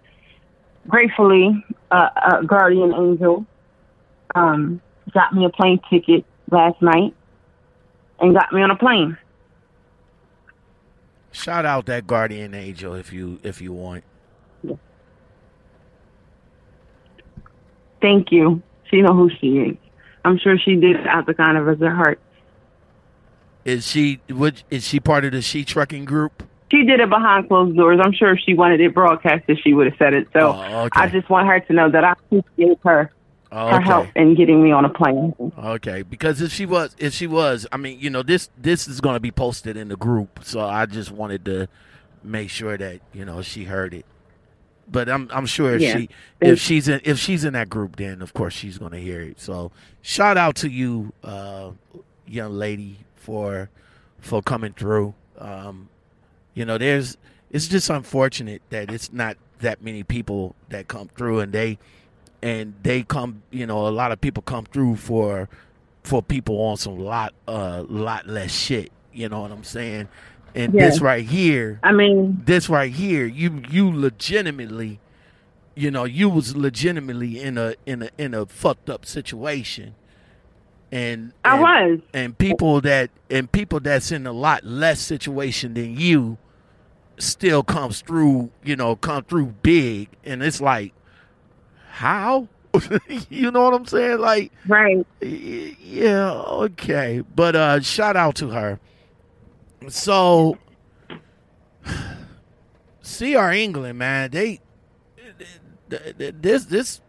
Gratefully, 0.87 1.65
uh, 1.91 2.09
uh, 2.17 2.43
Guardian 2.43 2.95
Angel 2.95 3.45
um, 4.35 4.81
got 5.13 5.35
me 5.35 5.45
a 5.45 5.51
plane 5.51 5.81
ticket 5.91 6.25
last 6.51 6.81
night 6.81 7.15
and 8.21 8.35
got 8.35 8.53
me 8.53 8.63
on 8.63 8.71
a 8.71 8.77
plane. 8.77 9.17
Shout 11.31 11.65
out 11.65 11.87
that 11.87 12.07
guardian 12.07 12.55
angel 12.55 12.95
if 12.95 13.13
you 13.13 13.39
if 13.43 13.61
you 13.61 13.73
want. 13.73 14.03
Thank 18.01 18.33
you. 18.33 18.63
She 18.91 19.03
know 19.03 19.15
who 19.15 19.31
she 19.41 19.59
is. 19.59 19.77
I'm 20.25 20.39
sure 20.39 20.57
she 20.59 20.77
did 20.77 20.97
it 20.97 21.07
out 21.07 21.27
the 21.27 21.35
kind 21.35 21.57
of 21.57 21.79
her 21.79 21.95
heart. 21.95 22.19
Is 23.65 23.87
she 23.87 24.21
would 24.29 24.63
is 24.71 24.87
she 24.87 25.01
part 25.01 25.25
of 25.25 25.33
the 25.33 25.43
she 25.43 25.65
trucking 25.65 26.05
group? 26.07 26.48
She 26.71 26.85
did 26.85 27.01
it 27.01 27.09
behind 27.09 27.49
closed 27.49 27.77
doors. 27.77 27.99
I'm 28.03 28.13
sure 28.13 28.33
if 28.35 28.41
she 28.45 28.55
wanted 28.55 28.81
it 28.81 28.95
broadcasted, 28.95 29.59
she 29.63 29.73
would 29.73 29.87
have 29.87 29.97
said 29.99 30.13
it. 30.15 30.29
So 30.33 30.53
Oh, 30.53 30.83
okay. 30.87 31.01
I 31.01 31.09
just 31.09 31.29
want 31.31 31.47
her 31.49 31.61
to 31.61 31.73
know 31.73 31.91
that 31.91 32.05
I 32.05 32.13
appreciate 32.13 32.79
her 32.85 33.11
Oh, 33.51 33.71
her 33.71 33.81
help 33.81 34.09
in 34.15 34.35
getting 34.35 34.63
me 34.63 34.73
on 34.73 34.85
a 34.85 34.91
plane. 34.91 35.33
Okay, 35.59 36.03
because 36.03 36.43
if 36.43 36.53
she 36.53 36.67
was, 36.67 36.95
if 36.99 37.15
she 37.15 37.27
was, 37.27 37.67
I 37.73 37.79
mean, 37.79 37.99
you 37.99 38.11
know, 38.11 38.23
this 38.23 38.51
this 38.59 38.87
is 38.87 39.01
going 39.01 39.15
to 39.17 39.21
be 39.21 39.31
posted 39.31 39.75
in 39.77 39.89
the 39.89 39.97
group, 39.97 40.41
so 40.43 40.61
I 40.61 40.85
just 40.85 41.11
wanted 41.11 41.47
to 41.47 41.67
make 42.23 42.51
sure 42.51 42.77
that 42.77 43.01
you 43.15 43.25
know 43.25 43.41
she 43.41 43.65
heard 43.65 43.95
it. 43.95 44.05
But 44.87 45.09
I'm 45.09 45.31
I'm 45.33 45.47
sure 45.47 45.75
if 45.75 45.81
Yeah. 45.81 45.97
she 45.97 46.09
if 46.43 46.61
she's 46.61 46.89
in 46.89 47.01
if 47.05 47.19
she's 47.19 47.43
in 47.45 47.55
that 47.55 47.71
group, 47.71 47.97
then 47.97 48.21
of 48.21 48.35
course 48.35 48.53
she's 48.53 48.77
going 48.77 48.93
to 48.93 48.99
hear 49.01 49.23
it. 49.23 49.41
So 49.41 49.73
shout 50.03 50.37
out 50.37 50.55
to 50.57 50.69
you, 50.69 51.15
uh, 51.25 51.71
young 52.27 52.53
lady, 52.53 52.99
for 53.15 53.71
for 54.21 54.43
coming 54.43 54.75
through. 54.75 55.15
Um, 55.39 55.89
you 56.59 56.65
know, 56.65 56.77
there's 56.77 57.17
it's 57.53 57.69
just 57.69 57.89
unfortunate 57.89 58.63
that 58.71 58.91
it's 58.91 59.13
not 59.13 59.37
that 59.61 59.81
many 59.81 60.03
people 60.03 60.57
that 60.71 60.89
come 60.89 61.09
through 61.17 61.39
and 61.39 61.53
they 61.53 61.79
and 62.43 62.75
they 62.83 63.03
come 63.05 63.43
you 63.53 63.65
know 63.65 63.87
a 63.87 63.91
lot 63.91 64.11
of 64.11 64.21
people 64.21 64.43
come 64.43 64.65
through 64.65 64.97
for 64.97 65.49
for 66.03 66.21
people 66.21 66.57
on 66.61 66.77
some 66.77 66.99
lot 66.99 67.33
uh 67.47 67.85
lot 67.89 68.27
less 68.27 68.51
shit 68.53 68.91
you 69.13 69.29
know 69.29 69.41
what 69.43 69.51
i'm 69.53 69.65
saying 69.65 70.07
and 70.55 70.73
Yeah. 70.75 70.89
this 70.89 71.01
right 71.01 71.25
here 71.25 71.81
I 71.83 71.93
mean, 71.93 72.43
this 72.45 72.69
right 72.69 72.93
here 72.93 73.25
you 73.27 73.63
you 73.71 73.91
legitimately 73.93 75.01
you 75.75 75.91
know 75.91 76.05
you 76.05 76.29
was 76.29 76.57
legitimately 76.57 77.41
in 77.41 77.57
a 77.59 77.75
in 77.87 78.03
a 78.03 78.11
in 78.19 78.35
a 78.35 78.47
fucked 78.47 78.89
up 78.91 79.05
situation 79.07 79.95
and 80.93 81.33
I 81.45 81.55
and- 81.55 81.63
was. 81.63 82.01
and 82.15 82.39
people 82.39 82.81
that 82.83 83.11
and 83.31 83.51
people 83.51 83.81
that's 83.81 84.13
in 84.13 84.27
a 84.27 84.33
lot 84.33 84.65
less 84.65 85.01
situation 85.01 85.75
than 85.75 85.97
you 85.97 86.39
still 87.19 87.63
comes 87.63 88.01
through 88.01 88.51
you 88.65 88.77
know 88.77 88.97
come 88.97 89.25
through 89.25 89.47
big 89.63 90.09
and 90.25 90.43
it's 90.43 90.61
like 90.61 90.93
how? 91.89 92.49
You 93.31 93.51
know 93.51 93.63
what 93.65 93.75
i'm 93.75 93.87
saying? 93.87 94.19
Like 94.19 94.53
Right. 94.67 95.05
yeah 95.21 96.33
okay. 96.33 97.23
But 97.35 97.57
uh 97.57 97.81
shout 97.81 98.17
out 98.17 98.37
to 98.37 98.51
her. 98.51 98.79
So 99.89 100.59
cr 103.03 103.51
england 103.53 103.99
man. 103.99 104.31
They 104.31 104.61
this 105.89 106.67
this 106.67 107.01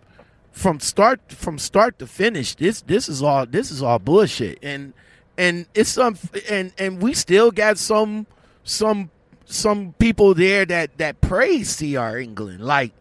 from 0.52 0.80
start 0.80 1.32
from 1.32 1.58
start 1.58 2.00
to 2.00 2.08
finish 2.08 2.56
this 2.56 2.82
this 2.82 3.08
is 3.10 3.22
all 3.22 3.46
this 3.46 3.70
is 3.72 3.84
all 3.84 4.00
bullshit. 4.00 4.58
And 4.64 4.94
and 5.38 5.68
it's 5.76 5.90
some 5.92 6.18
and 6.50 6.74
and 6.78 7.02
we 7.02 7.14
still 7.14 7.52
got 7.52 7.78
some 7.78 8.28
some 8.64 9.12
some 9.52 9.94
people 10.00 10.34
there 10.34 10.66
that 10.66 10.98
that 11.00 11.22
praise 11.22 11.76
CR 11.78 12.18
England. 12.18 12.62
Like 12.62 12.94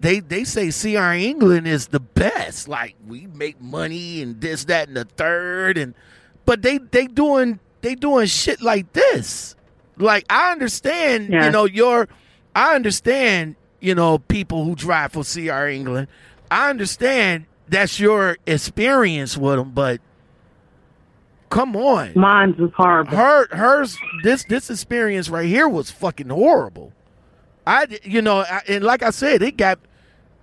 they 0.00 0.20
they 0.20 0.44
say 0.44 0.70
CR 0.70 1.12
England 1.14 1.66
is 1.66 1.88
the 1.88 2.00
best. 2.00 2.68
Like 2.68 2.94
we 3.06 3.26
make 3.26 3.60
money 3.60 4.20
and 4.22 4.40
this 4.40 4.64
that 4.66 4.88
and 4.88 4.96
the 4.96 5.04
third 5.04 5.78
and 5.78 5.94
but 6.44 6.62
they 6.62 6.78
they 6.78 7.06
doing 7.06 7.58
they 7.80 7.94
doing 7.94 8.26
shit 8.26 8.60
like 8.60 8.92
this. 8.92 9.56
Like 9.96 10.24
I 10.30 10.52
understand 10.52 11.28
you 11.30 11.36
Yeah. 11.36 11.48
know 11.50 11.64
your 11.64 12.08
I 12.54 12.74
understand 12.74 13.56
you 13.80 13.94
know 13.94 14.18
people 14.18 14.64
who 14.64 14.74
drive 14.74 15.12
for 15.12 15.24
CR 15.24 15.66
England. 15.68 16.08
I 16.50 16.70
understand 16.70 17.46
that's 17.68 17.98
your 18.00 18.38
experience 18.46 19.36
with 19.36 19.56
them, 19.56 19.70
but 19.72 20.00
come 21.50 21.76
on, 21.76 22.12
Mine 22.14 22.56
was 22.58 22.70
horrible. 22.74 23.16
her 23.16 23.46
hers 23.54 23.98
this 24.22 24.44
this 24.44 24.70
experience 24.70 25.28
right 25.28 25.46
here 25.46 25.68
was 25.68 25.90
fucking 25.90 26.28
horrible. 26.28 26.92
I 27.66 27.86
you 28.02 28.22
know, 28.22 28.40
I, 28.40 28.62
and 28.68 28.84
like 28.84 29.02
I 29.02 29.10
said, 29.10 29.42
it 29.42 29.56
got 29.56 29.78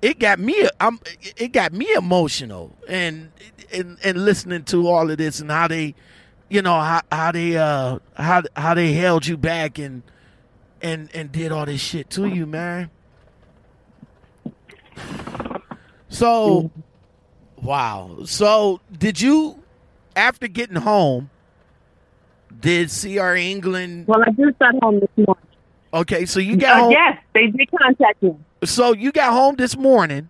it 0.01 0.19
got 0.19 0.39
me 0.39 0.67
I'm 0.79 0.99
it 1.37 1.51
got 1.51 1.73
me 1.73 1.91
emotional 1.93 2.75
and 2.87 3.31
and 3.71 3.97
and 4.03 4.25
listening 4.25 4.63
to 4.65 4.87
all 4.87 5.09
of 5.09 5.17
this 5.17 5.39
and 5.39 5.49
how 5.49 5.67
they 5.67 5.95
you 6.49 6.61
know 6.61 6.79
how 6.79 7.01
how 7.11 7.31
they 7.31 7.57
uh 7.57 7.99
how 8.15 8.43
how 8.55 8.73
they 8.73 8.93
held 8.93 9.25
you 9.25 9.37
back 9.37 9.79
and 9.79 10.03
and 10.81 11.09
and 11.13 11.31
did 11.31 11.51
all 11.51 11.65
this 11.65 11.81
shit 11.81 12.09
to 12.11 12.27
you, 12.27 12.45
man. 12.45 12.91
So, 16.09 16.71
wow. 17.61 18.19
So, 18.25 18.79
did 18.97 19.19
you, 19.19 19.61
after 20.15 20.47
getting 20.47 20.77
home, 20.77 21.29
did 22.59 22.89
CR 22.89 23.33
England? 23.35 24.07
Well, 24.07 24.21
I 24.21 24.31
just 24.31 24.57
got 24.59 24.75
home 24.81 24.99
this 24.99 25.09
morning. 25.25 25.43
Okay, 25.93 26.25
so 26.25 26.39
you 26.39 26.57
got 26.57 26.77
Uh, 26.77 26.83
home. 26.83 26.91
yes, 26.91 27.17
they 27.33 27.47
did 27.47 27.69
contact 27.79 28.21
me. 28.21 28.35
So 28.63 28.93
you 28.93 29.11
got 29.11 29.31
home 29.33 29.55
this 29.55 29.77
morning. 29.77 30.29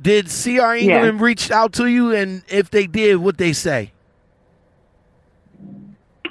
Did 0.00 0.26
CR 0.28 0.74
England 0.74 1.20
reach 1.20 1.50
out 1.50 1.72
to 1.74 1.86
you, 1.86 2.14
and 2.14 2.42
if 2.48 2.70
they 2.70 2.86
did, 2.86 3.16
what 3.16 3.36
they 3.38 3.52
say? 3.52 3.92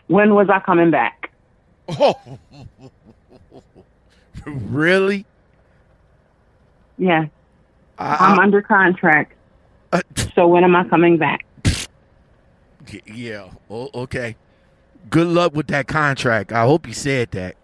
When 0.07 0.33
was 0.35 0.49
I 0.49 0.59
coming 0.59 0.89
back? 0.89 1.31
Oh, 1.89 2.15
really? 4.45 5.25
Yes, 6.97 7.29
I, 7.99 8.15
I'm 8.19 8.39
under 8.39 8.61
contract. 8.61 9.33
I- 9.91 10.01
So 10.33 10.47
when 10.47 10.63
am 10.63 10.75
I 10.75 10.85
coming 10.87 11.17
back? 11.17 11.45
Yeah. 13.05 13.49
Oh, 13.69 13.89
okay. 13.93 14.35
Good 15.09 15.27
luck 15.27 15.53
with 15.55 15.67
that 15.67 15.87
contract. 15.87 16.51
I 16.51 16.65
hope 16.65 16.87
you 16.87 16.93
said 16.93 17.31
that. 17.31 17.55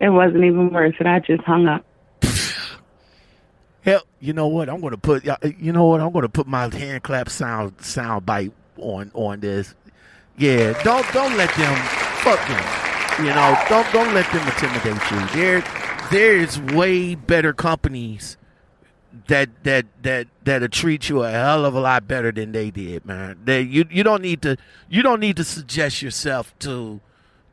It 0.00 0.08
wasn't 0.10 0.44
even 0.44 0.72
worth 0.72 0.94
it. 1.00 1.06
I 1.06 1.20
just 1.20 1.42
hung 1.44 1.66
up. 1.66 1.84
Hell, 3.82 4.02
you 4.20 4.32
know 4.32 4.48
what? 4.48 4.68
I'm 4.68 4.80
gonna 4.80 4.96
put. 4.96 5.26
uh, 5.26 5.36
You 5.58 5.72
know 5.72 5.86
what? 5.86 6.00
I'm 6.00 6.12
gonna 6.12 6.28
put 6.28 6.46
my 6.46 6.74
hand 6.74 7.02
clap 7.02 7.28
sound 7.28 7.74
sound 7.80 8.26
bite 8.26 8.52
on 8.78 9.10
on 9.14 9.40
this. 9.40 9.74
Yeah, 10.36 10.72
don't 10.82 11.06
don't 11.12 11.36
let 11.36 11.54
them 11.54 11.76
fuck 12.22 12.40
them. 12.48 13.24
You 13.24 13.32
know, 13.32 13.56
don't 13.68 13.90
don't 13.92 14.14
let 14.14 14.30
them 14.32 14.46
intimidate 14.46 15.10
you. 15.10 15.40
There 15.40 15.64
there's 16.10 16.60
way 16.60 17.14
better 17.14 17.52
companies 17.52 18.36
that 19.28 19.64
that 19.64 19.86
that 20.02 20.26
that'll 20.44 20.68
treat 20.68 21.08
you 21.08 21.22
a 21.22 21.30
hell 21.30 21.64
of 21.64 21.74
a 21.74 21.80
lot 21.80 22.08
better 22.08 22.32
than 22.32 22.52
they 22.52 22.70
did, 22.70 23.04
man. 23.04 23.40
They 23.44 23.60
you 23.62 23.84
you 23.90 24.02
don't 24.02 24.22
need 24.22 24.42
to 24.42 24.56
you 24.88 25.02
don't 25.02 25.20
need 25.20 25.36
to 25.36 25.44
suggest 25.44 26.02
yourself 26.02 26.56
to 26.60 27.00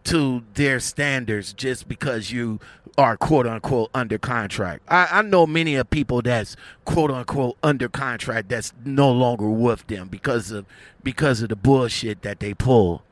to 0.06 0.44
their 0.56 0.80
standards 0.80 1.54
just 1.54 1.88
because 1.88 2.32
you 2.32 2.60
are 2.98 3.16
quote 3.16 3.48
unquote 3.48 3.90
under 3.94 4.18
contract. 4.18 4.84
I, 4.88 5.08
I 5.12 5.22
know 5.22 5.46
many 5.46 5.76
of 5.76 5.90
people 5.90 6.22
that's 6.22 6.56
quote 6.86 7.12
unquote 7.12 7.58
under 7.64 7.88
contract 7.88 8.50
that's 8.50 8.74
no 8.84 9.12
longer 9.12 9.50
with 9.50 9.86
them 9.88 10.08
because 10.08 10.52
of 10.52 10.66
because 11.04 11.42
of 11.42 11.50
the 11.50 11.56
bullshit 11.56 12.22
that 12.24 12.40
they 12.40 12.54
pull. 12.54 13.04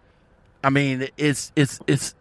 I 0.64 0.70
mean, 0.70 1.08
it's 1.18 1.52
it's 1.56 1.80
it's 1.88 2.16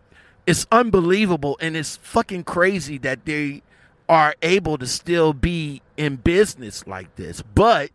it's 0.46 0.66
unbelievable 0.70 1.58
and 1.60 1.76
it's 1.76 1.96
fucking 1.96 2.44
crazy 2.44 2.98
that 2.98 3.24
they 3.24 3.62
are 4.08 4.34
able 4.42 4.78
to 4.78 4.86
still 4.86 5.32
be 5.32 5.82
in 5.96 6.16
business 6.16 6.86
like 6.86 7.14
this. 7.16 7.42
But 7.42 7.90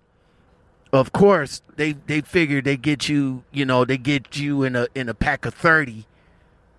of 0.91 1.11
course, 1.11 1.61
they 1.76 1.93
they 1.93 2.22
figure 2.22 2.61
they 2.61 2.78
get 2.78 3.09
you, 3.09 3.43
you 3.51 3.66
know, 3.66 3.86
they 3.86 3.97
get 3.97 4.38
you 4.38 4.64
in 4.64 4.76
a 4.76 4.88
in 4.93 5.09
a 5.09 5.14
pack 5.14 5.45
of 5.45 5.53
30 5.53 6.05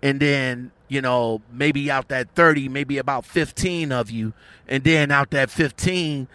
and 0.05 0.20
then 0.20 0.70
you 0.87 1.01
know 1.01 1.41
maybe 1.51 1.91
out 1.91 2.09
that 2.09 2.28
30 2.35 2.68
maybe 2.68 2.99
about 2.99 3.24
15 3.24 3.91
of 3.91 4.11
you 4.11 4.35
and 4.68 4.85
then 4.85 5.11
out 5.11 5.30
that 5.30 5.51
15 5.51 6.28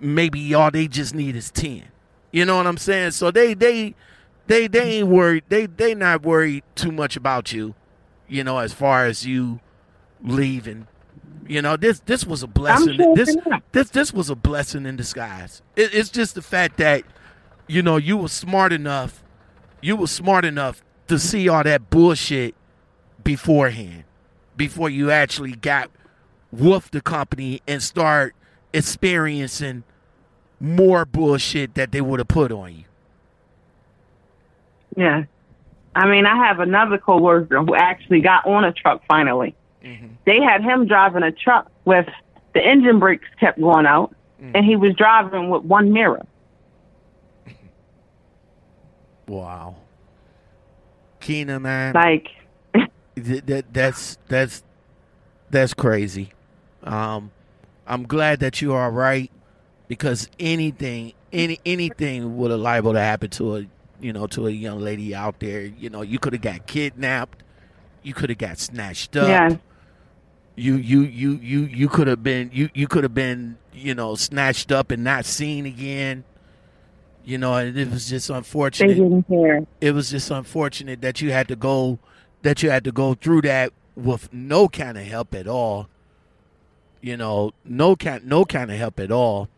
maybe 0.00 0.52
all 0.52 0.70
they 0.70 0.88
just 0.88 1.14
need 1.14 1.36
is 1.36 1.50
10 1.52 1.84
you 2.32 2.44
know 2.44 2.56
what 2.56 2.66
i'm 2.66 2.76
saying? 2.76 3.12
So 3.12 3.30
they 3.30 3.54
they 3.54 3.94
they 4.48 4.66
they 4.66 4.98
ain't 4.98 5.08
worried 5.08 5.44
they 5.48 5.66
they 5.66 5.94
not 5.94 6.22
worried 6.22 6.64
too 6.74 6.90
much 6.90 7.16
about 7.16 7.52
you 7.52 7.74
you 8.26 8.42
know 8.42 8.58
as 8.58 8.72
far 8.72 9.06
as 9.06 9.24
you 9.24 9.60
leaving 10.22 10.88
you 11.46 11.62
know 11.62 11.76
this 11.76 12.00
this 12.00 12.24
was 12.24 12.42
a 12.42 12.46
blessing 12.46 12.96
sure 12.96 13.14
this 13.14 13.36
this 13.72 13.90
this 13.90 14.12
was 14.12 14.30
a 14.30 14.34
blessing 14.34 14.86
in 14.86 14.96
disguise 14.96 15.62
it, 15.76 15.94
it's 15.94 16.08
just 16.08 16.34
the 16.34 16.42
fact 16.42 16.78
that 16.78 17.02
you 17.66 17.82
know 17.82 17.96
you 17.96 18.16
were 18.16 18.28
smart 18.28 18.72
enough 18.72 19.22
you 19.80 19.96
were 19.96 20.06
smart 20.06 20.44
enough 20.44 20.82
to 21.08 21.18
see 21.18 21.48
all 21.48 21.62
that 21.62 21.90
bullshit 21.90 22.54
beforehand 23.24 24.04
before 24.56 24.88
you 24.88 25.10
actually 25.10 25.52
got 25.52 25.90
with 26.50 26.90
the 26.90 27.00
company 27.00 27.60
and 27.66 27.82
start 27.82 28.34
experiencing 28.72 29.84
more 30.60 31.04
bullshit 31.04 31.74
that 31.74 31.92
they 31.92 32.00
would 32.00 32.20
have 32.20 32.28
put 32.28 32.52
on 32.52 32.72
you. 32.74 32.84
Yeah. 34.96 35.24
I 35.94 36.06
mean, 36.06 36.24
I 36.24 36.46
have 36.46 36.60
another 36.60 36.98
coworker 36.98 37.62
who 37.62 37.74
actually 37.74 38.20
got 38.20 38.46
on 38.46 38.64
a 38.64 38.72
truck 38.72 39.02
finally. 39.08 39.54
They 40.24 40.40
had 40.40 40.62
him 40.62 40.86
driving 40.86 41.22
a 41.22 41.32
truck 41.32 41.70
with 41.84 42.06
the 42.54 42.60
engine 42.60 42.98
brakes 42.98 43.26
kept 43.40 43.60
going 43.60 43.86
out, 43.86 44.14
and 44.54 44.64
he 44.64 44.76
was 44.76 44.94
driving 44.94 45.50
with 45.50 45.62
one 45.62 45.92
mirror. 45.92 46.24
Wow. 49.26 49.76
Keena, 51.20 51.60
man, 51.60 51.94
Like, 51.94 52.28
th- 53.14 53.44
that 53.46 53.72
that's 53.72 54.18
that's 54.28 54.64
that's 55.50 55.72
crazy. 55.72 56.32
Um, 56.82 57.30
I'm 57.86 58.04
glad 58.06 58.40
that 58.40 58.60
you 58.60 58.72
are 58.72 58.90
right 58.90 59.30
because 59.86 60.28
anything, 60.40 61.12
any 61.32 61.60
anything 61.64 62.36
would 62.38 62.50
have 62.50 62.58
liable 62.58 62.94
to 62.94 63.00
happen 63.00 63.30
to 63.30 63.56
a 63.56 63.66
you 64.00 64.12
know 64.12 64.26
to 64.28 64.48
a 64.48 64.50
young 64.50 64.80
lady 64.80 65.14
out 65.14 65.38
there. 65.38 65.62
You 65.62 65.90
know, 65.90 66.02
you 66.02 66.18
could 66.18 66.32
have 66.32 66.42
got 66.42 66.66
kidnapped, 66.66 67.44
you 68.02 68.14
could 68.14 68.30
have 68.30 68.38
got 68.38 68.58
snatched 68.58 69.16
up. 69.16 69.28
yeah, 69.28 69.56
you 70.54 70.76
you 70.76 71.02
you 71.02 71.32
you 71.42 71.60
you 71.62 71.88
could 71.88 72.06
have 72.06 72.22
been 72.22 72.50
you 72.52 72.68
you 72.74 72.86
could 72.86 73.04
have 73.04 73.14
been 73.14 73.56
you 73.72 73.94
know 73.94 74.14
snatched 74.14 74.70
up 74.70 74.90
and 74.90 75.02
not 75.02 75.24
seen 75.24 75.66
again. 75.66 76.24
You 77.24 77.38
know 77.38 77.54
and 77.54 77.78
it 77.78 77.90
was 77.90 78.08
just 78.08 78.30
unfortunate. 78.30 78.88
they 78.88 78.94
didn't 78.94 79.28
care. 79.28 79.64
it 79.80 79.92
was 79.92 80.10
just 80.10 80.30
unfortunate 80.30 81.00
that 81.02 81.20
you 81.20 81.30
had 81.30 81.48
to 81.48 81.56
go 81.56 81.98
that 82.42 82.62
you 82.62 82.70
had 82.70 82.84
to 82.84 82.92
go 82.92 83.14
through 83.14 83.42
that 83.42 83.72
with 83.94 84.32
no 84.32 84.68
kind 84.68 84.98
of 84.98 85.04
help 85.04 85.34
at 85.34 85.46
all. 85.46 85.88
You 87.00 87.16
know 87.16 87.52
no 87.64 87.96
kind 87.96 88.24
no 88.24 88.44
kind 88.44 88.70
of 88.70 88.76
help 88.76 89.00
at 89.00 89.10
all. 89.10 89.48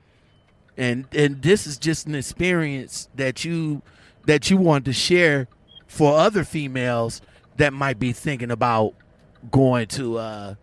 And 0.77 1.07
and 1.13 1.43
this 1.43 1.67
is 1.67 1.79
just 1.79 2.07
an 2.07 2.15
experience 2.15 3.09
that 3.15 3.45
you 3.45 3.83
that 4.27 4.51
you 4.51 4.57
want 4.57 4.85
to 4.85 4.93
share 4.93 5.49
for 5.87 6.19
other 6.19 6.45
females 6.45 7.21
that 7.57 7.73
might 7.73 7.99
be 7.99 8.13
thinking 8.13 8.51
about 8.51 8.95
going 9.51 9.87
to 9.87 10.19
uh 10.19 10.55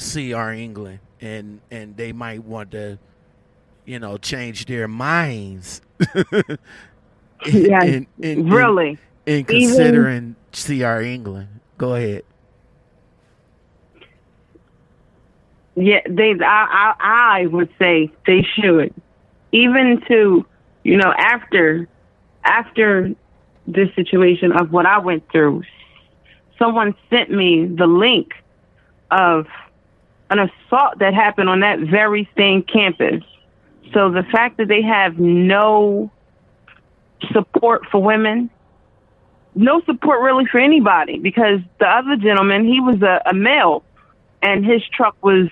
CR 0.00 0.50
England 0.50 1.00
and 1.20 1.60
and 1.70 1.96
they 1.96 2.12
might 2.12 2.42
want 2.44 2.70
to 2.72 2.98
you 3.84 3.98
know 3.98 4.16
change 4.16 4.66
their 4.66 4.88
minds 4.88 5.82
Yeah, 7.46 7.82
in, 7.84 8.06
in, 8.20 8.50
really. 8.50 8.98
in 9.26 9.44
considering 9.44 10.36
CR 10.52 11.00
England. 11.00 11.48
Go 11.78 11.94
ahead. 11.94 12.24
Yeah, 15.76 16.00
they. 16.08 16.34
I, 16.42 16.94
I, 17.00 17.40
I 17.42 17.46
would 17.46 17.70
say 17.78 18.12
they 18.26 18.42
should, 18.42 18.92
even 19.52 20.02
to, 20.08 20.44
you 20.84 20.96
know, 20.96 21.14
after, 21.16 21.88
after 22.44 23.14
this 23.66 23.88
situation 23.94 24.52
of 24.52 24.72
what 24.72 24.84
I 24.84 24.98
went 24.98 25.30
through, 25.30 25.62
someone 26.58 26.94
sent 27.08 27.30
me 27.30 27.66
the 27.66 27.86
link 27.86 28.32
of 29.10 29.46
an 30.30 30.38
assault 30.38 30.98
that 31.00 31.12
happened 31.12 31.48
on 31.48 31.60
that 31.60 31.80
very 31.80 32.28
same 32.36 32.62
campus. 32.62 33.22
So 33.92 34.10
the 34.10 34.22
fact 34.22 34.56
that 34.58 34.68
they 34.68 34.82
have 34.82 35.18
no 35.18 36.10
support 37.32 37.82
for 37.90 38.02
women, 38.02 38.48
no 39.54 39.82
support 39.82 40.20
really 40.22 40.46
for 40.46 40.58
anybody, 40.58 41.18
because 41.18 41.58
the 41.80 41.86
other 41.86 42.16
gentleman, 42.16 42.64
he 42.64 42.80
was 42.80 43.02
a, 43.02 43.20
a 43.28 43.34
male, 43.34 43.82
and 44.42 44.64
his 44.64 44.82
truck 44.96 45.16
was 45.22 45.48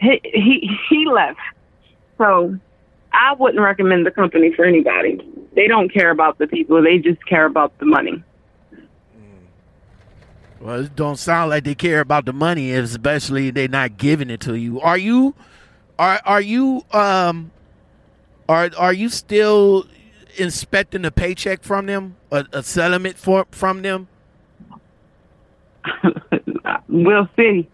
he 0.00 0.20
he 0.22 0.78
he 0.88 1.06
left. 1.06 1.40
So 2.16 2.56
I 3.12 3.34
wouldn't 3.34 3.62
recommend 3.62 4.06
the 4.06 4.10
company 4.10 4.52
for 4.54 4.64
anybody. 4.64 5.20
They 5.54 5.66
don't 5.66 5.92
care 5.92 6.10
about 6.10 6.38
the 6.38 6.46
people; 6.46 6.80
they 6.80 6.98
just 6.98 7.24
care 7.26 7.46
about 7.46 7.76
the 7.78 7.86
money. 7.86 8.22
Well, 10.60 10.84
it 10.84 10.94
don't 10.94 11.16
sound 11.16 11.50
like 11.50 11.64
they 11.64 11.74
care 11.74 12.00
about 12.00 12.26
the 12.26 12.34
money, 12.34 12.72
especially 12.72 13.50
they're 13.50 13.66
not 13.66 13.96
giving 13.96 14.28
it 14.28 14.40
to 14.42 14.54
you. 14.54 14.78
Are 14.80 14.98
you 14.98 15.34
are 15.98 16.20
are 16.24 16.40
you 16.40 16.84
um 16.92 17.50
are 18.46 18.70
are 18.76 18.92
you 18.92 19.08
still 19.08 19.86
inspecting 20.36 21.06
a 21.06 21.10
paycheck 21.10 21.62
from 21.62 21.86
them? 21.86 22.16
A, 22.30 22.44
a 22.52 22.62
settlement 22.62 23.16
for 23.16 23.46
from 23.50 23.80
them? 23.80 24.08
we'll 26.88 27.28
see. 27.36 27.66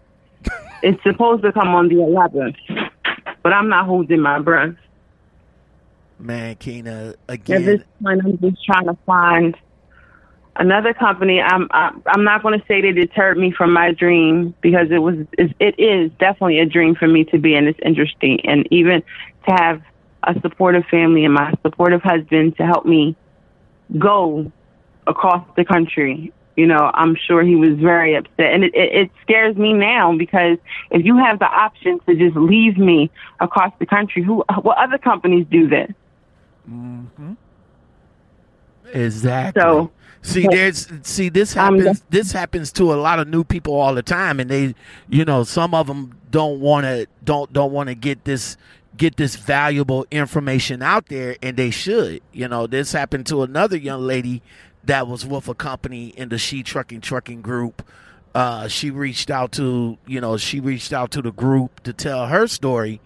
it's 0.81 1.03
supposed 1.03 1.43
to 1.43 1.51
come 1.51 1.75
on 1.75 1.89
the 1.89 1.95
11th, 1.95 2.55
but 3.43 3.51
I'm 3.51 3.67
not 3.67 3.85
holding 3.85 4.21
my 4.21 4.39
breath. 4.39 4.75
Man, 6.19 6.55
Keena, 6.55 7.15
At 7.27 7.45
this 7.45 7.83
point, 8.01 8.21
I'm 8.25 8.37
just 8.39 8.65
trying 8.65 8.85
to 8.85 8.97
find 9.05 9.55
another 10.57 10.93
company. 10.93 11.41
I'm 11.41 11.67
I'm, 11.71 12.01
I'm 12.07 12.23
not 12.23 12.43
going 12.43 12.59
to 12.59 12.65
say 12.67 12.81
they 12.81 12.91
deterred 12.91 13.37
me 13.37 13.51
from 13.51 13.71
my 13.73 13.91
dream 13.91 14.55
because 14.61 14.91
it 14.91 14.99
was 14.99 15.15
it 15.37 15.79
is 15.79 16.11
definitely 16.19 16.59
a 16.59 16.65
dream 16.65 16.95
for 16.95 17.07
me 17.07 17.23
to 17.25 17.37
be 17.37 17.55
in 17.55 17.65
this 17.65 17.75
industry, 17.83 18.41
and 18.43 18.67
even 18.71 19.01
to 19.47 19.51
have 19.53 19.81
a 20.23 20.39
supportive 20.41 20.85
family 20.85 21.23
and 21.25 21.33
my 21.33 21.53
supportive 21.61 22.01
husband 22.01 22.57
to 22.57 22.65
help 22.65 22.85
me 22.85 23.15
go 23.97 24.51
across 25.05 25.45
the 25.55 25.63
country. 25.65 26.33
You 26.55 26.65
know, 26.65 26.89
I'm 26.93 27.15
sure 27.15 27.43
he 27.43 27.55
was 27.55 27.77
very 27.77 28.15
upset, 28.15 28.51
and 28.53 28.63
it, 28.63 28.73
it, 28.73 28.91
it 28.93 29.11
scares 29.21 29.55
me 29.55 29.73
now 29.73 30.17
because 30.17 30.57
if 30.89 31.05
you 31.05 31.15
have 31.17 31.37
the 31.37 31.45
option 31.45 31.99
to 32.07 32.15
just 32.15 32.35
leave 32.35 32.77
me 32.77 33.11
across 33.39 33.71
the 33.79 33.85
country, 33.85 34.23
who 34.23 34.43
what 34.63 34.77
other 34.77 34.97
companies 34.97 35.45
do 35.51 35.67
this? 35.67 35.91
Mm-hmm. 36.69 37.33
Exactly. 38.93 39.61
So- 39.61 39.91
see, 40.27 40.47
there's 40.49 40.87
see 41.03 41.29
this 41.29 41.55
Um, 41.55 41.79
happens. 41.79 42.03
this 42.09 42.31
happens 42.31 42.71
to 42.73 42.93
a 42.93 42.95
lot 42.95 43.19
of 43.19 43.27
new 43.27 43.43
people 43.43 43.73
all 43.73 43.95
the 43.95 44.03
time, 44.03 44.39
and 44.39 44.49
they, 44.49 44.75
you 45.09 45.25
know, 45.25 45.43
some 45.43 45.73
of 45.73 45.87
them 45.87 46.17
don't 46.31 46.59
want 46.59 46.85
to 46.85 47.07
don't 47.23 47.51
don't 47.53 47.71
want 47.71 47.89
to 47.89 47.95
get 47.95 48.25
this 48.25 48.57
get 48.97 49.17
this 49.17 49.35
valuable 49.35 50.05
information 50.11 50.81
out 50.81 51.07
there, 51.07 51.35
and 51.41 51.57
they 51.57 51.69
should. 51.69 52.21
You 52.33 52.47
know, 52.47 52.67
this 52.67 52.91
happened 52.91 53.25
to 53.27 53.43
another 53.43 53.77
young 53.77 54.01
lady 54.01 54.41
that 54.83 55.07
was 55.07 55.25
with 55.25 55.47
a 55.47 55.53
company 55.53 56.07
in 56.09 56.29
the 56.29 56.37
She 56.37 56.63
Trucking 56.63 57.01
Trucking 57.01 57.41
group. 57.41 57.83
Uh, 58.35 58.67
she 58.67 58.91
reached 58.91 59.31
out 59.31 59.51
to 59.53 59.97
you 60.05 60.21
know 60.21 60.37
she 60.37 60.59
reached 60.59 60.93
out 60.93 61.11
to 61.11 61.21
the 61.21 61.31
group 61.31 61.81
to 61.83 61.93
tell 61.93 62.27
her 62.27 62.47
story 62.47 63.01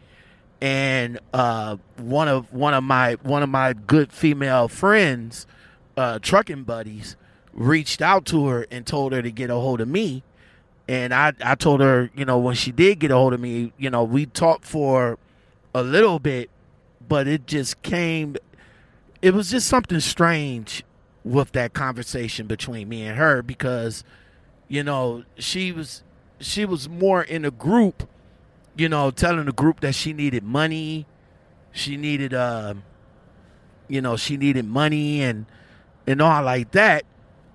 and 0.62 1.20
uh, 1.34 1.78
one 1.98 2.28
of 2.28 2.52
one 2.54 2.74
of 2.74 2.84
my 2.84 3.14
one 3.24 3.42
of 3.44 3.50
my 3.50 3.74
good 3.74 4.12
female 4.12 4.68
friends, 4.68 5.48
uh, 5.98 6.20
trucking 6.20 6.64
buddies, 6.64 7.16
reached 7.54 8.02
out 8.02 8.26
to 8.26 8.48
her 8.48 8.68
and 8.72 8.86
told 8.86 9.14
her 9.14 9.22
to 9.22 9.32
get 9.32 9.50
a 9.50 9.56
hold 9.56 9.82
of 9.82 9.88
me. 9.88 10.24
And 10.88 11.14
I, 11.14 11.34
I 11.44 11.56
told 11.56 11.82
her, 11.82 12.10
you 12.16 12.26
know, 12.26 12.38
when 12.38 12.56
she 12.56 12.72
did 12.72 13.00
get 13.00 13.12
a 13.12 13.16
hold 13.16 13.34
of 13.34 13.40
me, 13.40 13.72
you 13.78 13.90
know, 13.90 14.04
we 14.04 14.26
talked 14.26 14.66
for 14.66 15.18
a 15.74 15.84
little 15.84 16.20
bit, 16.20 16.50
but 17.08 17.28
it 17.28 17.48
just 17.48 17.82
came. 17.82 18.36
It 19.22 19.34
was 19.34 19.52
just 19.52 19.68
something 19.68 20.00
strange 20.00 20.84
with 21.24 21.52
that 21.52 21.74
conversation 21.74 22.48
between 22.48 22.90
me 22.90 23.04
and 23.04 23.18
her 23.18 23.42
because, 23.42 24.04
you 24.68 24.84
know, 24.84 25.24
she 25.38 25.72
was 25.72 26.04
she 26.40 26.66
was 26.66 26.90
more 26.90 27.22
in 27.22 27.46
a 27.46 27.52
group 27.52 28.10
you 28.76 28.90
know, 28.90 29.12
telling 29.12 29.46
the 29.46 29.52
group 29.52 29.82
that 29.82 29.94
she 29.94 30.14
needed 30.14 30.44
money, 30.44 31.06
she 31.72 31.98
needed, 31.98 32.34
uh, 32.34 32.74
you 33.88 34.02
know, 34.02 34.16
she 34.16 34.38
needed 34.38 34.66
money 34.66 35.22
and 35.22 35.46
and 36.08 36.22
all 36.22 36.44
like 36.44 36.72
that. 36.72 37.04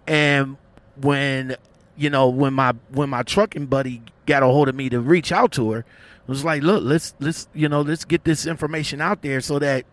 And 0.06 0.56
when 1.00 1.56
you 1.96 2.10
know 2.10 2.28
when 2.28 2.54
my 2.54 2.72
when 2.90 3.10
my 3.10 3.22
trucking 3.22 3.66
buddy 3.66 4.02
got 4.26 4.42
a 4.42 4.46
hold 4.46 4.68
of 4.68 4.74
me 4.74 4.88
to 4.90 5.00
reach 5.00 5.32
out 5.32 5.52
to 5.52 5.70
her, 5.72 5.78
it 5.80 5.84
was 6.28 6.44
like, 6.44 6.62
look, 6.62 6.82
let's 6.84 7.14
let's 7.20 7.48
you 7.54 7.68
know 7.68 7.80
let's 7.82 8.04
get 8.04 8.24
this 8.24 8.46
information 8.46 9.00
out 9.00 9.22
there 9.22 9.40
so 9.40 9.58
that 9.58 9.84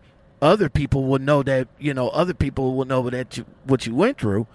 other 0.42 0.68
people 0.68 1.04
will 1.04 1.18
know 1.18 1.42
that 1.42 1.68
you 1.78 1.94
know 1.94 2.08
other 2.10 2.34
people 2.34 2.74
will 2.74 2.84
know 2.84 3.08
that 3.10 3.36
you 3.36 3.44
what 3.64 3.86
you 3.86 3.94
went 3.94 4.18
through. 4.18 4.46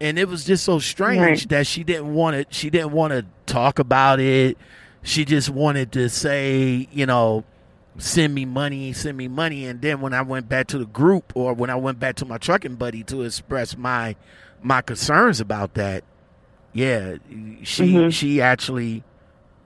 and 0.00 0.18
it 0.18 0.28
was 0.28 0.44
just 0.44 0.64
so 0.64 0.78
strange 0.78 1.20
Right. 1.20 1.48
that 1.50 1.66
she 1.66 1.84
didn't 1.84 2.14
want 2.14 2.36
to 2.36 2.54
she 2.54 2.70
didn't 2.70 2.92
want 2.92 3.12
to 3.12 3.26
talk 3.52 3.78
about 3.80 4.20
it 4.20 4.56
she 5.02 5.24
just 5.24 5.50
wanted 5.50 5.90
to 5.92 6.08
say 6.08 6.88
you 6.92 7.04
know 7.04 7.44
send 7.98 8.34
me 8.34 8.44
money 8.44 8.92
send 8.92 9.16
me 9.18 9.28
money. 9.28 9.66
And 9.66 9.80
then 9.82 10.00
when 10.00 10.14
i 10.14 10.22
went 10.22 10.48
back 10.48 10.68
to 10.68 10.78
the 10.78 10.86
group 10.86 11.32
or 11.34 11.52
when 11.52 11.68
i 11.70 11.74
went 11.74 11.98
back 11.98 12.16
to 12.16 12.24
my 12.24 12.38
trucking 12.38 12.76
buddy 12.76 13.02
to 13.04 13.22
express 13.22 13.76
my 13.76 14.14
my 14.62 14.80
concerns 14.82 15.40
about 15.40 15.74
that 15.74 16.04
yeah 16.72 17.16
she 17.62 17.92
Mhm. 17.94 18.12
she 18.12 18.40
actually 18.40 19.02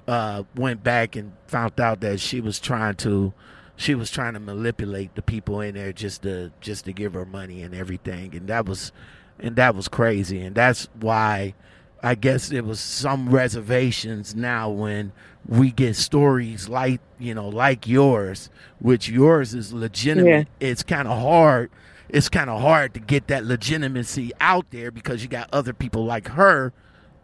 uh 0.09 0.43
went 0.57 0.83
back 0.83 1.15
and 1.17 1.33
found 1.47 1.79
out 1.81 2.01
that 2.01 2.21
she 2.21 2.41
was 2.41 2.59
trying 2.59 2.95
to 2.97 3.33
she 3.77 3.95
was 3.95 4.11
trying 4.11 4.35
to 4.35 4.41
manipulate 4.41 5.15
the 5.15 5.23
people 5.23 5.61
in 5.61 5.75
there 5.75 5.93
just 5.93 6.23
to 6.23 6.53
just 6.61 6.85
to 6.87 6.93
give 6.93 7.15
her 7.15 7.25
money 7.25 7.63
and 7.63 7.75
everything. 7.75 8.35
And 8.35 8.47
that 8.49 8.67
was 8.67 8.93
and 9.41 9.57
that 9.57 9.75
was 9.75 9.89
crazy. 9.89 10.41
And 10.41 10.55
that's 10.55 10.89
why 11.01 11.55
i 12.03 12.15
guess 12.15 12.49
there 12.49 12.63
was 12.63 12.81
some 12.81 13.29
reservations 13.31 14.35
now 14.35 14.69
when 14.71 15.13
we 15.47 15.71
get 15.71 15.95
stories 15.97 16.69
like 16.69 17.01
you 17.19 17.35
know 17.35 17.49
like 17.49 17.87
yours 17.87 18.51
which 18.81 19.09
yours 19.09 19.55
is 19.55 19.73
legitimate 19.73 20.49
it's 20.61 20.83
kind 20.83 21.09
of 21.09 21.19
hard 21.21 21.71
it's 22.09 22.29
kind 22.29 22.51
of 22.51 22.61
hard 22.61 22.93
to 22.95 23.01
get 23.01 23.27
that 23.29 23.45
legitimacy 23.45 24.31
out 24.41 24.67
there 24.71 24.91
because 24.91 25.23
you 25.23 25.29
got 25.29 25.49
other 25.53 25.73
people 25.73 26.05
like 26.05 26.29
her 26.29 26.73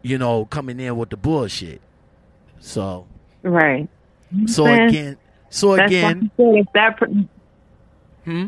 you 0.02 0.18
know 0.18 0.44
coming 0.46 0.80
in 0.80 0.96
with 0.96 1.10
the 1.10 1.16
bullshit 1.16 1.80
so 2.60 3.06
Right. 3.42 3.88
so 4.46 4.64
Man, 4.64 4.88
again 4.88 5.16
so 5.50 5.72
again 5.74 6.30
why 6.36 6.46
I 6.46 6.52
said 6.52 6.54
if 6.56 6.98
that. 7.00 7.26
hmm? 8.24 8.46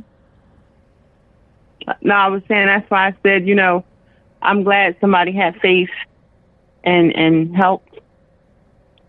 No, 2.02 2.14
I 2.14 2.28
was 2.28 2.42
saying 2.48 2.66
that's 2.66 2.90
why 2.90 3.08
I 3.08 3.14
said 3.22 3.46
you 3.46 3.54
know, 3.54 3.84
I'm 4.42 4.62
glad 4.62 4.96
somebody 5.00 5.32
had 5.32 5.60
faith 5.60 5.90
and 6.84 7.14
and 7.14 7.56
helped. 7.56 7.98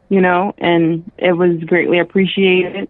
You 0.09 0.19
know, 0.19 0.53
and 0.57 1.09
it 1.17 1.31
was 1.33 1.57
greatly 1.63 1.99
appreciated. 1.99 2.89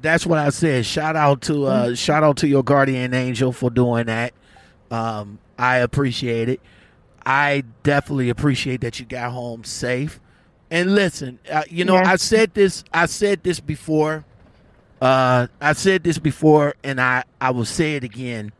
that's 0.00 0.24
what 0.26 0.38
I 0.38 0.48
said. 0.48 0.86
Shout 0.86 1.14
out 1.14 1.42
to 1.42 1.66
uh 1.66 1.94
shout 1.94 2.24
out 2.24 2.38
to 2.38 2.48
your 2.48 2.62
guardian 2.62 3.12
angel 3.12 3.52
for 3.52 3.68
doing 3.70 4.06
that. 4.06 4.32
Um 4.90 5.38
I 5.58 5.76
appreciate 5.78 6.48
it. 6.48 6.60
I 7.26 7.64
definitely 7.82 8.30
appreciate 8.30 8.80
that 8.80 8.98
you 8.98 9.04
got 9.06 9.30
home 9.30 9.62
safe. 9.64 10.18
And 10.70 10.94
listen, 10.94 11.38
uh, 11.50 11.64
you 11.68 11.84
know, 11.84 11.94
Yeah. 11.96 12.10
I 12.12 12.16
said 12.16 12.54
this 12.54 12.82
I 12.94 13.04
said 13.06 13.42
this 13.42 13.60
before. 13.60 14.24
Uh 15.02 15.48
I 15.60 15.74
said 15.74 16.02
this 16.02 16.18
before 16.18 16.74
and 16.82 16.98
I 16.98 17.24
I 17.42 17.50
will 17.50 17.66
say 17.66 17.94
it 17.96 18.04
again. 18.04 18.52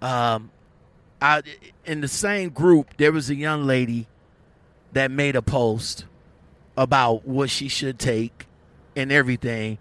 Um 0.00 0.50
I 1.20 1.42
in 1.84 2.00
the 2.00 2.08
same 2.08 2.48
group 2.48 2.96
there 2.96 3.12
was 3.12 3.28
a 3.28 3.34
young 3.34 3.64
lady 3.66 4.06
that 4.96 5.10
made 5.10 5.36
a 5.36 5.42
post 5.42 6.06
about 6.76 7.26
what 7.26 7.50
she 7.50 7.68
should 7.68 7.98
take 7.98 8.46
and 8.96 9.12
everything. 9.12 9.76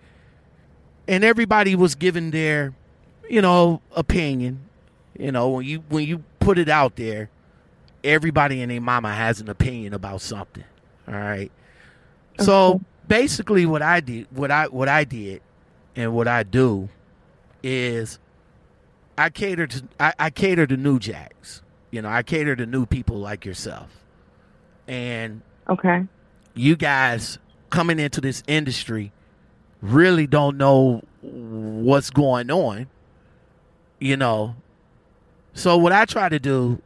And 1.08 1.24
everybody 1.24 1.76
was 1.76 1.96
giving 1.96 2.32
their 2.32 2.74
you 3.30 3.42
know 3.42 3.82
opinion. 3.96 4.62
You 5.18 5.32
know 5.32 5.50
when 5.50 5.66
you 5.66 5.84
when 5.90 6.06
you 6.06 6.24
put 6.40 6.58
it 6.58 6.70
out 6.70 6.96
there 6.98 7.30
everybody 8.04 8.62
and 8.62 8.70
their 8.70 8.82
mama 8.82 9.12
has 9.12 9.42
an 9.42 9.50
opinion 9.50 9.94
about 9.94 10.22
something. 10.22 10.66
All 11.08 11.16
right? 11.16 11.52
So 12.40 12.82
basically 13.08 13.66
what 13.66 13.84
i 13.84 14.00
did 14.00 14.28
what 14.32 14.50
i 14.50 14.66
what 14.66 14.90
i 14.90 15.04
did 15.04 15.40
and 15.96 16.12
what 16.12 16.28
i 16.28 16.42
do 16.42 16.90
is 17.62 18.18
i 19.16 19.30
cater 19.30 19.68
to 19.68 19.84
i, 20.00 20.12
I 20.20 20.30
cater 20.30 20.68
to 20.68 20.76
new 20.76 21.00
jacks. 21.00 21.62
You 21.92 22.02
know 22.02 22.10
i 22.10 22.22
cater 22.22 22.56
to 22.56 22.66
new 22.66 22.86
people 22.86 23.18
like 23.18 23.46
yourself 23.46 24.05
and 24.88 25.42
Okay. 25.70 26.06
you 26.54 26.76
guys 26.76 27.40
coming 27.70 28.00
into 28.00 28.22
this 28.22 28.44
industry 28.48 29.12
really 29.82 30.28
don't 30.28 30.58
know 30.58 31.04
what's 31.22 32.10
going 32.10 32.50
on, 32.52 32.88
you 34.00 34.16
know. 34.18 34.56
So 35.54 35.78
what 35.78 35.92
I 35.92 36.06
try 36.06 36.30
to 36.30 36.40
do 36.40 36.82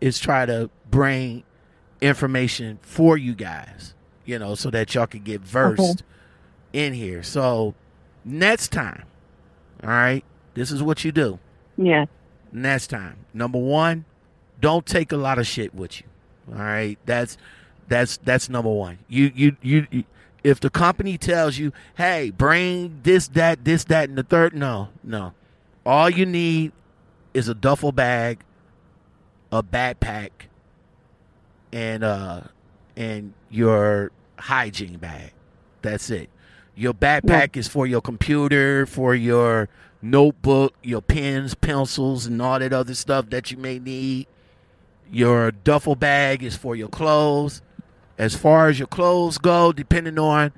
is 0.00 0.18
try 0.18 0.46
to 0.46 0.70
bring 0.90 1.42
information 2.00 2.78
for 2.82 3.16
you 3.16 3.34
guys, 3.34 3.94
you 4.24 4.38
know, 4.38 4.54
so 4.54 4.70
that 4.70 4.94
y'all 4.94 5.06
can 5.06 5.22
get 5.22 5.40
versed 5.40 6.02
in 6.72 6.92
here. 6.92 7.22
So 7.22 7.74
next 8.24 8.68
time, 8.72 9.04
all 9.82 9.90
right, 9.90 10.24
this 10.54 10.70
is 10.70 10.82
what 10.82 11.04
you 11.04 11.12
do 11.12 11.38
Yeah. 11.76 12.06
next 12.52 12.88
time. 12.88 13.16
Number 13.32 13.58
one, 13.58 14.04
don't 14.60 14.84
take 14.86 15.12
a 15.12 15.16
lot 15.16 15.38
of 15.38 15.46
shit 15.46 15.74
with 15.74 16.00
you. 16.00 16.06
All 16.50 16.58
right, 16.58 16.98
that's 17.06 17.36
that's 17.88 18.16
that's 18.18 18.48
number 18.48 18.70
one. 18.70 18.98
You 19.08 19.30
you 19.34 19.56
you. 19.62 19.86
you 19.90 20.04
if 20.42 20.60
the 20.60 20.68
company 20.68 21.16
tells 21.16 21.56
you, 21.56 21.72
"Hey, 21.96 22.30
bring 22.30 23.00
this, 23.02 23.28
that, 23.28 23.64
this, 23.64 23.84
that, 23.84 24.10
and 24.10 24.18
the 24.18 24.22
third, 24.22 24.54
no, 24.54 24.90
no. 25.02 25.32
All 25.86 26.10
you 26.10 26.26
need 26.26 26.72
is 27.32 27.48
a 27.48 27.54
duffel 27.54 27.92
bag, 27.92 28.40
a 29.50 29.62
backpack, 29.62 30.30
and 31.72 32.04
uh, 32.04 32.42
and 32.94 33.32
your 33.50 34.12
hygiene 34.38 34.98
bag. 34.98 35.32
That's 35.80 36.10
it. 36.10 36.28
Your 36.76 36.92
backpack 36.92 37.56
is 37.56 37.68
for 37.68 37.86
your 37.86 38.00
computer, 38.00 38.84
for 38.84 39.14
your 39.14 39.68
notebook, 40.02 40.74
your 40.82 41.00
pens, 41.00 41.54
pencils, 41.54 42.26
and 42.26 42.40
all 42.42 42.58
that 42.58 42.72
other 42.72 42.94
stuff 42.94 43.30
that 43.30 43.50
you 43.50 43.56
may 43.56 43.78
need. 43.78 44.26
Your 45.14 45.52
duffel 45.52 45.94
bag 45.94 46.42
is 46.42 46.56
for 46.56 46.74
your 46.74 46.88
clothes. 46.88 47.62
As 48.18 48.34
far 48.34 48.68
as 48.68 48.80
your 48.80 48.88
clothes 48.88 49.38
go, 49.38 49.70
depending 49.72 50.18
on 50.18 50.50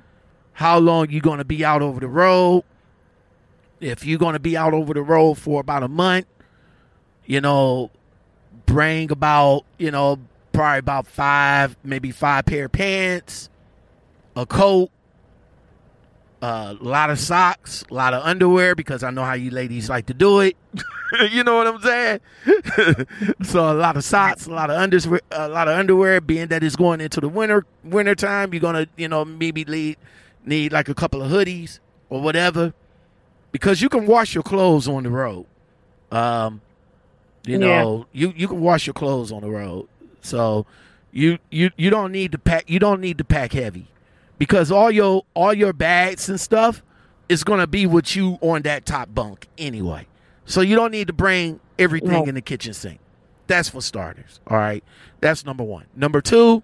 how 0.53 0.79
long 0.79 1.11
you're 1.11 1.21
going 1.21 1.37
to 1.37 1.45
be 1.45 1.63
out 1.63 1.83
over 1.83 1.99
the 1.99 2.07
road, 2.07 2.63
if 3.79 4.03
you're 4.03 4.17
going 4.17 4.33
to 4.33 4.39
be 4.39 4.57
out 4.57 4.73
over 4.73 4.95
the 4.95 5.03
road 5.03 5.35
for 5.35 5.61
about 5.61 5.83
a 5.83 5.87
month, 5.87 6.25
you 7.27 7.39
know, 7.39 7.91
bring 8.65 9.11
about, 9.11 9.63
you 9.77 9.91
know, 9.91 10.17
probably 10.53 10.79
about 10.79 11.05
five, 11.05 11.77
maybe 11.83 12.09
five 12.09 12.47
pair 12.47 12.65
of 12.65 12.71
pants, 12.71 13.51
a 14.35 14.47
coat, 14.47 14.89
a 16.41 16.75
lot 16.79 17.09
of 17.09 17.19
socks, 17.19 17.83
a 17.89 17.93
lot 17.93 18.13
of 18.13 18.23
underwear 18.23 18.75
because 18.75 19.03
I 19.03 19.09
know 19.11 19.23
how 19.23 19.33
you 19.33 19.49
ladies 19.51 19.89
like 19.89 20.05
to 20.07 20.13
do 20.13 20.39
it. 20.41 20.55
you 21.31 21.43
know 21.43 21.57
what 21.57 21.67
I'm 21.67 21.81
saying? 21.81 22.19
so 23.43 23.71
a 23.71 23.73
lot 23.73 23.97
of 23.97 24.03
socks, 24.03 24.45
a 24.45 24.51
lot 24.51 24.69
of 24.69 24.77
underwear, 24.77 25.21
a 25.31 25.49
lot 25.49 25.67
of 25.67 25.77
underwear. 25.77 26.21
Being 26.21 26.47
that 26.47 26.63
it's 26.63 26.75
going 26.75 27.01
into 27.01 27.19
the 27.21 27.29
winter 27.29 27.65
winter 27.83 28.13
time, 28.15 28.53
you're 28.53 28.61
gonna 28.61 28.87
you 28.97 29.07
know 29.07 29.25
maybe 29.25 29.65
need 29.65 29.97
need 30.45 30.71
like 30.71 30.89
a 30.89 30.93
couple 30.93 31.21
of 31.21 31.31
hoodies 31.31 31.79
or 32.09 32.21
whatever 32.21 32.73
because 33.51 33.81
you 33.81 33.89
can 33.89 34.05
wash 34.05 34.33
your 34.35 34.43
clothes 34.43 34.87
on 34.87 35.03
the 35.03 35.09
road. 35.09 35.45
Um, 36.11 36.61
you 37.45 37.53
Yeah. 37.57 37.59
know 37.59 38.05
you 38.11 38.33
you 38.35 38.47
can 38.47 38.59
wash 38.61 38.85
your 38.85 38.93
clothes 38.93 39.31
on 39.31 39.41
the 39.41 39.49
road, 39.49 39.87
so 40.21 40.65
you 41.11 41.39
you 41.49 41.71
you 41.77 41.89
don't 41.89 42.11
need 42.11 42.31
to 42.33 42.37
pack 42.37 42.69
you 42.69 42.77
don't 42.79 43.01
need 43.01 43.17
to 43.17 43.23
pack 43.23 43.53
heavy 43.53 43.87
because 44.37 44.71
all 44.71 44.91
your 44.91 45.23
all 45.33 45.53
your 45.53 45.73
bags 45.73 46.29
and 46.29 46.39
stuff 46.39 46.83
is 47.29 47.43
gonna 47.43 47.67
be 47.67 47.85
with 47.85 48.15
you 48.15 48.37
on 48.41 48.61
that 48.63 48.85
top 48.85 49.13
bunk 49.13 49.47
anyway. 49.57 50.07
So 50.45 50.61
you 50.61 50.75
don't 50.75 50.91
need 50.91 51.07
to 51.07 51.13
bring 51.13 51.59
everything 51.77 52.09
Right. 52.11 52.27
in 52.27 52.35
the 52.35 52.41
kitchen 52.41 52.73
sink. 52.73 52.99
That's 53.47 53.69
for 53.69 53.81
starters. 53.81 54.39
All 54.47 54.57
right. 54.57 54.83
That's 55.21 55.45
number 55.45 55.63
one. 55.63 55.85
Number 55.95 56.21
two, 56.21 56.63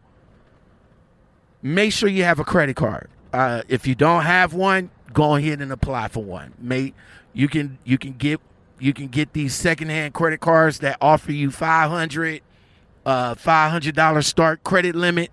make 1.62 1.92
sure 1.94 2.10
you 2.10 2.24
have 2.24 2.40
a 2.40 2.44
credit 2.44 2.76
card. 2.76 3.10
Uh, 3.32 3.64
if 3.68 3.88
you 3.88 3.96
don't 3.96 4.24
have 4.24 4.54
one, 4.54 4.90
go 5.12 5.36
ahead 5.36 5.62
and 5.62 5.72
apply 5.72 6.08
for 6.08 6.24
one. 6.24 6.54
Mate, 6.60 6.94
you 7.34 7.48
can 7.48 7.78
you 7.84 7.98
can 7.98 8.14
get 8.14 8.40
you 8.80 8.94
can 8.94 9.08
get 9.08 9.34
these 9.34 9.54
secondhand 9.56 10.14
credit 10.14 10.40
cards 10.40 10.80
that 10.80 10.98
offer 11.02 11.32
you 11.32 11.52
five 11.52 11.90
hundred 11.90 12.42
uh 13.06 13.36
five 13.36 13.72
hundred 13.72 13.96
dollar 13.96 14.22
start 14.22 14.64
credit 14.64 14.96
limit, 14.96 15.32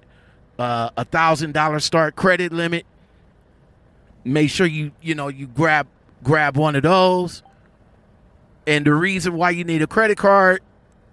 a 0.63 1.05
thousand 1.05 1.53
dollar 1.53 1.81
start 1.81 2.17
credit 2.17 2.53
limit. 2.53 2.87
Make 4.25 4.51
sure 4.51 4.67
you 4.67 4.93
you 5.01 5.15
know 5.15 5.29
you 5.29 5.47
grab 5.47 5.87
grab 6.23 6.57
one 6.57 6.77
of 6.77 6.83
those. 6.83 7.43
And 8.67 8.85
the 8.85 8.93
reason 8.95 9.35
why 9.35 9.51
you 9.51 9.65
need 9.65 9.83
a 9.83 9.87
credit 9.87 10.19
card 10.19 10.63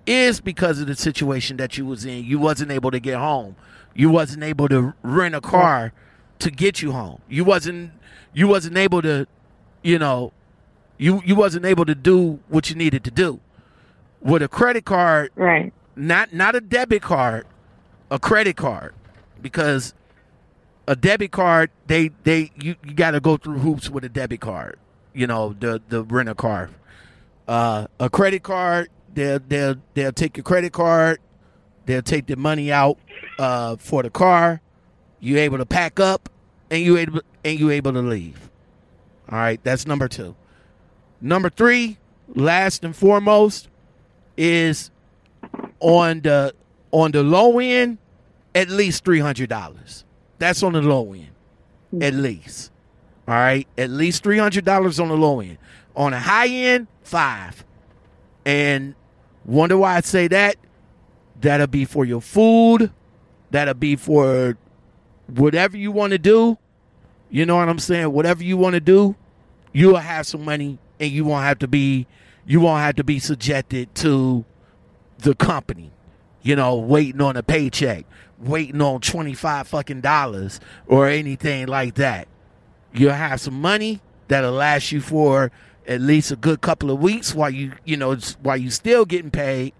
is 0.06 0.40
because 0.42 0.80
of 0.80 0.88
the 0.88 0.96
situation 0.96 1.58
that 1.58 1.78
you 1.78 1.86
was 1.86 2.06
in. 2.06 2.24
You 2.26 2.40
wasn't 2.40 2.72
able 2.72 2.92
to 2.92 3.00
get 3.00 3.16
home. 3.18 3.56
You 3.96 4.10
wasn't 4.10 4.44
able 4.44 4.68
to 4.70 4.94
rent 5.02 5.34
a 5.36 5.42
car 5.42 5.92
to 6.40 6.52
get 6.52 6.82
you 6.82 6.92
home. 6.92 7.22
You 7.30 7.44
wasn't 7.44 7.92
you 8.34 8.48
wasn't 8.48 8.78
able 8.78 9.02
to, 9.02 9.28
you 9.82 9.98
know, 9.98 10.34
you 10.98 11.22
you 11.26 11.36
wasn't 11.36 11.66
able 11.66 11.86
to 11.86 11.96
do 11.96 12.40
what 12.50 12.70
you 12.70 12.76
needed 12.76 13.04
to 13.06 13.12
do. 13.12 13.40
With 14.22 14.42
a 14.42 14.48
credit 14.48 14.84
card, 14.86 15.32
Right. 15.36 15.74
not 15.96 16.34
not 16.34 16.56
a 16.56 16.62
debit 16.62 17.02
card, 17.02 17.48
a 18.12 18.20
credit 18.20 18.56
card, 18.58 18.94
because 19.42 19.94
a 20.88 20.96
debit 20.96 21.32
card 21.32 21.70
they 21.88 22.12
they 22.24 22.52
you, 22.60 22.76
you 22.86 22.94
got 22.94 23.12
to 23.12 23.20
go 23.20 23.38
through 23.38 23.60
hoops 23.60 23.90
with 23.90 24.04
a 24.04 24.10
debit 24.10 24.42
card. 24.42 24.80
You 25.14 25.28
know 25.28 25.56
the 25.60 25.82
the 25.90 26.04
rent 26.04 26.36
car. 26.38 26.70
Uh, 27.48 27.88
a 28.00 28.10
credit 28.10 28.44
card 28.44 28.90
they'll 29.14 29.40
they'll 29.40 29.76
they'll 29.94 30.12
take 30.12 30.38
your 30.38 30.44
credit 30.44 30.74
card, 30.74 31.20
They'll 31.88 32.02
take 32.02 32.28
the 32.28 32.36
money 32.36 32.72
out 32.72 32.98
uh, 33.40 33.78
for 33.78 34.04
the 34.04 34.10
car. 34.10 34.62
You 35.22 35.38
able 35.38 35.58
to 35.58 35.66
pack 35.66 36.00
up, 36.00 36.30
and 36.70 36.84
you 36.84 36.98
able 36.98 37.22
and 37.44 37.58
you 37.60 37.72
able 37.72 37.94
to 37.94 38.02
leave. 38.02 38.50
All 39.30 39.40
right, 39.40 39.60
that's 39.64 39.88
number 39.88 40.08
two. 40.10 40.36
Number 41.22 41.50
three, 41.50 41.98
last 42.36 42.84
and 42.84 42.96
foremost, 42.96 43.70
is 44.36 44.92
on 45.80 46.22
the 46.22 46.54
on 46.92 47.12
the 47.12 47.24
low 47.24 47.58
end, 47.58 47.98
at 48.56 48.70
least 48.70 49.04
three 49.04 49.20
hundred 49.20 49.50
dollars. 49.50 50.04
That's 50.40 50.64
on 50.64 50.74
the 50.74 50.82
low 50.82 51.14
end, 51.14 51.32
at 52.02 52.14
least. 52.14 52.72
All 53.28 53.34
right, 53.36 53.68
at 53.78 53.90
least 53.90 54.24
three 54.24 54.38
hundred 54.38 54.66
dollars 54.66 55.00
on 55.00 55.10
the 55.10 55.18
low 55.18 55.40
end. 55.40 55.58
On 55.96 56.12
the 56.12 56.20
high 56.20 56.48
end, 56.48 56.88
five. 57.04 57.66
And 58.46 58.96
wonder 59.46 59.78
why 59.78 59.98
I 59.98 60.02
say 60.02 60.28
that? 60.30 60.56
That'll 61.42 61.68
be 61.68 61.86
for 61.86 62.06
your 62.06 62.22
food. 62.22 62.92
That'll 63.52 63.74
be 63.74 63.96
for 63.96 64.58
whatever 65.28 65.78
you 65.78 65.92
want 65.92 66.12
to 66.12 66.18
do. 66.18 66.58
You 67.30 67.46
know 67.46 67.58
what 67.58 67.68
I'm 67.68 67.80
saying? 67.80 68.12
Whatever 68.12 68.44
you 68.44 68.58
want 68.58 68.76
to 68.76 68.80
do, 68.80 69.16
you'll 69.74 69.98
have 69.98 70.26
some 70.26 70.46
money, 70.46 70.80
and 71.00 71.12
you 71.12 71.26
won't 71.26 71.44
have 71.44 71.60
to 71.60 71.68
be 71.68 72.08
you 72.46 72.62
won't 72.62 72.82
have 72.82 72.96
to 72.96 73.04
be 73.04 73.20
subjected 73.20 73.94
to 73.96 74.46
the 75.20 75.36
company. 75.36 75.92
You 76.42 76.56
know, 76.56 76.78
waiting 76.78 77.20
on 77.20 77.36
a 77.36 77.44
paycheck, 77.44 78.06
waiting 78.40 78.82
on 78.82 79.02
twenty 79.02 79.34
five 79.34 79.68
fucking 79.68 80.02
dollars 80.02 80.60
or 80.88 81.08
anything 81.08 81.68
like 81.68 81.96
that. 81.96 82.28
You'll 82.94 83.14
have 83.14 83.42
some 83.42 83.60
money 83.60 84.02
that'll 84.28 84.52
last 84.52 84.92
you 84.92 85.02
for 85.02 85.52
at 85.88 86.02
least 86.02 86.32
a 86.32 86.36
good 86.36 86.62
couple 86.62 86.92
of 86.92 87.00
weeks 87.00 87.34
while 87.34 87.50
you 87.50 87.74
you 87.86 87.98
know 87.98 88.16
while 88.42 88.58
you 88.58 88.70
still 88.70 89.06
getting 89.06 89.32
paid, 89.32 89.74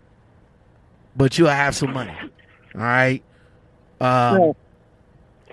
but 1.16 1.38
you'll 1.38 1.50
have 1.50 1.76
some 1.76 1.94
money. 1.94 2.14
All 2.76 2.82
right. 2.82 3.24
Um, 4.00 4.38
Right. 4.40 4.56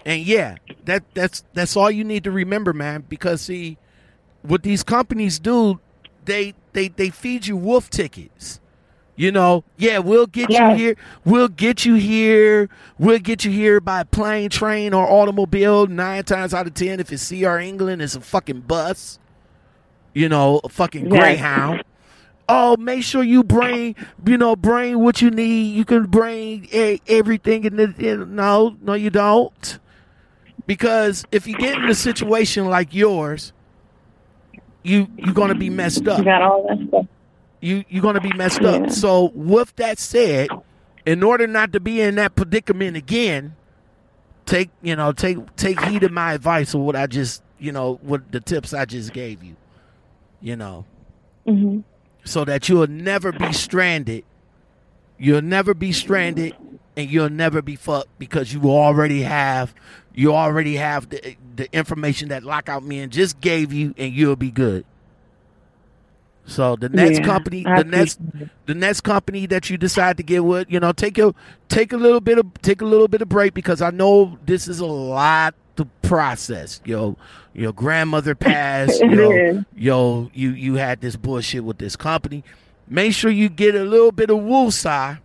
and 0.05 0.23
yeah, 0.23 0.57
that 0.85 1.03
that's 1.15 1.45
that's 1.55 1.77
all 1.77 1.91
you 1.91 2.05
need 2.05 2.25
to 2.25 2.31
remember, 2.31 2.73
man. 2.73 3.05
Because 3.09 3.41
see, 3.43 3.79
what 4.43 4.63
these 4.63 4.83
companies 4.83 5.39
do, 5.39 5.81
they 6.25 6.55
they 6.73 6.89
they 6.89 7.11
feed 7.11 7.47
you 7.47 7.57
wolf 7.57 7.89
tickets. 7.91 8.61
You 9.17 9.31
know, 9.31 9.63
yeah, 9.77 9.99
we'll 9.99 10.27
get 10.27 10.51
Yes. 10.51 10.79
you 10.79 10.87
here. 10.87 10.97
We'll 11.25 11.49
get 11.49 11.85
you 11.85 11.95
here. 11.95 12.69
We'll 12.99 13.21
get 13.21 13.45
you 13.45 13.53
here 13.53 13.81
by 13.81 14.03
plane, 14.05 14.51
train, 14.51 14.93
or 14.93 15.09
automobile. 15.09 15.87
Nine 15.87 16.25
times 16.25 16.53
out 16.53 16.67
of 16.67 16.75
ten, 16.75 16.99
if 17.01 17.13
it's 17.13 17.29
CR 17.29 17.59
England, 17.59 18.03
it's 18.03 18.17
a 18.17 18.21
fucking 18.21 18.63
bus. 18.63 19.19
You 20.15 20.29
know, 20.29 20.61
a 20.65 20.69
fucking 20.69 21.11
Yes. 21.11 21.21
Greyhound. 21.21 21.85
Oh, 22.49 22.77
make 22.77 23.03
sure 23.05 23.23
you 23.23 23.43
bring, 23.45 23.97
you 24.27 24.37
know, 24.37 24.55
bring 24.57 24.99
what 24.99 25.23
you 25.23 25.31
need. 25.31 25.75
You 25.77 25.85
can 25.85 26.07
bring 26.07 26.69
e- 26.73 27.01
everything 27.07 27.65
in 27.65 27.77
the. 27.77 27.95
In, 27.99 28.35
no, 28.35 28.77
no, 28.83 28.95
you 28.95 29.11
don't. 29.11 29.79
Because 30.67 31.25
if 31.33 31.47
you 31.47 31.57
get 31.57 31.77
in 31.79 31.85
a 31.89 31.95
situation 31.95 32.67
like 32.67 32.95
yours, 32.95 33.53
you 34.83 35.09
you're 35.17 35.35
gonna 35.35 35.55
be 35.55 35.71
messed 35.71 36.07
up 36.09 36.19
You 36.19 36.25
got 36.25 36.43
all 36.43 36.67
that 36.69 36.89
stuff. 36.89 37.07
You 37.65 37.85
you're 37.89 38.03
gonna 38.03 38.21
be 38.21 38.33
messed 38.33 38.63
Yeah. 38.63 38.71
up. 38.71 38.91
So 38.91 39.33
with 39.35 39.75
that 39.77 39.99
said, 39.99 40.53
in 41.07 41.23
order 41.23 41.47
not 41.47 41.73
to 41.73 41.81
be 41.81 42.01
in 42.01 42.17
that 42.17 42.37
predicament 42.37 42.97
again, 42.97 43.57
take 44.47 44.71
you 44.83 44.95
know 44.97 45.13
take 45.13 45.39
take 45.57 45.81
heed 45.81 46.03
of 46.05 46.13
my 46.13 46.35
advice 46.35 46.75
or 46.75 46.85
what 46.85 46.97
I 46.97 47.07
just 47.07 47.43
you 47.59 47.73
know 47.73 47.99
what 48.03 48.31
the 48.33 48.41
tips 48.41 48.75
I 48.75 48.85
just 48.85 49.13
gave 49.13 49.43
you. 49.43 49.57
You 50.41 50.57
know, 50.57 50.85
hmm 51.47 51.81
so 52.25 52.45
that 52.45 52.69
you'll 52.69 52.87
never 52.87 53.33
be 53.33 53.53
stranded. 53.53 54.25
You'll 55.19 55.43
never 55.43 55.75
be 55.75 55.93
stranded, 55.93 56.55
and 56.97 57.11
you'll 57.11 57.31
never 57.31 57.63
be 57.63 57.77
fucked 57.77 58.19
because 58.19 58.53
you 58.53 58.63
already 58.71 59.23
have 59.23 59.75
you 60.15 60.35
already 60.35 60.77
have 60.77 61.09
the 61.09 61.37
the 61.57 61.73
information 61.75 62.29
that 62.29 62.43
Lockout 62.45 62.83
Men 62.85 63.11
just 63.11 63.41
gave 63.41 63.73
you, 63.73 63.95
and 63.97 64.13
you'll 64.13 64.37
be 64.37 64.51
good. 64.51 64.85
So 66.45 66.77
the 66.77 66.89
next 66.89 67.21
Yeah, 67.21 67.23
company, 67.23 67.67
I 67.67 67.73
the 67.73 67.85
next 67.85 68.21
it. 68.35 68.51
the 68.67 68.75
next 68.75 69.01
company 69.03 69.47
that 69.47 69.71
you 69.71 69.79
decide 69.79 70.17
to 70.19 70.23
get 70.23 70.45
with, 70.45 70.71
you 70.71 70.81
know, 70.81 70.93
take 70.93 71.17
your 71.17 71.35
take 71.69 71.93
a 71.93 71.97
little 71.97 72.21
bit 72.21 72.39
of 72.39 72.47
take 72.63 72.83
a 72.83 72.85
little 72.87 73.09
bit 73.09 73.23
of 73.23 73.29
break 73.29 73.55
because 73.55 73.81
I 73.83 73.91
know 73.91 74.39
this 74.45 74.69
is 74.69 74.81
a 74.81 74.87
lot 74.87 75.55
to 75.77 75.87
process. 76.03 76.81
Yo, 76.85 77.17
your 77.55 77.73
grandmother 77.73 78.35
passed. 78.37 79.05
Yo, 79.09 79.47
yo, 79.75 80.31
you 80.35 80.51
you 80.51 80.75
had 80.75 81.01
this 81.01 81.17
bullshit 81.17 81.65
with 81.65 81.79
this 81.79 81.97
company. 81.97 82.45
Make 82.87 83.15
sure 83.15 83.31
you 83.31 83.49
get 83.49 83.75
a 83.75 83.85
little 83.85 84.13
bit 84.13 84.31
of 84.31 84.39
woosah, 84.39 85.21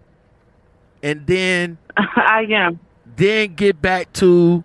and 1.03 1.27
then 1.27 1.79
I 1.97 2.45
am. 2.51 2.79
then 3.05 3.55
get 3.55 3.81
back 3.81 4.11
to, 4.13 4.63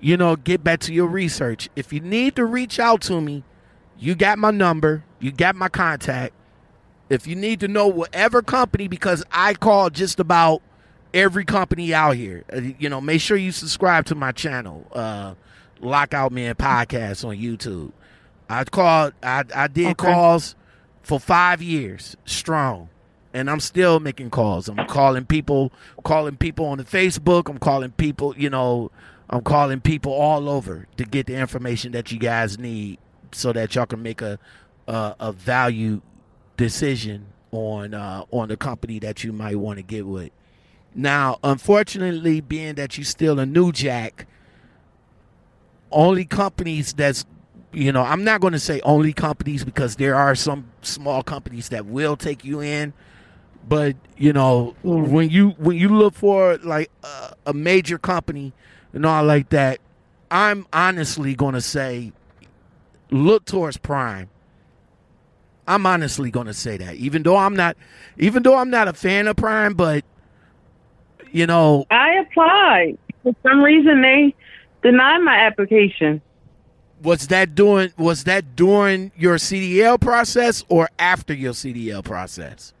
you 0.00 0.16
know, 0.16 0.36
get 0.36 0.62
back 0.64 0.80
to 0.80 0.92
your 0.92 1.06
research. 1.08 1.68
If 1.76 1.92
you 1.92 2.00
need 2.00 2.36
to 2.36 2.44
reach 2.44 2.78
out 2.78 3.02
to 3.02 3.20
me, 3.20 3.44
you 3.96 4.14
got 4.14 4.38
my 4.38 4.50
number, 4.50 5.04
you 5.20 5.32
got 5.32 5.54
my 5.56 5.68
contact. 5.68 6.34
If 7.08 7.26
you 7.26 7.34
need 7.36 7.60
to 7.60 7.68
know 7.68 7.88
whatever 7.88 8.40
company, 8.42 8.88
because 8.88 9.24
I 9.32 9.54
call 9.54 9.90
just 9.90 10.20
about 10.20 10.62
every 11.12 11.44
company 11.44 11.92
out 11.92 12.16
here, 12.16 12.44
uh, 12.52 12.60
you 12.78 12.88
know, 12.88 13.00
make 13.00 13.20
sure 13.20 13.36
you 13.36 13.52
subscribe 13.52 14.06
to 14.06 14.14
my 14.14 14.32
channel, 14.32 14.86
uh, 14.92 15.34
Lockout 15.80 16.30
Man 16.32 16.54
Podcast 16.54 17.24
on 17.24 17.36
YouTube. 17.36 17.92
I 18.48 18.64
called, 18.64 19.14
I, 19.22 19.44
I 19.54 19.66
did 19.68 19.88
Okay. 19.90 20.12
calls 20.12 20.54
for 21.02 21.18
five 21.18 21.60
years 21.62 22.16
strong 22.26 22.88
and 23.32 23.50
I'm 23.50 23.60
still 23.60 23.98
making 24.00 24.30
calls. 24.30 24.68
I'm 24.68 24.84
calling 24.84 25.24
people, 25.24 25.72
calling 26.04 26.36
people 26.36 26.66
on 26.66 26.78
the 26.78 26.84
Facebook. 26.84 27.48
I'm 27.48 27.58
calling 27.58 27.90
people, 27.92 28.34
you 28.36 28.50
know, 28.50 28.90
I'm 29.28 29.42
calling 29.42 29.80
people 29.80 30.12
all 30.12 30.48
over 30.48 30.86
to 30.96 31.04
get 31.04 31.26
the 31.26 31.34
information 31.36 31.92
that 31.92 32.10
you 32.12 32.18
guys 32.18 32.58
need, 32.58 32.98
so 33.32 33.52
that 33.52 33.74
y'all 33.76 33.86
can 33.86 34.02
make 34.02 34.20
a 34.22 34.40
a, 34.90 35.16
a 35.20 35.32
value 35.32 36.00
decision 36.56 37.26
on 37.52 37.94
uh, 37.94 38.24
on 38.30 38.48
the 38.48 38.56
company 38.56 38.98
that 38.98 39.24
you 39.24 39.32
might 39.32 39.56
want 39.56 39.78
to 39.78 39.82
get 39.82 40.06
with. 40.06 40.30
Now, 40.94 41.38
unfortunately, 41.44 42.40
being 42.40 42.74
that 42.74 42.98
you're 42.98 43.04
still 43.04 43.38
a 43.38 43.46
new 43.46 43.72
jack, 43.72 44.26
only 45.90 46.24
companies 46.24 46.92
that's 46.92 47.24
you 47.72 47.92
know 47.92 48.02
i'm 48.02 48.24
not 48.24 48.40
going 48.40 48.52
to 48.52 48.58
say 48.58 48.80
only 48.80 49.12
companies 49.12 49.64
because 49.64 49.96
there 49.96 50.16
are 50.16 50.34
some 50.34 50.68
small 50.82 51.22
companies 51.22 51.68
that 51.68 51.86
will 51.86 52.16
take 52.16 52.44
you 52.44 52.60
in 52.60 52.92
but 53.68 53.94
you 54.16 54.32
know 54.32 54.74
Mm. 54.84 55.08
when 55.08 55.30
you 55.30 55.50
when 55.50 55.76
you 55.76 55.88
look 55.88 56.14
for 56.14 56.58
like 56.58 56.90
a, 57.04 57.34
a 57.46 57.52
major 57.52 57.96
company 57.98 58.52
and 58.92 59.06
all 59.06 59.22
like 59.24 59.50
that 59.50 59.78
i'm 60.32 60.66
honestly 60.72 61.34
going 61.36 61.54
to 61.54 61.60
say 61.60 62.12
look 63.10 63.44
towards 63.44 63.76
prime 63.76 64.28
i'm 65.70 65.86
honestly 65.86 66.30
going 66.30 66.46
to 66.46 66.54
say 66.54 66.76
that 66.76 66.94
even 66.96 67.22
though 67.22 67.36
i'm 67.36 67.54
not 67.54 67.76
even 68.18 68.42
though 68.42 68.56
i'm 68.56 68.70
not 68.70 68.88
a 68.88 68.92
fan 68.92 69.26
of 69.26 69.36
prime 69.36 69.74
but 69.74 70.04
you 71.32 71.46
know 71.46 71.86
I 71.90 72.14
applied. 72.14 72.98
For 73.22 73.34
some 73.42 73.62
reason, 73.62 74.02
they 74.02 74.34
denied 74.82 75.18
my 75.18 75.36
application. 75.36 76.20
was 77.02 77.28
that 77.28 77.54
during 77.54 77.92
was 77.96 78.24
that 78.24 78.56
during 78.56 79.12
your 79.16 79.36
CDL 79.36 80.00
process 80.00 80.64
or 80.68 80.88
after 80.98 81.32
your 81.32 81.52
CDL 81.52 82.02
process? 82.04 82.72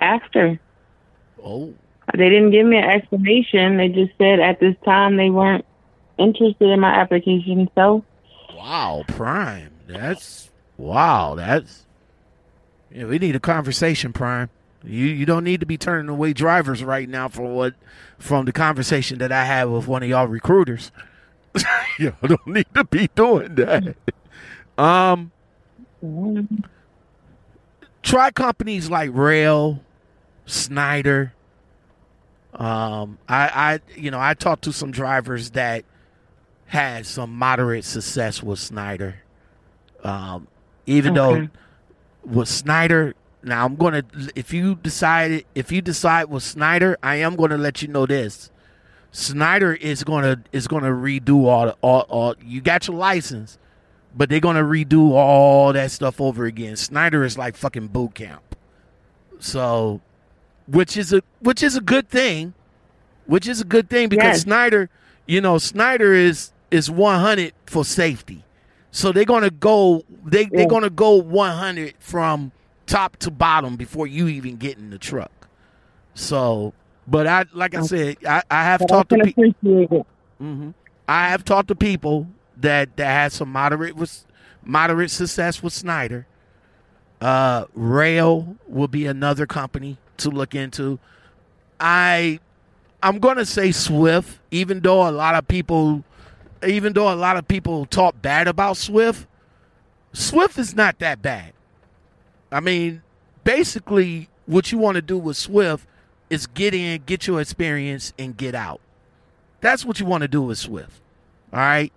After 0.00 0.60
Oh, 1.42 1.74
they 2.16 2.28
didn't 2.28 2.50
give 2.50 2.66
me 2.66 2.76
an 2.76 2.84
explanation, 2.90 3.76
they 3.78 3.88
just 3.88 4.12
said 4.18 4.38
at 4.40 4.60
this 4.60 4.76
time 4.84 5.16
they 5.16 5.30
weren't 5.30 5.64
interested 6.18 6.68
in 6.68 6.78
my 6.80 6.92
application. 6.92 7.68
So 7.74 8.04
wow, 8.54 9.04
Prime. 9.08 9.72
That's 9.86 10.50
wow. 10.82 11.34
That's 11.34 11.86
yeah. 12.90 13.04
We 13.04 13.18
need 13.18 13.36
a 13.36 13.40
conversation, 13.40 14.12
Prime. 14.12 14.50
You 14.84 15.06
you 15.06 15.24
don't 15.24 15.44
need 15.44 15.60
to 15.60 15.66
be 15.66 15.78
turning 15.78 16.08
away 16.08 16.32
drivers 16.32 16.82
right 16.82 17.08
now 17.08 17.28
for 17.28 17.42
what 17.42 17.74
from 18.18 18.44
the 18.44 18.52
conversation 18.52 19.18
that 19.18 19.32
I 19.32 19.44
had 19.44 19.64
with 19.64 19.86
one 19.86 20.02
of 20.02 20.08
y'all 20.08 20.26
recruiters. 20.26 20.90
y'all 21.98 22.12
don't 22.22 22.46
need 22.46 22.66
to 22.74 22.84
be 22.84 23.08
doing 23.14 23.54
that. 23.56 23.94
Um, 24.78 25.32
try 28.02 28.30
companies 28.30 28.90
like 28.90 29.10
Roehl, 29.10 29.80
Schneider. 30.46 31.34
Um, 32.54 33.18
I, 33.28 33.48
I, 33.48 33.80
you 33.96 34.10
know, 34.10 34.20
I 34.20 34.34
talked 34.34 34.64
to 34.64 34.72
some 34.72 34.90
drivers 34.90 35.50
that 35.50 35.84
had 36.66 37.06
some 37.06 37.34
moderate 37.34 37.84
success 37.84 38.42
with 38.42 38.58
Schneider. 38.58 39.22
Um, 40.02 40.48
even 40.86 41.16
Okay. 41.18 41.40
though 41.40 41.48
with 42.24 42.48
Schneider, 42.48 43.14
now 43.42 43.64
I'm 43.66 43.76
gonna, 43.76 44.04
if 44.36 44.52
you 44.52 44.76
decide, 44.76 45.44
if 45.54 45.72
you 45.72 45.80
decide 45.82 46.24
with 46.26 46.42
Schneider, 46.44 46.96
I 47.02 47.16
am 47.16 47.36
gonna 47.36 47.58
let 47.58 47.82
you 47.82 47.88
know 47.88 48.06
this. 48.06 48.50
Schneider 49.12 49.74
is 49.74 50.04
gonna 50.04 50.42
is 50.52 50.66
gonna 50.68 50.90
redo 50.90 51.44
all 51.44 51.66
the 51.66 51.76
all, 51.82 52.00
all 52.08 52.34
you 52.42 52.60
got 52.62 52.88
your 52.88 52.96
license, 52.96 53.58
but 54.16 54.28
they're 54.30 54.40
gonna 54.40 54.62
redo 54.62 55.10
all 55.10 55.72
that 55.74 55.90
stuff 55.90 56.20
over 56.20 56.44
again. 56.46 56.76
Schneider 56.76 57.22
is 57.24 57.36
like 57.36 57.56
fucking 57.56 57.88
boot 57.88 58.14
camp. 58.14 58.56
So 59.38 60.00
which 60.66 60.96
is 60.96 61.12
a 61.12 61.22
which 61.40 61.62
is 61.62 61.76
a 61.76 61.80
good 61.80 62.08
thing, 62.08 62.54
which 63.26 63.46
is 63.48 63.60
a 63.60 63.64
good 63.64 63.90
thing 63.90 64.08
because 64.08 64.24
Yes. 64.24 64.42
Schneider, 64.44 64.88
you 65.26 65.40
know, 65.40 65.58
Schneider 65.58 66.14
is 66.14 66.52
is 66.70 66.90
100 66.90 67.52
for 67.66 67.84
safety. 67.84 68.44
So 68.92 69.10
they're 69.10 69.24
going 69.24 69.42
to 69.42 69.50
go 69.50 70.04
they 70.24 70.44
they're 70.44 70.66
Yeah. 70.66 70.66
to 70.82 70.90
go 70.90 71.16
100 71.16 71.94
from 71.98 72.52
top 72.86 73.16
to 73.18 73.30
bottom 73.30 73.76
before 73.76 74.06
you 74.06 74.28
even 74.28 74.56
get 74.56 74.78
in 74.78 74.90
the 74.90 74.98
truck. 74.98 75.48
So, 76.14 76.74
but 77.08 77.26
I 77.26 77.46
like 77.54 77.74
I 77.74 77.80
said, 77.80 78.18
I, 78.26 78.42
I 78.50 78.64
have 78.64 78.80
But 78.80 78.88
talked 78.88 79.08
to 79.10 79.16
people 79.16 79.44
appreciate 79.44 79.92
it. 79.92 80.06
hmm 80.38 80.70
I 81.08 81.30
have 81.30 81.44
talked 81.44 81.68
to 81.68 81.74
people 81.74 82.28
that 82.58 82.96
that 82.96 83.06
had 83.06 83.32
some 83.32 83.50
moderate 83.50 83.96
with 83.96 84.24
moderate 84.62 85.10
success 85.10 85.62
with 85.62 85.72
Schneider. 85.72 86.26
Uh, 87.20 87.66
Roehl 87.76 88.56
will 88.68 88.88
be 88.88 89.06
another 89.06 89.46
company 89.46 89.96
to 90.18 90.28
look 90.30 90.54
into. 90.54 90.98
I 91.80 92.40
I'm 93.02 93.18
gonna 93.18 93.46
say 93.46 93.72
Swift, 93.72 94.38
even 94.50 94.80
though 94.80 95.08
a 95.08 95.10
lot 95.10 95.34
of 95.34 95.48
people, 95.48 96.04
even 96.66 96.92
though 96.92 97.12
a 97.12 97.16
lot 97.16 97.36
of 97.36 97.48
people 97.48 97.86
talk 97.86 98.20
bad 98.22 98.48
about 98.48 98.76
Swift, 98.76 99.26
Swift 100.12 100.58
is 100.58 100.74
not 100.74 100.98
that 100.98 101.22
bad. 101.22 101.52
I 102.50 102.60
mean, 102.60 103.02
basically, 103.44 104.28
what 104.46 104.70
you 104.72 104.78
want 104.78 104.96
to 104.96 105.02
do 105.02 105.16
with 105.18 105.36
Swift 105.36 105.86
is 106.30 106.46
get 106.46 106.74
in, 106.74 107.02
get 107.04 107.26
your 107.26 107.40
experience, 107.40 108.12
and 108.18 108.36
get 108.36 108.54
out. 108.54 108.80
That's 109.60 109.84
what 109.84 110.00
you 110.00 110.06
want 110.06 110.22
to 110.22 110.28
do 110.28 110.42
with 110.42 110.58
Swift. 110.58 111.00
All 111.52 111.60
right. 111.60 111.92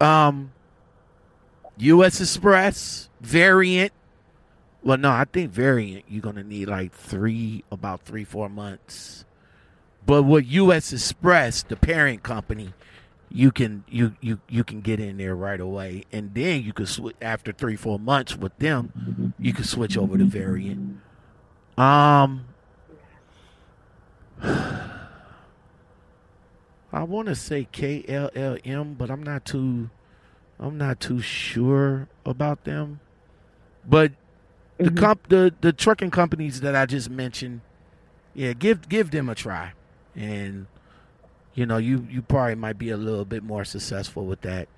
Um 0.00 0.52
US 1.78 2.20
Xpress 2.20 3.08
variant. 3.20 3.92
Well, 4.82 4.98
no, 4.98 5.10
I 5.10 5.24
think 5.24 5.50
variant 5.50 6.04
you're 6.08 6.22
gonna 6.22 6.44
need 6.44 6.68
like 6.68 6.92
three, 6.92 7.64
about 7.70 8.02
three, 8.02 8.24
four 8.24 8.48
months. 8.48 9.24
But 10.04 10.22
with 10.22 10.46
US 10.46 10.92
Xpress, 10.92 11.66
the 11.66 11.76
parent 11.76 12.22
company, 12.22 12.72
you 13.30 13.50
can 13.50 13.84
you 13.88 14.14
you 14.20 14.40
you 14.48 14.64
can 14.64 14.80
get 14.80 15.00
in 15.00 15.16
there 15.18 15.34
right 15.34 15.60
away, 15.60 16.04
and 16.12 16.34
then 16.34 16.62
you 16.62 16.72
can 16.72 16.86
switch 16.86 17.16
after 17.20 17.52
three, 17.52 17.76
four 17.76 17.98
months 17.98 18.36
with 18.36 18.56
them. 18.58 18.92
You 19.38 19.52
can 19.52 19.64
switch 19.64 19.96
over 19.98 20.16
to 20.16 20.24
variant. 20.24 21.00
Um, 21.76 22.46
I 26.92 27.02
want 27.02 27.28
to 27.28 27.34
say 27.34 27.68
KLLM, 27.72 28.96
but 28.96 29.10
I'm 29.10 29.22
not 29.22 29.44
too 29.44 29.90
I'm 30.58 30.78
not 30.78 31.00
too 31.00 31.20
sure 31.20 32.08
about 32.24 32.64
them. 32.64 33.00
But 33.86 34.12
the 34.78 34.90
Mhm. 34.90 34.96
comp 34.96 35.28
the 35.28 35.54
the 35.60 35.72
trucking 35.72 36.10
companies 36.10 36.60
that 36.60 36.74
I 36.74 36.86
just 36.86 37.10
mentioned, 37.10 37.60
yeah, 38.34 38.52
give 38.52 38.88
give 38.88 39.10
them 39.10 39.28
a 39.28 39.34
try. 39.34 39.72
And 40.14 40.66
you 41.56 41.64
know, 41.64 41.78
you 41.78 42.06
you 42.08 42.22
probably 42.22 42.54
might 42.54 42.78
be 42.78 42.90
a 42.90 42.96
little 42.98 43.24
bit 43.24 43.42
more 43.42 43.64
successful 43.64 44.26
with 44.26 44.42
that. 44.42 44.68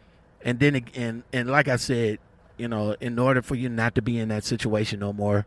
And 0.43 0.61
then 0.61 0.76
again, 0.76 1.24
and 1.33 1.51
like 1.51 1.66
I 1.66 1.76
said, 1.76 2.20
you 2.57 2.68
know, 2.68 2.97
in 3.01 3.18
order 3.18 3.43
for 3.43 3.57
you 3.57 3.68
not 3.68 3.97
to 3.97 4.03
be 4.03 4.18
in 4.18 4.29
that 4.29 4.45
situation 4.45 5.01
no 5.01 5.12
more, 5.12 5.45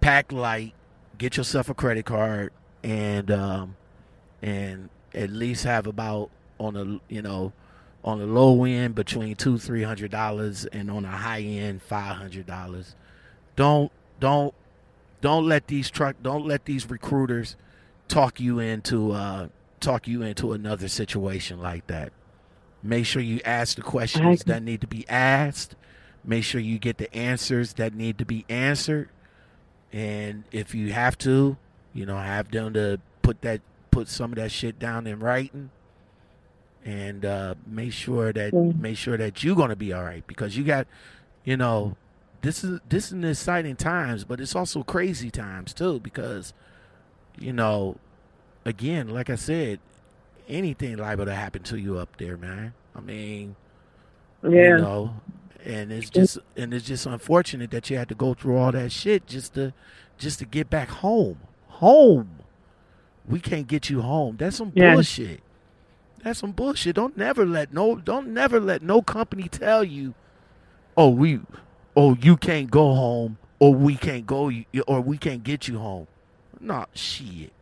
pack 0.00 0.32
light, 0.32 0.72
get 1.18 1.36
yourself 1.36 1.68
a 1.68 1.74
credit 1.74 2.06
card, 2.06 2.52
and 2.84 3.32
um, 3.32 3.76
and 4.42 4.90
at 5.12 5.30
least 5.30 5.64
have 5.64 5.88
about 5.88 6.30
on 6.58 6.76
a 6.76 7.12
you 7.12 7.20
know 7.20 7.52
on 8.04 8.20
the 8.20 8.26
low 8.26 8.64
end 8.64 8.94
between 8.94 9.34
two 9.34 9.58
three 9.58 9.82
hundred 9.82 10.12
dollars 10.12 10.66
and 10.66 10.88
on 10.88 11.04
a 11.04 11.10
high 11.10 11.42
end 11.42 11.82
five 11.82 12.16
hundred 12.16 12.46
dollars. 12.46 12.94
Don't 13.56 13.90
don't 14.20 14.54
don't 15.20 15.48
let 15.48 15.66
these 15.66 15.90
truck 15.90 16.14
don't 16.22 16.46
let 16.46 16.64
these 16.64 16.88
recruiters 16.88 17.56
talk 18.06 18.38
you 18.38 18.60
into 18.60 19.10
uh 19.10 19.48
talk 19.84 20.08
you 20.08 20.22
into 20.22 20.52
another 20.52 20.88
situation 20.88 21.60
like 21.60 21.86
that. 21.88 22.12
Make 22.82 23.06
sure 23.06 23.22
you 23.22 23.40
ask 23.44 23.76
the 23.76 23.82
questions 23.82 24.44
that 24.44 24.62
need 24.62 24.80
to 24.80 24.86
be 24.86 25.08
asked. 25.08 25.74
Make 26.24 26.44
sure 26.44 26.60
you 26.60 26.78
get 26.78 26.98
the 26.98 27.14
answers 27.14 27.74
that 27.74 27.94
need 27.94 28.18
to 28.18 28.24
be 28.24 28.44
answered. 28.48 29.08
And 29.92 30.44
if 30.52 30.74
you 30.74 30.92
have 30.92 31.16
to, 31.18 31.56
you 31.92 32.06
know, 32.06 32.16
have 32.18 32.50
them 32.50 32.72
to 32.74 33.00
put 33.22 33.42
that 33.42 33.60
put 33.90 34.08
some 34.08 34.32
of 34.32 34.36
that 34.38 34.50
shit 34.50 34.78
down 34.78 35.06
in 35.06 35.20
writing 35.20 35.70
and 36.84 37.24
uh, 37.24 37.54
make 37.66 37.92
sure 37.92 38.32
that 38.32 38.52
Yeah. 38.52 38.72
make 38.78 38.96
sure 38.96 39.16
that 39.16 39.42
you're 39.44 39.56
gonna 39.56 39.76
be 39.76 39.92
all 39.92 40.02
right 40.02 40.26
because 40.26 40.56
you 40.56 40.64
got, 40.64 40.86
you 41.44 41.56
know, 41.56 41.96
this 42.42 42.64
is 42.64 42.80
this 42.88 43.06
is 43.06 43.12
an 43.12 43.24
exciting 43.24 43.76
times, 43.76 44.24
but 44.24 44.40
it's 44.40 44.54
also 44.56 44.82
crazy 44.82 45.30
times 45.30 45.72
too 45.72 46.00
because, 46.00 46.52
you 47.38 47.52
know, 47.52 47.96
again, 48.64 49.08
like 49.08 49.30
I 49.30 49.36
said, 49.36 49.80
anything 50.48 50.96
liable 50.96 51.24
to 51.26 51.34
happen 51.34 51.62
to 51.64 51.78
you 51.78 51.98
up 51.98 52.16
there, 52.18 52.36
man. 52.36 52.74
I 52.94 53.00
mean, 53.00 53.56
Yeah. 54.42 54.50
you 54.50 54.76
know, 54.78 55.14
and 55.64 55.90
it's 55.92 56.10
just 56.10 56.38
and 56.56 56.74
it's 56.74 56.86
just 56.86 57.06
unfortunate 57.06 57.70
that 57.70 57.88
you 57.90 57.96
had 57.96 58.08
to 58.10 58.14
go 58.14 58.34
through 58.34 58.56
all 58.56 58.72
that 58.72 58.92
shit 58.92 59.26
just 59.26 59.54
to 59.54 59.72
just 60.18 60.38
to 60.40 60.44
get 60.44 60.68
back 60.70 60.88
home. 60.88 61.38
Home. 61.68 62.30
We 63.26 63.40
can't 63.40 63.66
get 63.66 63.88
you 63.88 64.02
home. 64.02 64.36
That's 64.38 64.56
some 64.56 64.72
Yeah. 64.74 64.94
bullshit. 64.94 65.40
That's 66.22 66.38
some 66.38 66.52
bullshit. 66.52 66.96
Don't 66.96 67.16
never 67.16 67.44
let 67.46 67.72
no 67.72 67.96
don't 67.96 68.28
never 68.28 68.60
let 68.60 68.82
no 68.82 69.00
company 69.02 69.48
tell 69.48 69.82
you, 69.82 70.14
"Oh, 70.96 71.08
we 71.10 71.40
oh, 71.96 72.16
you 72.20 72.36
can't 72.36 72.70
go 72.70 72.94
home 72.94 73.38
or 73.58 73.74
we 73.74 73.96
can't 73.96 74.26
go 74.26 74.50
or 74.86 75.00
we 75.00 75.16
can't 75.18 75.42
get 75.42 75.68
you 75.68 75.78
home." 75.78 76.06
Nah, 76.60 76.86
shit. 76.94 77.52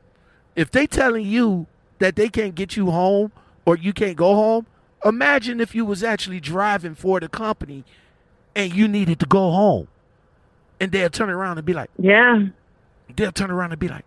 If 0.56 0.70
they 0.70 0.86
telling 0.86 1.26
you 1.26 1.66
that 1.98 2.16
they 2.16 2.28
can't 2.28 2.54
get 2.54 2.76
you 2.76 2.90
home 2.90 3.32
or 3.64 3.76
you 3.76 3.92
can't 3.92 4.16
go 4.16 4.34
home, 4.34 4.66
imagine 5.04 5.60
if 5.60 5.74
you 5.74 5.84
was 5.84 6.02
actually 6.02 6.40
driving 6.40 6.94
for 6.94 7.20
the 7.20 7.28
company 7.28 7.84
and 8.54 8.72
you 8.74 8.86
needed 8.88 9.18
to 9.20 9.26
go 9.26 9.50
home. 9.50 9.88
And 10.80 10.90
they'll 10.92 11.10
turn 11.10 11.30
around 11.30 11.58
and 11.58 11.66
be 11.66 11.72
like, 11.72 11.90
Yeah. 11.98 12.46
they'll 13.16 13.32
turn 13.32 13.50
around 13.50 13.70
and 13.72 13.78
be 13.78 13.88
like, 13.88 14.04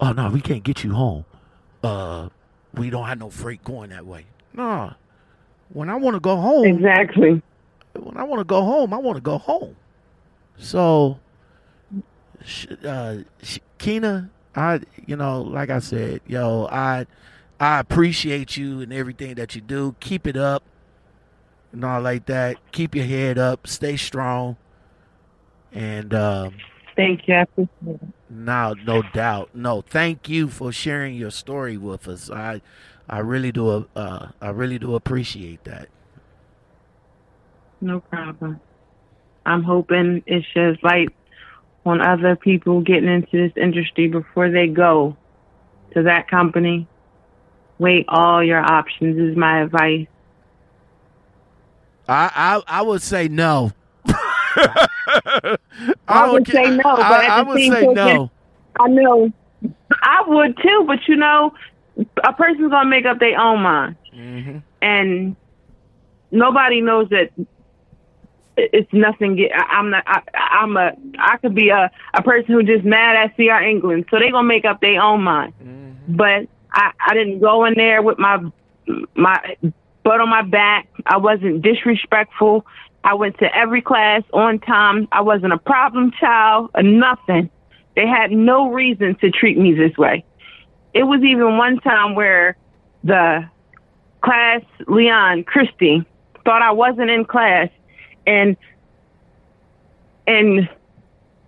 "Oh 0.00 0.12
no, 0.12 0.30
we 0.30 0.40
can't 0.40 0.62
get 0.62 0.84
you 0.84 0.92
home. 0.94 1.24
Uh, 1.82 2.28
we 2.74 2.90
don't 2.90 3.06
have 3.06 3.18
no 3.18 3.28
freight 3.30 3.64
going 3.64 3.90
that 3.90 4.06
way." 4.06 4.26
No. 4.54 4.92
When 5.72 5.88
I 5.90 5.96
want 5.96 6.14
to 6.14 6.20
go 6.20 6.36
home, 6.36 6.64
Exactly. 6.66 7.42
when 7.98 8.16
I 8.16 8.22
want 8.24 8.40
to 8.40 8.44
go 8.44 8.62
home, 8.62 8.94
I 8.94 8.98
want 8.98 9.16
to 9.16 9.20
go 9.22 9.38
home. 9.38 9.74
So, 10.58 11.18
uh, 12.84 13.16
Keena, 13.78 14.30
I, 14.54 14.80
you 15.06 15.16
know, 15.16 15.42
like 15.42 15.70
I 15.70 15.78
said, 15.78 16.20
yo, 16.26 16.66
I, 16.70 17.06
I 17.58 17.78
appreciate 17.78 18.56
you 18.56 18.80
and 18.80 18.92
everything 18.92 19.34
that 19.36 19.54
you 19.54 19.60
do. 19.60 19.94
Keep 20.00 20.26
it 20.26 20.36
up, 20.36 20.62
and 21.72 21.84
all 21.84 22.00
like 22.00 22.26
that. 22.26 22.56
Keep 22.72 22.94
your 22.94 23.04
head 23.04 23.38
up. 23.38 23.66
Stay 23.66 23.96
strong. 23.96 24.56
And 25.72 26.12
um, 26.14 26.54
Thank 26.96 27.28
you. 27.28 27.34
I 27.34 27.46
no, 28.28 28.74
no 28.84 29.02
doubt. 29.14 29.50
No, 29.54 29.82
thank 29.82 30.28
you 30.28 30.48
for 30.48 30.72
sharing 30.72 31.14
your 31.14 31.30
story 31.30 31.76
with 31.76 32.08
us. 32.08 32.30
I, 32.30 32.60
I 33.08 33.20
really 33.20 33.52
do. 33.52 33.88
Uh, 33.94 34.28
I 34.40 34.50
really 34.50 34.78
do 34.78 34.94
appreciate 34.94 35.64
that. 35.64 35.88
No 37.80 38.00
problem. 38.00 38.60
I'm 39.46 39.62
hoping 39.62 40.22
it 40.26 40.44
sheds 40.52 40.78
light 40.82 41.08
on 41.86 42.00
other 42.00 42.36
people 42.36 42.80
getting 42.80 43.08
into 43.08 43.48
this 43.48 43.52
industry 43.56 44.08
before 44.08 44.50
they 44.50 44.66
go 44.66 45.16
to 45.94 46.02
that 46.02 46.28
company. 46.28 46.86
Weigh 47.78 48.04
all 48.08 48.44
your 48.44 48.60
options 48.60 49.18
is 49.18 49.36
my 49.36 49.62
advice. 49.62 50.06
I, 52.06 52.30
I, 52.34 52.78
I 52.78 52.82
would 52.82 53.02
say 53.02 53.28
no. 53.28 53.72
I 54.06 56.28
would 56.30 56.46
say 56.46 56.70
no, 56.70 56.82
but 56.82 57.00
I, 57.00 57.38
I 57.38 57.42
would 57.42 57.58
say 57.58 57.86
no. 57.86 58.30
I 58.78 58.88
know. 58.88 59.32
I 60.02 60.22
would 60.26 60.56
too, 60.62 60.84
but 60.86 60.98
you 61.08 61.16
know, 61.16 61.52
a 62.24 62.32
person's 62.32 62.70
gonna 62.70 62.88
make 62.88 63.06
up 63.06 63.18
their 63.18 63.38
own 63.38 63.62
mind, 63.62 63.96
hmm 64.12 64.58
and 64.82 65.36
nobody 66.30 66.80
knows 66.80 67.08
that 67.10 67.30
it's 68.56 68.92
nothing. 68.92 69.48
I'm 69.54 69.90
not. 69.90 70.04
I, 70.06 70.22
I'm 70.34 70.76
a. 70.76 70.92
I 71.18 71.36
could 71.38 71.54
be 71.54 71.70
a 71.70 71.90
a 72.14 72.22
person 72.22 72.54
who 72.54 72.62
just 72.62 72.84
mad 72.84 73.16
at 73.16 73.36
CR 73.36 73.62
England, 73.62 74.06
so 74.10 74.18
they 74.18 74.30
gonna 74.30 74.46
make 74.46 74.64
up 74.64 74.80
their 74.80 75.00
own 75.00 75.22
mind. 75.22 75.54
Mm-hmm. 75.62 76.16
But 76.16 76.48
I 76.72 76.92
I 77.06 77.14
didn't 77.14 77.40
go 77.40 77.64
in 77.64 77.74
there 77.74 78.02
with 78.02 78.18
my 78.18 78.38
my 79.14 79.56
butt 80.02 80.20
on 80.20 80.28
my 80.28 80.42
back. 80.42 80.88
I 81.06 81.18
wasn't 81.18 81.62
disrespectful. 81.62 82.66
I 83.02 83.14
went 83.14 83.38
to 83.38 83.54
every 83.56 83.80
class 83.80 84.22
on 84.32 84.58
time. 84.58 85.08
I 85.10 85.22
wasn't 85.22 85.52
a 85.52 85.58
problem 85.58 86.12
child 86.20 86.70
or 86.74 86.82
nothing. 86.82 87.50
They 87.96 88.06
had 88.06 88.30
no 88.30 88.70
reason 88.70 89.16
to 89.16 89.30
treat 89.30 89.58
me 89.58 89.72
this 89.72 89.96
way. 89.96 90.24
It 90.92 91.04
was 91.04 91.22
even 91.22 91.56
one 91.56 91.78
time 91.80 92.14
where 92.14 92.56
the 93.04 93.48
class, 94.22 94.62
Leon, 94.86 95.44
Christie 95.44 96.04
thought 96.44 96.62
I 96.62 96.72
wasn't 96.72 97.10
in 97.10 97.24
class 97.24 97.68
and 98.26 98.56
and 100.26 100.68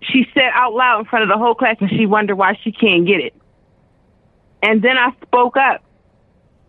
she 0.01 0.25
said 0.33 0.49
out 0.53 0.73
loud 0.73 0.99
in 0.99 1.05
front 1.05 1.23
of 1.23 1.29
the 1.29 1.37
whole 1.37 1.55
class, 1.55 1.77
and 1.79 1.89
she 1.89 2.05
wondered 2.05 2.35
why 2.35 2.57
she 2.63 2.71
can't 2.71 3.05
get 3.05 3.19
it. 3.21 3.33
And 4.61 4.81
then 4.81 4.97
I 4.97 5.11
spoke 5.21 5.57
up. 5.57 5.83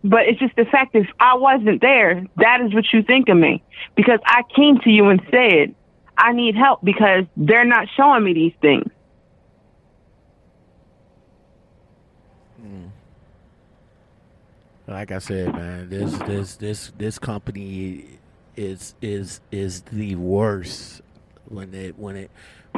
But 0.03 0.27
it's 0.27 0.39
just 0.39 0.55
the 0.55 0.65
fact 0.65 0.93
if 0.93 1.07
I 1.19 1.35
wasn't 1.35 1.81
there, 1.81 2.27
that 2.37 2.61
is 2.61 2.73
what 2.75 2.85
you 2.93 3.01
think 3.01 3.27
of 3.27 3.37
me. 3.37 3.63
Because 3.95 4.19
I 4.23 4.43
came 4.55 4.77
to 4.81 4.91
you 4.91 5.09
and 5.09 5.19
said, 5.31 5.73
I 6.15 6.31
need 6.31 6.55
help 6.55 6.83
because 6.83 7.23
they're 7.35 7.65
not 7.65 7.87
showing 7.97 8.23
me 8.23 8.33
these 8.33 8.53
things. 8.61 8.91
Hmm. 12.61 12.85
Like 14.87 15.11
I 15.11 15.17
said, 15.17 15.53
man, 15.53 15.89
this 15.89 16.17
this 16.19 16.55
this 16.57 16.91
this 16.97 17.19
company 17.19 18.05
is 18.57 18.95
is 19.01 19.41
is 19.51 19.81
the 19.91 20.15
worst 20.15 21.01
when 21.45 21.73
it 21.73 21.97
when 21.97 22.15
it 22.15 22.31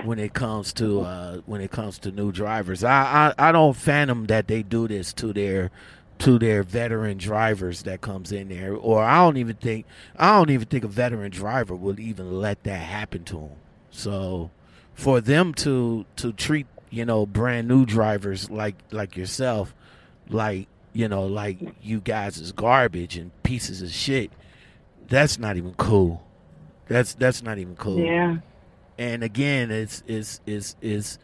when 0.04 0.20
it 0.20 0.34
comes 0.34 0.74
to 0.74 1.02
uh, 1.02 1.38
when 1.46 1.62
it 1.62 1.72
comes 1.72 2.00
to 2.00 2.12
new 2.12 2.32
drivers. 2.32 2.84
I, 2.84 3.34
I 3.38 3.50
I 3.50 3.52
don't 3.52 3.76
fathom 3.76 4.26
that 4.26 4.48
they 4.48 4.64
do 4.64 4.88
this 4.88 5.14
to 5.14 5.34
their 5.34 5.72
to 6.20 6.40
their 6.40 6.64
veteran 6.64 7.18
drivers 7.18 7.84
that 7.84 8.02
comes 8.02 8.32
in 8.32 8.50
there, 8.50 8.76
or 8.76 9.04
I 9.04 9.18
don't 9.18 9.38
even 9.38 9.56
think 9.56 9.86
I 10.18 10.38
don't 10.38 10.50
even 10.50 10.68
think 10.68 10.84
a 10.84 10.90
veteran 10.90 11.32
driver 11.32 11.76
would 11.76 12.00
even 12.00 12.40
let 12.40 12.64
that 12.64 12.80
happen 12.80 13.24
to 13.26 13.36
them. 13.36 13.52
So 13.92 14.52
for 14.94 15.22
them 15.22 15.54
to 15.54 16.06
to 16.18 16.34
treat 16.34 16.68
you 16.90 17.06
know 17.06 17.26
brand 17.26 17.68
new 17.68 17.86
drivers 17.86 18.50
like 18.50 18.76
like 18.92 19.16
yourself 19.16 19.76
like 20.30 20.68
you 20.94 21.08
know 21.08 21.26
like 21.26 21.58
you 21.84 22.00
guys 22.00 22.38
is 22.38 22.52
garbage 22.52 23.18
and 23.18 23.32
pieces 23.44 23.82
of 23.82 23.92
shit 23.92 24.32
that's 25.10 25.38
not 25.40 25.58
even 25.58 25.74
cool. 25.76 26.24
That's 26.88 27.14
that's 27.14 27.42
not 27.44 27.58
even 27.58 27.76
cool. 27.76 28.00
Yeah. 28.00 28.38
and 28.98 29.24
again 29.24 29.72
it's 29.72 30.04
it's 30.08 30.40
it's 30.46 30.76
it's 30.82 31.20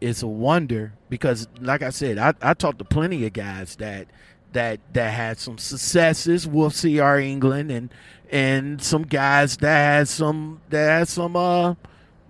it's 0.00 0.22
a 0.22 0.26
wonder 0.26 0.92
because 1.08 1.48
like 1.60 1.82
i 1.82 1.88
said 1.90 2.18
i, 2.18 2.34
I 2.42 2.52
talked 2.54 2.78
to 2.80 2.84
plenty 2.84 3.24
of 3.26 3.32
guys 3.32 3.76
that 3.76 4.06
that 4.52 4.78
that 4.92 5.10
had 5.12 5.38
some 5.38 5.58
successes 5.58 6.46
with 6.46 6.74
C.R. 6.74 7.18
England 7.18 7.70
and 7.70 7.90
and 8.30 8.80
some 8.82 9.02
guys 9.02 9.56
that 9.58 9.98
had 9.98 10.08
some 10.08 10.60
that 10.70 10.98
had 10.98 11.08
some 11.08 11.34
uh 11.36 11.74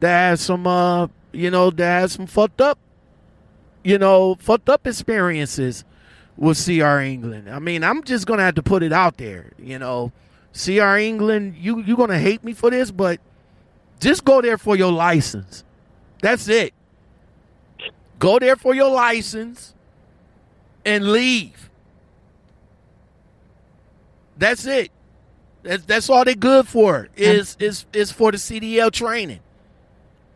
that 0.01 0.29
had 0.31 0.39
some 0.39 0.67
uh 0.67 1.09
you 1.33 1.51
know 1.51 1.71
that 1.71 2.01
had 2.01 2.11
some 2.11 2.27
fucked 2.27 2.61
up 2.61 2.79
you 3.85 3.99
know 3.99 4.37
fucked 4.37 4.69
up 4.69 4.87
experiences 4.87 5.85
with 6.37 6.57
C.R. 6.57 7.01
England. 7.01 7.49
I 7.51 7.59
mean 7.59 7.83
i'm 7.85 8.03
just 8.05 8.27
gonna 8.27 8.43
have 8.43 8.55
to 8.57 8.63
put 8.63 8.83
it 8.83 8.93
out 8.93 9.17
there 9.19 9.53
you 9.59 9.79
know 9.79 10.13
C.R. 10.57 10.99
England 10.99 11.55
you 11.59 11.83
you 11.83 11.97
gonna 11.97 12.19
hate 12.19 12.43
me 12.43 12.53
for 12.55 12.71
this 12.71 12.91
but 12.91 13.21
just 14.01 14.25
go 14.25 14.41
there 14.41 14.59
for 14.59 14.77
your 14.77 14.93
license. 14.93 15.65
That's 16.23 16.49
it. 16.49 16.73
Go 18.19 18.39
there 18.39 18.57
for 18.57 18.75
your 18.75 18.91
license 18.91 19.75
and 20.85 21.13
leave. 21.13 21.71
That's 24.39 24.67
it. 24.67 24.91
That's 25.63 25.85
that's 25.85 26.09
all 26.11 26.25
they're 26.25 26.35
good 26.35 26.67
for. 26.67 27.09
Is 27.17 27.57
is 27.59 27.87
is 27.93 28.13
for 28.13 28.33
the 28.33 28.39
CDL 28.39 28.91
training. 28.91 29.41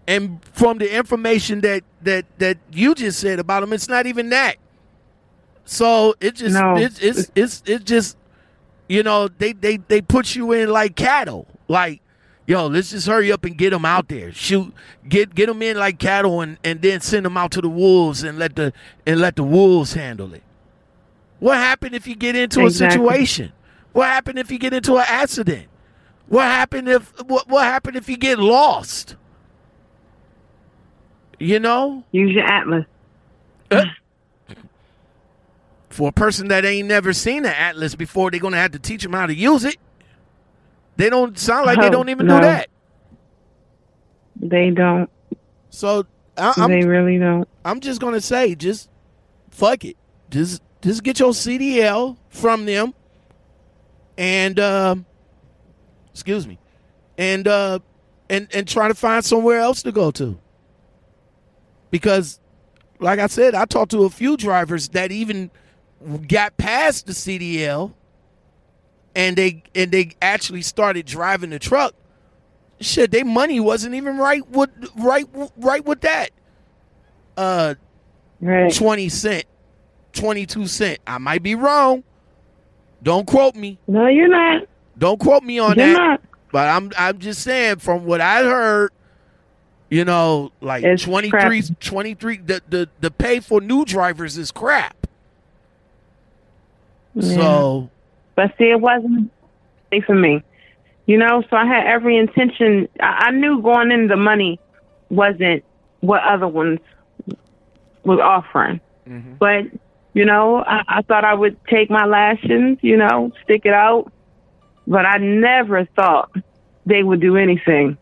And 0.06 0.40
from 0.52 0.78
the 0.78 0.94
information 0.94 1.60
that 1.60 1.84
that 2.02 2.26
that 2.38 2.58
you 2.72 2.94
just 2.94 3.20
said 3.20 3.38
about 3.38 3.60
them, 3.60 3.72
it's 3.72 3.88
not 3.88 4.06
even 4.06 4.30
that. 4.30 4.56
So 5.64 6.14
it 6.20 6.34
just 6.34 6.54
No. 6.54 6.76
it's 6.76 6.98
it's 6.98 7.30
it's 7.34 7.62
it's 7.64 7.84
just 7.84 8.16
you 8.90 9.04
know 9.04 9.28
they 9.28 9.52
they 9.52 9.76
they 9.76 10.02
put 10.02 10.34
you 10.34 10.50
in 10.50 10.68
like 10.68 10.96
cattle. 10.96 11.46
Like 11.68 12.00
yo 12.46 12.66
let's 12.66 12.90
just 12.90 13.06
hurry 13.06 13.30
up 13.30 13.44
and 13.44 13.56
get 13.56 13.70
them 13.70 13.84
out 13.84 14.08
there. 14.08 14.32
Shoot 14.32 14.74
get 15.08 15.32
get 15.32 15.46
them 15.46 15.62
in 15.62 15.76
like 15.78 16.00
cattle 16.00 16.40
and 16.40 16.58
and 16.64 16.82
then 16.82 17.00
send 17.00 17.24
them 17.24 17.36
out 17.36 17.52
to 17.52 17.60
the 17.60 17.68
wolves 17.68 18.24
and 18.24 18.36
let 18.36 18.56
the 18.56 18.72
and 19.06 19.20
let 19.20 19.36
the 19.36 19.44
wolves 19.44 19.92
handle 19.92 20.34
it. 20.34 20.42
What 21.38 21.56
happened 21.58 21.94
if 21.94 22.08
you 22.08 22.16
get 22.16 22.34
into 22.34 22.66
Exactly. 22.66 22.86
a 22.88 22.90
situation? 22.90 23.52
What 23.92 24.08
happened 24.08 24.40
if 24.40 24.50
you 24.50 24.58
get 24.58 24.72
into 24.74 24.96
an 24.96 25.04
accident? 25.06 25.68
What 26.26 26.44
happened 26.46 26.88
if 26.88 27.12
what, 27.22 27.48
what 27.48 27.64
happened 27.64 27.96
if 27.96 28.08
you 28.08 28.16
get 28.16 28.40
lost? 28.40 29.14
You 31.38 31.60
know? 31.60 32.04
Use 32.10 32.32
your 32.32 32.44
atlas. 32.44 32.84
For 35.90 36.08
a 36.08 36.12
person 36.12 36.48
that 36.48 36.64
ain't 36.64 36.88
never 36.88 37.12
seen 37.12 37.44
an 37.44 37.52
atlas 37.52 37.94
before, 37.94 38.30
they're 38.30 38.40
gonna 38.40 38.56
have 38.56 38.72
to 38.72 38.78
teach 38.78 39.02
them 39.02 39.12
how 39.12 39.26
to 39.26 39.34
use 39.34 39.64
it. 39.64 39.76
They 40.96 41.10
don't 41.10 41.38
sound 41.38 41.66
like 41.66 41.78
they 41.80 41.88
Oh, 41.88 41.90
don't 41.90 42.08
even 42.08 42.26
no. 42.26 42.36
do 42.36 42.42
that. 42.42 42.68
They 44.36 44.70
don't. 44.70 45.10
So 45.70 46.06
I, 46.36 46.54
I'm 46.56 46.70
they 46.70 46.84
really 46.84 47.18
don't. 47.18 47.48
I'm 47.64 47.80
just 47.80 48.00
gonna 48.00 48.20
say, 48.20 48.54
just 48.54 48.88
fuck 49.50 49.84
it. 49.84 49.96
Just 50.30 50.62
just 50.82 51.02
get 51.02 51.18
your 51.18 51.32
CDL 51.32 52.16
from 52.30 52.64
them, 52.64 52.94
and 54.16 54.58
um, 54.58 55.06
excuse 56.12 56.46
me, 56.46 56.58
and 57.18 57.46
uh, 57.46 57.80
and 58.30 58.48
and 58.54 58.66
try 58.66 58.88
to 58.88 58.94
find 58.94 59.24
somewhere 59.24 59.58
else 59.58 59.82
to 59.82 59.92
go 59.92 60.10
to. 60.12 60.38
Because, 61.90 62.38
like 63.00 63.18
I 63.18 63.26
said, 63.26 63.54
I 63.54 63.64
talked 63.64 63.90
to 63.90 64.04
a 64.04 64.10
few 64.10 64.36
drivers 64.36 64.88
that 64.90 65.10
even 65.12 65.50
got 66.28 66.56
past 66.56 67.06
the 67.06 67.12
CDL, 67.12 67.92
and 69.14 69.36
they 69.36 69.62
and 69.74 69.90
they 69.90 70.12
actually 70.22 70.62
started 70.62 71.06
driving 71.06 71.50
the 71.50 71.58
truck. 71.58 71.94
Shit, 72.80 73.10
their 73.10 73.24
money 73.24 73.60
wasn't 73.60 73.94
even 73.94 74.16
right 74.18 74.48
with 74.50 74.70
right 74.96 75.26
right 75.56 75.84
with 75.84 76.00
that. 76.02 76.30
Uh, 77.36 77.74
Right. 78.42 78.74
20 78.74 79.10
cent, 79.10 79.44
22 80.14 80.66
cent. 80.66 80.98
I 81.06 81.18
might 81.18 81.42
be 81.42 81.54
wrong. 81.54 82.02
Don't 83.02 83.26
quote 83.26 83.54
me. 83.54 83.78
No, 83.86 84.06
you're 84.06 84.28
not. 84.28 84.62
Don't 84.96 85.20
quote 85.20 85.42
me 85.42 85.58
on 85.58 85.76
You're 85.76 85.88
that. 85.88 85.92
not. 85.92 86.22
But 86.50 86.68
I'm 86.68 86.90
I'm 86.96 87.18
just 87.18 87.42
saying 87.42 87.76
from 87.80 88.06
what 88.06 88.22
I 88.22 88.42
heard, 88.44 88.92
you 89.90 90.06
know, 90.06 90.52
like 90.62 90.84
It's 90.84 91.02
23 91.02 91.30
crap. 91.30 91.80
23 91.80 92.36
the, 92.38 92.62
the 92.68 92.88
the 93.00 93.10
pay 93.10 93.40
for 93.40 93.60
new 93.60 93.84
drivers 93.84 94.38
is 94.38 94.50
crap. 94.50 95.06
So, 97.18 97.90
But 98.36 98.52
see, 98.58 98.70
it 98.70 98.80
wasn't 98.80 99.32
safe 99.90 100.04
for 100.04 100.14
me. 100.14 100.42
You 101.06 101.18
know, 101.18 101.42
so 101.50 101.56
I 101.56 101.66
had 101.66 101.86
every 101.86 102.16
intention. 102.16 102.88
I, 103.00 103.26
I 103.26 103.30
knew 103.32 103.60
going 103.62 103.90
in 103.90 104.06
the 104.06 104.16
money 104.16 104.60
wasn't 105.08 105.64
what 106.00 106.22
other 106.22 106.46
ones 106.46 106.78
was 108.04 108.20
offering. 108.20 108.80
Mm-hmm. 109.08 109.34
But, 109.40 109.64
you 110.14 110.24
know, 110.24 110.58
I, 110.64 110.82
I 110.86 111.02
thought 111.02 111.24
I 111.24 111.34
would 111.34 111.56
take 111.66 111.90
my 111.90 112.04
lashings, 112.06 112.78
you 112.82 112.96
know, 112.96 113.32
stick 113.42 113.62
it 113.64 113.74
out. 113.74 114.12
But 114.86 115.04
I 115.04 115.18
never 115.18 115.84
thought 115.96 116.30
they 116.86 117.02
would 117.02 117.20
do 117.20 117.36
anything 117.36 117.98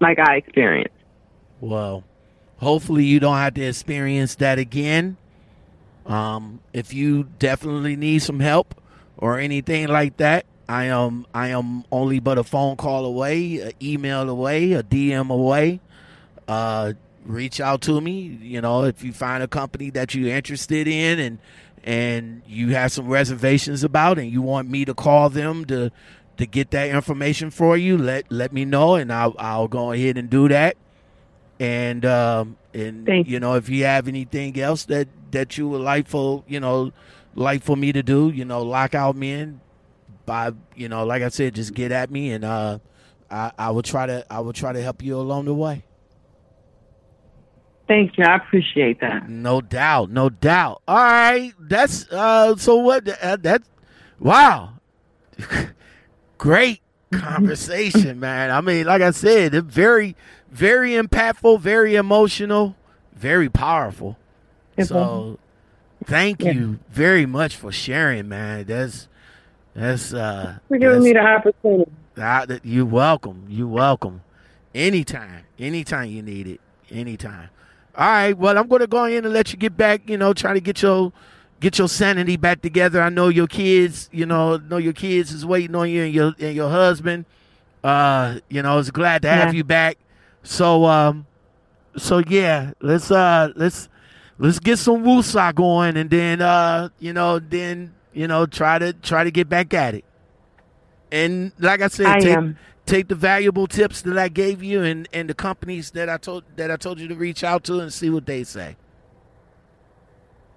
like 0.00 0.18
I 0.18 0.36
experienced. 0.36 0.94
well, 1.60 2.04
hopefully 2.58 3.04
you 3.04 3.20
don't 3.20 3.36
have 3.36 3.54
to 3.54 3.62
experience 3.62 4.34
that 4.36 4.58
again. 4.58 5.16
Um, 6.06 6.60
if 6.72 6.94
you 6.94 7.24
definitely 7.38 7.96
need 7.96 8.20
some 8.20 8.40
help 8.40 8.80
or 9.18 9.38
anything 9.38 9.88
like 9.88 10.16
that, 10.18 10.46
I 10.68 10.84
am 10.86 11.26
I 11.34 11.48
am 11.48 11.84
only 11.92 12.20
but 12.20 12.38
a 12.38 12.44
phone 12.44 12.76
call 12.76 13.04
away, 13.04 13.60
an 13.60 13.72
email 13.80 14.28
away, 14.28 14.72
a 14.72 14.82
DM 14.82 15.30
away. 15.30 15.80
Uh, 16.48 16.94
reach 17.24 17.60
out 17.60 17.82
to 17.82 18.00
me. 18.00 18.38
You 18.42 18.60
know, 18.60 18.84
if 18.84 19.04
you 19.04 19.12
find 19.12 19.42
a 19.42 19.48
company 19.48 19.90
that 19.90 20.14
you're 20.14 20.34
interested 20.34 20.88
in 20.88 21.18
and 21.18 21.38
and 21.84 22.42
you 22.46 22.70
have 22.70 22.90
some 22.90 23.08
reservations 23.08 23.84
about, 23.84 24.18
and 24.18 24.30
you 24.30 24.42
want 24.42 24.68
me 24.68 24.84
to 24.84 24.94
call 24.94 25.30
them 25.30 25.64
to 25.66 25.90
to 26.36 26.46
get 26.46 26.72
that 26.72 26.90
information 26.90 27.50
for 27.50 27.76
you, 27.76 27.96
let 27.96 28.30
let 28.30 28.52
me 28.52 28.64
know, 28.64 28.96
and 28.96 29.12
I'll 29.12 29.36
I'll 29.38 29.68
go 29.68 29.92
ahead 29.92 30.18
and 30.18 30.28
do 30.28 30.48
that. 30.48 30.76
And 31.60 32.04
um, 32.04 32.56
and 32.74 33.06
Thank 33.06 33.28
you 33.28 33.38
know, 33.40 33.54
if 33.54 33.68
you 33.68 33.84
have 33.84 34.08
anything 34.08 34.58
else 34.60 34.84
that 34.86 35.08
that 35.36 35.58
you 35.58 35.68
would 35.68 35.82
like 35.82 36.08
for 36.08 36.42
you 36.48 36.58
know 36.58 36.92
like 37.36 37.62
for 37.62 37.76
me 37.76 37.92
to 37.92 38.02
do, 38.02 38.30
you 38.30 38.44
know, 38.44 38.62
lockout 38.62 39.14
men 39.14 39.60
by 40.24 40.52
you 40.74 40.88
know, 40.88 41.04
like 41.04 41.22
I 41.22 41.28
said, 41.28 41.54
just 41.54 41.74
get 41.74 41.92
at 41.92 42.10
me, 42.10 42.32
and 42.32 42.44
uh, 42.44 42.78
I 43.30 43.52
I 43.58 43.70
will 43.70 43.82
try 43.82 44.06
to 44.06 44.26
I 44.30 44.40
will 44.40 44.54
try 44.54 44.72
to 44.72 44.82
help 44.82 45.02
you 45.02 45.16
along 45.16 45.44
the 45.44 45.54
way. 45.54 45.84
Thank 47.86 48.18
you. 48.18 48.24
I 48.24 48.36
appreciate 48.36 49.00
that. 49.00 49.28
No 49.28 49.60
doubt, 49.60 50.10
no 50.10 50.28
doubt. 50.28 50.82
All 50.88 50.96
right, 50.96 51.52
that's 51.60 52.10
uh. 52.10 52.56
So 52.56 52.76
what? 52.76 53.06
Uh, 53.22 53.36
that 53.36 53.62
wow, 54.18 54.80
great 56.38 56.80
conversation, 57.12 58.18
man. 58.26 58.50
I 58.50 58.60
mean, 58.60 58.86
like 58.86 59.02
I 59.02 59.10
said, 59.12 59.52
very, 59.66 60.16
very 60.50 60.92
impactful, 60.92 61.60
very 61.60 61.94
emotional, 61.94 62.74
very 63.14 63.48
powerful. 63.48 64.18
It 64.76 64.86
So, 64.86 65.38
thank 66.04 66.42
Yeah. 66.42 66.52
you 66.52 66.78
very 66.90 67.26
much 67.26 67.56
for 67.56 67.72
sharing, 67.72 68.28
man. 68.28 68.64
That's 68.64 69.08
that's 69.74 70.12
uh. 70.14 70.58
For 70.68 70.78
giving 70.78 71.02
me 71.02 71.12
the 71.12 71.20
opportunity. 71.20 71.90
Ah, 72.18 72.44
that- 72.46 72.64
you 72.64 72.86
welcome. 72.86 73.44
You 73.48 73.68
welcome. 73.68 74.22
Anytime. 74.74 75.44
Anytime 75.58 76.10
you 76.10 76.22
need 76.22 76.46
it. 76.46 76.60
Anytime. 76.90 77.48
All 77.96 78.06
right. 78.06 78.36
Well, 78.36 78.56
I'm 78.58 78.68
going 78.68 78.80
to 78.80 78.86
go 78.86 79.04
in 79.04 79.24
and 79.24 79.32
let 79.32 79.52
you 79.52 79.58
get 79.58 79.76
back. 79.76 80.08
You 80.08 80.16
know, 80.18 80.32
try 80.34 80.52
to 80.54 80.60
get 80.60 80.82
your 80.82 81.12
get 81.60 81.78
your 81.78 81.88
sanity 81.88 82.36
back 82.36 82.60
together. 82.60 83.00
I 83.00 83.08
know 83.08 83.28
your 83.28 83.46
kids. 83.46 84.08
You 84.12 84.26
know, 84.26 84.56
know 84.58 84.76
your 84.76 84.92
kids 84.92 85.32
is 85.32 85.46
waiting 85.46 85.74
on 85.74 85.88
you 85.90 86.02
and 86.04 86.14
your 86.14 86.34
and 86.38 86.54
your 86.54 86.70
husband. 86.70 87.24
Uh, 87.82 88.40
you 88.48 88.62
know, 88.62 88.78
it's 88.78 88.90
glad 88.90 89.22
to 89.22 89.28
have 89.28 89.48
Yeah. 89.54 89.58
you 89.58 89.64
back. 89.64 89.96
So, 90.42 90.84
um, 90.86 91.26
so 91.96 92.18
yeah, 92.18 92.72
let's 92.80 93.10
uh, 93.10 93.50
let's 93.56 93.88
let's 94.38 94.58
get 94.58 94.78
some 94.78 95.04
woosah 95.04 95.54
going, 95.54 95.96
and 95.96 96.10
then 96.10 96.40
uh, 96.40 96.88
you 96.98 97.12
know, 97.12 97.38
then 97.38 97.94
you 98.12 98.26
know, 98.26 98.46
try 98.46 98.78
to 98.78 98.92
try 98.92 99.24
to 99.24 99.30
get 99.30 99.48
back 99.48 99.74
at 99.74 99.94
it. 99.94 100.04
And 101.12 101.52
like 101.58 101.82
I 101.82 101.88
said, 101.88 102.06
I 102.06 102.18
take, 102.18 102.36
am. 102.36 102.58
take 102.84 103.08
the 103.08 103.14
valuable 103.14 103.66
tips 103.66 104.02
that 104.02 104.18
I 104.18 104.28
gave 104.28 104.62
you 104.62 104.82
and, 104.82 105.08
and 105.12 105.30
the 105.30 105.34
companies 105.34 105.92
that 105.92 106.08
I 106.08 106.16
told 106.16 106.44
that 106.56 106.70
I 106.70 106.76
told 106.76 106.98
you 106.98 107.08
to 107.08 107.14
reach 107.14 107.44
out 107.44 107.64
to 107.64 107.80
and 107.80 107.92
see 107.92 108.10
what 108.10 108.26
they 108.26 108.44
say. 108.44 108.76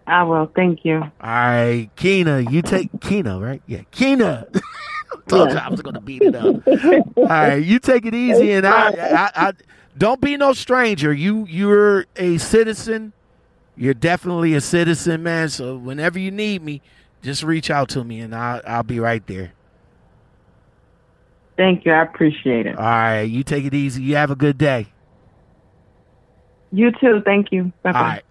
I 0.07 0.23
will. 0.23 0.51
Thank 0.55 0.86
you. 0.86 0.95
All 0.95 1.11
right, 1.21 1.89
Keena, 1.95 2.39
you 2.49 2.63
take 2.63 2.89
Keena, 2.99 3.39
right? 3.39 3.61
Yeah, 3.67 3.82
Keena. 3.91 4.47
Told 5.27 5.51
you 5.51 5.57
I 5.57 5.69
was 5.69 5.82
gonna 5.82 6.01
beat 6.01 6.21
it 6.23 6.36
up. 6.36 6.67
All 7.17 7.25
right, 7.25 7.55
you 7.55 7.77
take 7.80 8.05
it 8.05 8.15
easy, 8.15 8.51
and 8.51 8.65
I, 8.65 8.89
I, 8.89 9.32
I 9.36 9.53
don't 9.97 10.19
be 10.21 10.38
no 10.38 10.53
stranger. 10.53 11.13
You, 11.13 11.45
you're 11.47 12.05
a 12.15 12.38
citizen. 12.38 13.13
You're 13.80 13.93
definitely 13.93 14.55
a 14.55 14.61
citizen, 14.61 15.23
man. 15.23 15.47
So 15.47 15.77
whenever 15.77 16.19
you 16.19 16.32
need 16.32 16.61
me, 16.61 16.82
just 17.21 17.43
reach 17.43 17.71
out 17.71 17.88
to 17.89 18.03
me, 18.03 18.19
and 18.19 18.36
I'll, 18.36 18.61
I'll 18.67 18.84
be 18.84 18.99
right 18.99 19.25
there. 19.25 19.53
Thank 21.55 21.86
you. 21.86 21.93
I 21.93 22.03
appreciate 22.03 22.65
it. 22.65 22.77
All 22.77 22.84
right, 22.84 23.21
you 23.21 23.41
take 23.41 23.63
it 23.63 23.73
easy. 23.73 24.03
You 24.03 24.17
have 24.17 24.32
a 24.32 24.36
good 24.36 24.57
day. 24.57 24.88
You 26.73 26.91
too. 26.99 27.21
Thank 27.23 27.53
you. 27.53 27.71
Bye 27.82 27.93
bye. 27.93 27.99
All 27.99 28.05
right. 28.05 28.23